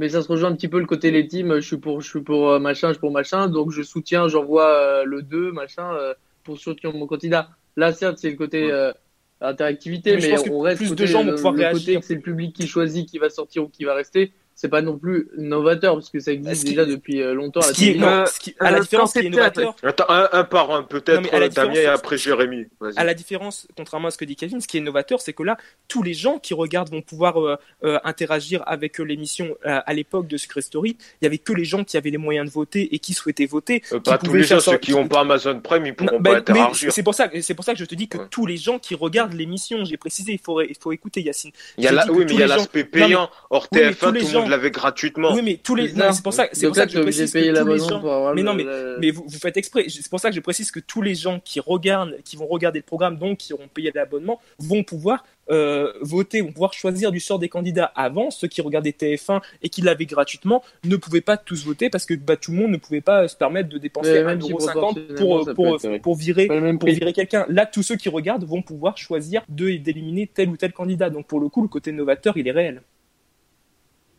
Mais 0.00 0.08
ça 0.08 0.22
se 0.22 0.28
rejoint 0.28 0.50
un 0.50 0.56
petit 0.56 0.66
peu 0.68 0.80
le 0.80 0.86
côté 0.86 1.10
les 1.12 1.28
teams, 1.28 1.54
je 1.56 1.60
suis 1.60 1.76
pour, 1.76 2.00
je 2.00 2.08
suis 2.08 2.20
pour 2.20 2.50
euh, 2.50 2.58
machin, 2.58 2.88
je 2.88 2.94
suis 2.94 3.00
pour 3.00 3.12
machin, 3.12 3.46
donc 3.48 3.70
je 3.70 3.82
soutiens, 3.82 4.26
j'envoie 4.26 4.66
euh, 4.68 5.04
le 5.04 5.22
2, 5.22 5.52
machin, 5.52 5.94
euh, 5.94 6.14
pour 6.42 6.58
soutenir 6.58 6.92
mon 6.92 7.06
candidat. 7.06 7.48
Là, 7.76 7.92
certes, 7.92 8.18
c'est 8.18 8.30
le 8.30 8.36
côté 8.36 8.72
euh, 8.72 8.92
interactivité, 9.40 10.16
Mais 10.16 10.50
on 10.50 10.60
reste 10.60 10.78
plus 10.78 10.86
de 10.86 10.90
côté, 10.94 11.06
gens 11.06 11.22
vont 11.22 11.30
le, 11.30 11.34
pouvoir 11.36 11.52
le 11.54 11.60
réagir. 11.60 11.78
côté 11.80 12.00
que 12.00 12.04
c'est 12.06 12.14
le 12.14 12.20
public 12.22 12.56
qui 12.56 12.66
choisit 12.66 13.08
qui 13.08 13.18
va 13.18 13.30
sortir 13.30 13.62
ou 13.64 13.68
qui 13.68 13.84
va 13.84 13.94
rester. 13.94 14.32
C'est 14.56 14.68
pas 14.68 14.82
non 14.82 14.96
plus 14.96 15.28
novateur, 15.36 15.94
parce 15.94 16.10
que 16.10 16.20
ça 16.20 16.30
existe 16.32 16.60
Ce 16.60 16.64
qui- 16.64 16.70
déjà 16.70 16.84
depuis 16.86 17.20
euh, 17.20 17.34
longtemps. 17.34 17.60
à 17.60 17.64
Ce 17.64 17.68
la 17.70 17.74
qui 17.74 17.82
est, 17.82 17.86
télévision. 17.94 18.10
non, 18.10 18.22
Euh, 18.22 18.26
ce 18.26 18.38
qui, 18.40 18.54
à 18.60 18.70
la 18.70 18.80
différence, 18.80 19.12
ce 19.12 19.18
qui 19.18 19.26
est 19.26 19.30
novateur, 19.30 19.74
Attends, 19.82 20.04
un, 20.08 20.28
un 20.32 20.44
par 20.44 20.70
un, 20.70 20.80
Non, 20.80 20.86
peut-être 20.86 21.34
euh, 21.34 21.48
Damien 21.48 21.74
et 21.74 21.86
après 21.86 22.16
Jérémy. 22.18 22.66
À 22.96 23.04
la 23.04 23.14
différence, 23.14 23.66
contrairement 23.76 24.08
à 24.08 24.10
ce 24.12 24.18
que 24.18 24.24
dit 24.24 24.36
Kevin, 24.36 24.60
ce 24.60 24.68
qui 24.68 24.78
est 24.78 24.80
novateur, 24.80 25.20
c'est 25.20 25.32
que 25.32 25.42
là, 25.42 25.56
tous 25.88 26.02
les 26.04 26.14
gens 26.14 26.38
qui 26.38 26.54
regardent 26.54 26.90
vont 26.90 27.02
pouvoir 27.02 27.40
euh, 27.40 27.56
euh, 27.84 27.98
interagir 28.04 28.62
avec 28.66 29.00
euh, 29.00 29.02
l'émission 29.04 29.56
euh, 29.66 29.80
à 29.84 29.92
l'époque 29.92 30.28
de 30.28 30.36
Secret 30.36 30.60
Story. 30.62 30.96
Il 31.20 31.24
y 31.24 31.26
avait 31.26 31.38
que 31.38 31.52
les 31.52 31.64
gens 31.64 31.82
qui 31.82 31.96
avaient 31.96 32.10
les 32.10 32.18
moyens 32.18 32.46
de 32.48 32.52
voter 32.52 32.94
et 32.94 32.98
qui 33.00 33.12
souhaitaient 33.12 33.46
voter. 33.46 33.82
Euh, 33.92 33.98
qui 33.98 34.10
pas 34.10 34.18
tous 34.18 34.32
les 34.34 34.44
gens, 34.44 34.60
ceux 34.60 34.78
qui 34.78 34.92
n'ont 34.92 35.08
pas 35.08 35.20
Amazon 35.20 35.58
Prime, 35.60 35.84
ils 35.86 35.90
Non, 35.90 35.94
pourront 35.96 36.20
ben, 36.20 36.40
pas 36.42 36.52
mais 36.52 36.60
interagir. 36.60 36.92
c'est 36.92 37.02
pour 37.02 37.14
ça, 37.14 37.28
c'est 37.42 37.54
pour 37.54 37.64
ça 37.64 37.72
que 37.72 37.78
je 37.80 37.84
te 37.86 37.94
dis 37.96 38.06
que 38.08 38.18
Ouais. 38.18 38.24
tous 38.30 38.46
les 38.46 38.56
gens 38.56 38.78
qui 38.78 38.94
regardent 38.94 39.32
l'émission, 39.34 39.84
j'ai 39.84 39.96
précisé, 39.96 40.32
il 40.32 40.38
faut, 40.38 40.60
il 40.60 40.76
faut 40.80 40.92
écouter 40.92 41.22
Yacine. 41.22 41.50
Il 41.76 41.82
y 41.84 41.88
a 41.88 41.92
la- 41.92 42.10
oui, 42.10 42.24
mais 42.28 42.34
il 42.34 42.38
y 42.38 42.42
a 42.42 42.46
l'aspect 42.46 42.84
payant 42.84 43.28
hors 43.50 43.66
Oui, 43.72 43.80
mais 43.82 43.90
TF1, 43.90 44.06
tous 44.08 44.12
les 44.12 44.20
tout 44.20 44.26
le 44.26 44.43
gens- 44.44 44.46
de 44.46 44.50
laver 44.50 44.70
gratuitement. 44.70 45.32
Oui, 45.34 45.42
mais 45.42 45.56
tous 45.62 45.74
les. 45.74 45.88
C'est 45.88 46.22
pour 46.22 46.32
ça, 46.32 46.48
c'est 46.52 46.66
pour 46.66 46.76
ça 46.76 46.86
que 46.86 46.92
je 46.92 47.00
précise 47.00 47.32
que 47.32 47.38
tous 47.58 47.66
les 47.66 47.78
gens. 47.78 48.32
Mais 48.34 48.42
non, 48.42 48.54
mais, 48.54 48.64
mais 49.00 49.10
vous, 49.10 49.24
vous 49.26 49.38
faites 49.38 49.56
exprès. 49.56 49.86
C'est 49.88 50.08
pour 50.08 50.20
ça 50.20 50.30
que 50.30 50.36
je 50.36 50.40
précise 50.40 50.70
que 50.70 50.80
tous 50.80 51.02
les 51.02 51.14
gens 51.14 51.40
qui 51.44 51.60
regardent, 51.60 52.16
qui 52.24 52.36
vont 52.36 52.46
regarder 52.46 52.78
le 52.80 52.84
programme, 52.84 53.16
donc 53.18 53.38
qui 53.38 53.52
auront 53.52 53.68
payé 53.68 53.90
l'abonnement, 53.94 54.40
vont 54.58 54.82
pouvoir 54.82 55.24
euh, 55.50 55.92
voter, 56.00 56.40
vont 56.40 56.52
pouvoir 56.52 56.72
choisir 56.72 57.12
du 57.12 57.20
sort 57.20 57.38
des 57.38 57.48
candidats. 57.48 57.92
Avant, 57.96 58.30
ceux 58.30 58.48
qui 58.48 58.62
regardaient 58.62 58.94
TF1 58.98 59.42
et 59.62 59.68
qui 59.68 59.82
l'avaient 59.82 60.06
gratuitement 60.06 60.62
ne 60.84 60.96
pouvaient 60.96 61.20
pas 61.20 61.36
tous 61.36 61.64
voter 61.66 61.90
parce 61.90 62.06
que 62.06 62.14
bah, 62.14 62.36
tout 62.36 62.50
le 62.52 62.56
monde 62.58 62.70
ne 62.70 62.76
pouvait 62.78 63.02
pas 63.02 63.28
se 63.28 63.36
permettre 63.36 63.68
de 63.68 63.76
dépenser 63.78 64.22
1,50€ 64.22 65.14
pour, 65.16 65.44
pour, 65.54 65.78
pour, 66.02 66.16
virer, 66.16 66.46
pour 66.78 66.88
virer 66.94 67.12
quelqu'un. 67.12 67.44
Là, 67.48 67.66
tous 67.66 67.82
ceux 67.82 67.96
qui 67.96 68.08
regardent 68.08 68.44
vont 68.44 68.62
pouvoir 68.62 68.96
choisir 68.96 69.42
d'éliminer 69.48 70.26
tel 70.32 70.48
ou 70.48 70.56
tel 70.56 70.72
candidat. 70.72 71.10
Donc 71.10 71.26
pour 71.26 71.40
le 71.40 71.48
coup, 71.48 71.62
le 71.62 71.68
côté 71.68 71.92
novateur, 71.92 72.36
il 72.36 72.48
est 72.48 72.52
réel. 72.52 72.80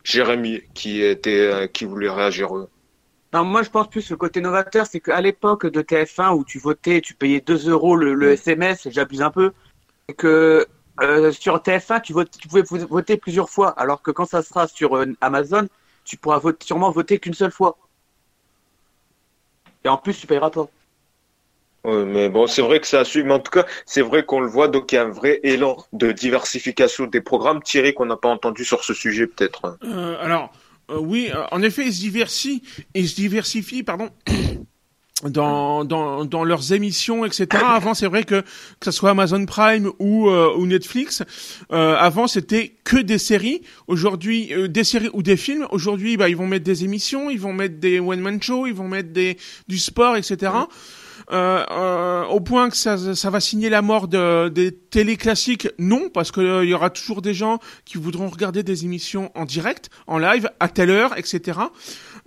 Jérémy, 0.06 0.62
qui, 0.72 1.02
était, 1.02 1.52
euh, 1.52 1.66
qui 1.66 1.84
voulait 1.84 2.08
réagir. 2.08 2.48
Non, 3.32 3.44
moi, 3.44 3.64
je 3.64 3.70
pense 3.70 3.88
plus 3.88 4.08
le 4.08 4.16
côté 4.16 4.40
novateur, 4.40 4.86
c'est 4.86 5.00
qu'à 5.00 5.20
l'époque 5.20 5.66
de 5.66 5.82
TF1 5.82 6.32
où 6.36 6.44
tu 6.44 6.60
votais, 6.60 7.00
tu 7.00 7.14
payais 7.14 7.40
2 7.40 7.68
euros 7.68 7.96
le, 7.96 8.14
le 8.14 8.30
SMS, 8.30 8.86
j'abuse 8.88 9.20
un 9.20 9.32
peu, 9.32 9.52
et 10.06 10.14
que 10.14 10.64
euh, 11.00 11.32
sur 11.32 11.56
TF1, 11.56 12.02
tu, 12.02 12.12
votes, 12.12 12.30
tu 12.38 12.46
pouvais 12.46 12.62
voter 12.62 13.16
plusieurs 13.16 13.50
fois, 13.50 13.70
alors 13.70 14.00
que 14.00 14.12
quand 14.12 14.26
ça 14.26 14.42
sera 14.42 14.68
sur 14.68 14.96
euh, 14.96 15.06
Amazon, 15.20 15.66
tu 16.04 16.16
pourras 16.16 16.40
sûrement 16.62 16.92
voter 16.92 17.18
qu'une 17.18 17.34
seule 17.34 17.50
fois. 17.50 17.76
Et 19.84 19.88
en 19.88 19.96
plus, 19.98 20.16
tu 20.16 20.28
payeras 20.28 20.50
pas. 20.50 20.68
Mais 21.86 22.28
bon, 22.28 22.46
c'est 22.46 22.62
vrai 22.62 22.80
que 22.80 22.86
ça 22.86 23.00
assume. 23.00 23.30
En 23.30 23.38
tout 23.38 23.50
cas, 23.50 23.66
c'est 23.84 24.02
vrai 24.02 24.24
qu'on 24.24 24.40
le 24.40 24.48
voit. 24.48 24.68
Donc, 24.68 24.92
il 24.92 24.96
y 24.96 24.98
a 24.98 25.04
un 25.04 25.10
vrai 25.10 25.40
élan 25.42 25.76
de 25.92 26.12
diversification 26.12 27.06
des 27.06 27.20
programmes. 27.20 27.62
Thierry, 27.62 27.94
qu'on 27.94 28.06
n'a 28.06 28.16
pas 28.16 28.28
entendu 28.28 28.64
sur 28.64 28.84
ce 28.84 28.94
sujet, 28.94 29.26
peut-être. 29.26 29.78
Euh, 29.84 30.16
alors, 30.20 30.52
oui, 30.88 31.30
en 31.50 31.62
effet, 31.62 31.84
ils 31.86 31.92
se 31.92 32.00
diversifient. 32.00 32.62
Ils 32.94 33.08
se 33.08 33.16
diversifient, 33.16 33.82
pardon. 33.82 34.10
dans, 35.24 35.84
dans, 35.84 36.24
dans 36.24 36.44
leurs 36.44 36.72
émissions, 36.72 37.24
etc. 37.24 37.62
Avant, 37.66 37.94
c'est 37.94 38.06
vrai 38.06 38.24
que 38.24 38.42
que 38.42 38.84
ce 38.84 38.90
soit 38.90 39.10
Amazon 39.10 39.44
Prime 39.46 39.90
ou, 39.98 40.28
euh, 40.28 40.54
ou 40.56 40.66
Netflix, 40.66 41.22
euh, 41.72 41.96
avant 41.96 42.26
c'était 42.26 42.74
que 42.84 42.98
des 42.98 43.18
séries. 43.18 43.62
Aujourd'hui, 43.86 44.52
euh, 44.52 44.68
des 44.68 44.84
séries 44.84 45.10
ou 45.14 45.22
des 45.22 45.36
films. 45.36 45.66
Aujourd'hui, 45.70 46.16
bah, 46.16 46.28
ils 46.28 46.36
vont 46.36 46.46
mettre 46.46 46.64
des 46.64 46.84
émissions, 46.84 47.30
ils 47.30 47.40
vont 47.40 47.54
mettre 47.54 47.78
des 47.78 47.98
one 47.98 48.20
man 48.20 48.42
shows, 48.42 48.66
ils 48.66 48.74
vont 48.74 48.88
mettre 48.88 49.10
des 49.12 49.38
du 49.68 49.78
sport, 49.78 50.16
etc. 50.16 50.36
Euh, 50.42 50.48
euh, 50.48 50.66
au 51.30 52.40
point 52.40 52.70
que 52.70 52.76
ça, 52.76 53.14
ça 53.14 53.30
va 53.30 53.40
signer 53.40 53.68
la 53.68 53.82
mort 53.82 54.08
de, 54.08 54.48
des 54.48 54.72
télé 54.72 55.16
classiques, 55.16 55.68
non, 55.78 56.08
parce 56.12 56.32
qu'il 56.32 56.44
il 56.62 56.68
y 56.68 56.74
aura 56.74 56.90
toujours 56.90 57.22
des 57.22 57.34
gens 57.34 57.58
qui 57.84 57.98
voudront 57.98 58.28
regarder 58.28 58.62
des 58.62 58.84
émissions 58.84 59.30
en 59.34 59.44
direct, 59.44 59.90
en 60.06 60.18
live, 60.18 60.50
à 60.60 60.68
telle 60.68 60.90
heure, 60.90 61.16
etc. 61.16 61.60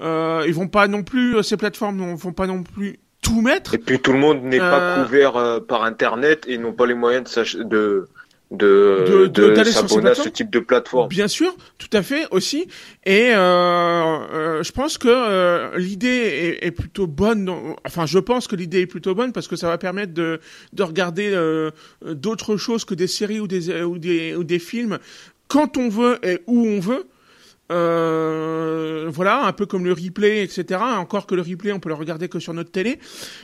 Euh, 0.01 0.43
ils 0.47 0.53
vont 0.53 0.67
pas 0.67 0.87
non 0.87 1.03
plus, 1.03 1.35
euh, 1.35 1.41
ces 1.41 1.57
plateformes 1.57 1.97
ne 1.97 2.15
vont 2.15 2.31
pas 2.31 2.47
non 2.47 2.63
plus 2.63 2.99
tout 3.21 3.41
mettre. 3.41 3.75
Et 3.75 3.77
puis 3.77 3.99
tout 3.99 4.13
le 4.13 4.19
monde 4.19 4.43
n'est 4.43 4.59
pas 4.59 4.79
euh, 4.79 5.03
couvert 5.03 5.37
euh, 5.37 5.59
par 5.59 5.83
Internet 5.83 6.45
et 6.47 6.57
n'ont 6.57 6.73
pas 6.73 6.85
les 6.85 6.93
moyens 6.93 7.35
de, 7.55 7.63
de 7.63 8.07
de, 8.51 9.05
de, 9.05 9.27
de, 9.27 9.63
s'abonner 9.65 10.09
à 10.09 10.15
ce 10.15 10.29
type 10.29 10.49
de 10.49 10.59
plateforme. 10.59 11.07
Bien 11.07 11.27
sûr, 11.27 11.55
tout 11.77 11.89
à 11.93 12.01
fait 12.01 12.25
aussi. 12.31 12.67
Et 13.05 13.33
euh, 13.35 14.63
je 14.63 14.71
pense 14.71 14.97
que 14.97 15.77
l'idée 15.77 16.07
est, 16.61 16.67
est, 16.67 16.71
plutôt 16.71 17.05
bonne. 17.05 17.49
Enfin, 17.85 18.05
je 18.05 18.19
pense 18.19 18.47
que 18.47 18.55
l'idée 18.55 18.81
est 18.81 18.87
plutôt 18.87 19.13
bonne 19.13 19.33
parce 19.33 19.47
que 19.47 19.55
ça 19.55 19.67
va 19.67 19.77
permettre 19.77 20.13
de, 20.13 20.39
de 20.73 20.83
regarder 20.83 21.31
d'autres 22.03 22.57
choses 22.57 22.85
que 22.85 22.95
des 22.95 23.07
séries 23.07 23.39
ou 23.39 23.47
des, 23.47 23.83
ou 23.83 23.99
des, 23.99 24.35
ou 24.35 24.43
des 24.43 24.59
films 24.59 24.97
quand 25.47 25.77
on 25.77 25.89
veut 25.89 26.17
et 26.23 26.39
où 26.47 26.65
on 26.65 26.79
veut. 26.79 27.07
Euh, 27.71 29.09
voilà, 29.09 29.45
un 29.45 29.53
peu 29.53 29.65
comme 29.65 29.85
le 29.85 29.93
replay, 29.93 30.43
etc. 30.43 30.81
Encore 30.97 31.27
que 31.27 31.35
le 31.35 31.41
replay, 31.41 31.71
on 31.71 31.79
peut 31.79 31.89
le 31.89 31.95
regarder 31.95 32.27
que 32.29 32.39
sur 32.39 32.53
notre 32.53 32.71
télé, 32.71 32.99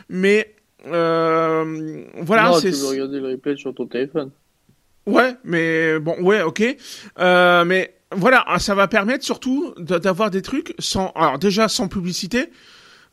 mais 0.10 0.56
euh, 0.88 2.04
voilà. 2.16 2.50
Non, 2.50 2.60
tu 2.60 2.72
peux 2.72 2.88
regarder 2.88 3.20
le 3.20 3.30
replay 3.30 3.56
sur 3.56 3.74
ton 3.76 3.86
téléphone. 3.86 4.32
Ouais, 5.06 5.36
mais 5.44 6.00
bon, 6.00 6.22
ouais, 6.22 6.42
ok. 6.42 6.64
Euh, 7.20 7.66
mais 7.66 7.96
voilà, 8.12 8.46
ça 8.60 8.76
va 8.76 8.88
permettre 8.88 9.24
surtout 9.24 9.74
d'avoir 9.78 10.32
des 10.32 10.42
trucs 10.42 10.74
sans, 10.80 11.12
alors 11.16 11.38
déjà 11.38 11.68
sans 11.68 11.88
publicité, 11.88 12.50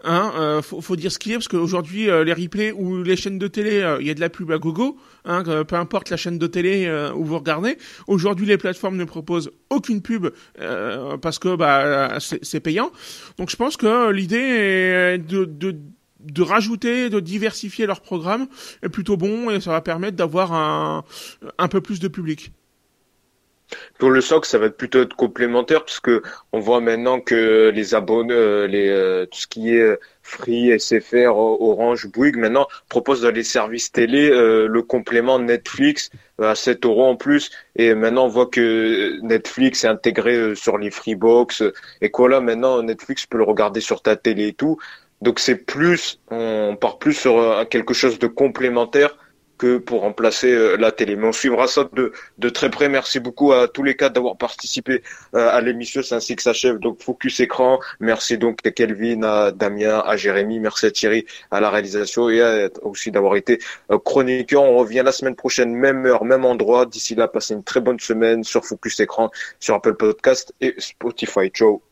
Hein, 0.04 0.32
euh, 0.36 0.62
faut, 0.62 0.80
faut, 0.80 0.96
dire 0.96 1.12
ce 1.12 1.18
qu'il 1.18 1.32
a 1.32 1.36
parce 1.36 1.46
qu'aujourd'hui 1.46 2.10
euh, 2.10 2.24
les 2.24 2.32
replays 2.32 2.72
ou 2.72 3.02
les 3.04 3.14
chaînes 3.14 3.38
de 3.38 3.46
télé, 3.46 3.82
euh, 3.82 3.98
il 4.00 4.06
y 4.06 4.10
a 4.10 4.14
de 4.14 4.20
la 4.20 4.30
pub 4.30 4.50
à 4.50 4.58
gogo. 4.58 4.98
Hein, 5.24 5.44
peu 5.44 5.76
importe 5.76 6.10
la 6.10 6.16
chaîne 6.16 6.38
de 6.38 6.46
télé 6.48 6.90
où 7.14 7.24
vous 7.24 7.38
regardez. 7.38 7.78
Aujourd'hui, 8.08 8.44
les 8.44 8.58
plateformes 8.58 8.96
ne 8.96 9.04
proposent 9.04 9.52
aucune 9.70 10.02
pub 10.02 10.28
parce 11.20 11.38
que 11.38 11.54
bah 11.54 12.18
c'est 12.18 12.58
payant. 12.58 12.90
Donc 13.38 13.48
je 13.48 13.54
pense 13.54 13.76
que 13.76 14.10
l'idée 14.10 14.36
est 14.36 15.18
de, 15.18 15.44
de 15.44 15.76
de 16.24 16.42
rajouter, 16.42 17.10
de 17.10 17.20
diversifier 17.20 17.86
leur 17.86 18.00
programme 18.00 18.46
est 18.82 18.88
plutôt 18.88 19.16
bon 19.16 19.50
et 19.50 19.60
ça 19.60 19.70
va 19.70 19.80
permettre 19.80 20.16
d'avoir 20.16 20.52
un, 20.52 21.68
peu 21.68 21.80
plus 21.80 22.00
de 22.00 22.08
public. 22.08 22.52
Pour 23.98 24.10
le 24.10 24.20
SOC, 24.20 24.44
ça 24.44 24.58
va 24.58 24.66
être 24.66 24.76
plutôt 24.76 25.06
complémentaire 25.06 25.84
parce 25.86 25.98
que 25.98 26.22
on 26.52 26.60
voit 26.60 26.82
maintenant 26.82 27.20
que 27.20 27.70
les 27.74 27.94
abonnés, 27.94 28.34
euh, 28.34 28.66
les, 28.66 28.88
euh, 28.88 29.24
tout 29.24 29.38
ce 29.38 29.46
qui 29.46 29.70
est 29.70 29.98
Free, 30.22 30.78
SFR, 30.78 31.34
Orange, 31.34 32.06
Bouygues, 32.08 32.36
maintenant 32.36 32.68
proposent 32.90 33.22
dans 33.22 33.30
les 33.30 33.42
services 33.42 33.90
télé 33.90 34.30
euh, 34.30 34.68
le 34.68 34.82
complément 34.82 35.38
Netflix 35.38 36.10
à 36.38 36.54
7 36.54 36.84
euros 36.84 37.06
en 37.06 37.16
plus. 37.16 37.50
Et 37.76 37.94
maintenant, 37.94 38.26
on 38.26 38.28
voit 38.28 38.46
que 38.46 39.18
Netflix 39.22 39.84
est 39.84 39.88
intégré 39.88 40.54
sur 40.54 40.76
les 40.76 40.90
Freebox. 40.90 41.62
Et 42.02 42.10
quoi 42.10 42.40
maintenant, 42.40 42.82
Netflix 42.82 43.24
peut 43.26 43.38
le 43.38 43.44
regarder 43.44 43.80
sur 43.80 44.02
ta 44.02 44.16
télé 44.16 44.48
et 44.48 44.52
tout. 44.52 44.78
Donc 45.22 45.38
c'est 45.38 45.56
plus, 45.56 46.20
on 46.30 46.76
part 46.78 46.98
plus 46.98 47.14
sur 47.14 47.66
quelque 47.70 47.94
chose 47.94 48.18
de 48.18 48.26
complémentaire 48.26 49.16
que 49.62 49.78
pour 49.78 50.00
remplacer 50.00 50.52
euh, 50.52 50.76
la 50.76 50.90
télé. 50.90 51.14
Mais 51.14 51.28
on 51.28 51.32
suivra 51.32 51.68
ça 51.68 51.88
de, 51.92 52.48
très 52.48 52.68
près. 52.68 52.88
Merci 52.88 53.20
beaucoup 53.20 53.52
à 53.52 53.68
tous 53.68 53.84
les 53.84 53.94
quatre 53.94 54.14
d'avoir 54.14 54.36
participé 54.36 55.02
euh, 55.36 55.56
à 55.56 55.60
l'émission. 55.60 56.02
C'est 56.02 56.16
ainsi 56.16 56.34
que 56.34 56.42
s'achève 56.42 56.78
donc 56.78 57.00
Focus 57.00 57.38
Écran. 57.38 57.78
Merci 58.00 58.38
donc 58.38 58.58
à 58.66 58.72
Kelvin, 58.72 59.22
à 59.22 59.52
Damien, 59.52 60.02
à 60.04 60.16
Jérémy. 60.16 60.58
Merci 60.58 60.86
à 60.86 60.90
Thierry 60.90 61.26
à 61.52 61.60
la 61.60 61.70
réalisation 61.70 62.28
et 62.28 62.40
à, 62.40 62.68
aussi 62.82 63.12
d'avoir 63.12 63.36
été 63.36 63.60
euh, 63.92 63.98
chroniqueur. 64.00 64.64
On 64.64 64.76
revient 64.78 65.02
la 65.04 65.12
semaine 65.12 65.36
prochaine, 65.36 65.72
même 65.72 66.06
heure, 66.06 66.24
même 66.24 66.44
endroit. 66.44 66.84
D'ici 66.84 67.14
là, 67.14 67.28
passez 67.28 67.54
une 67.54 67.62
très 67.62 67.80
bonne 67.80 68.00
semaine 68.00 68.42
sur 68.42 68.64
Focus 68.64 68.98
Écran, 68.98 69.30
sur 69.60 69.76
Apple 69.76 69.94
Podcast 69.94 70.52
et 70.60 70.74
Spotify. 70.78 71.50
Ciao. 71.50 71.91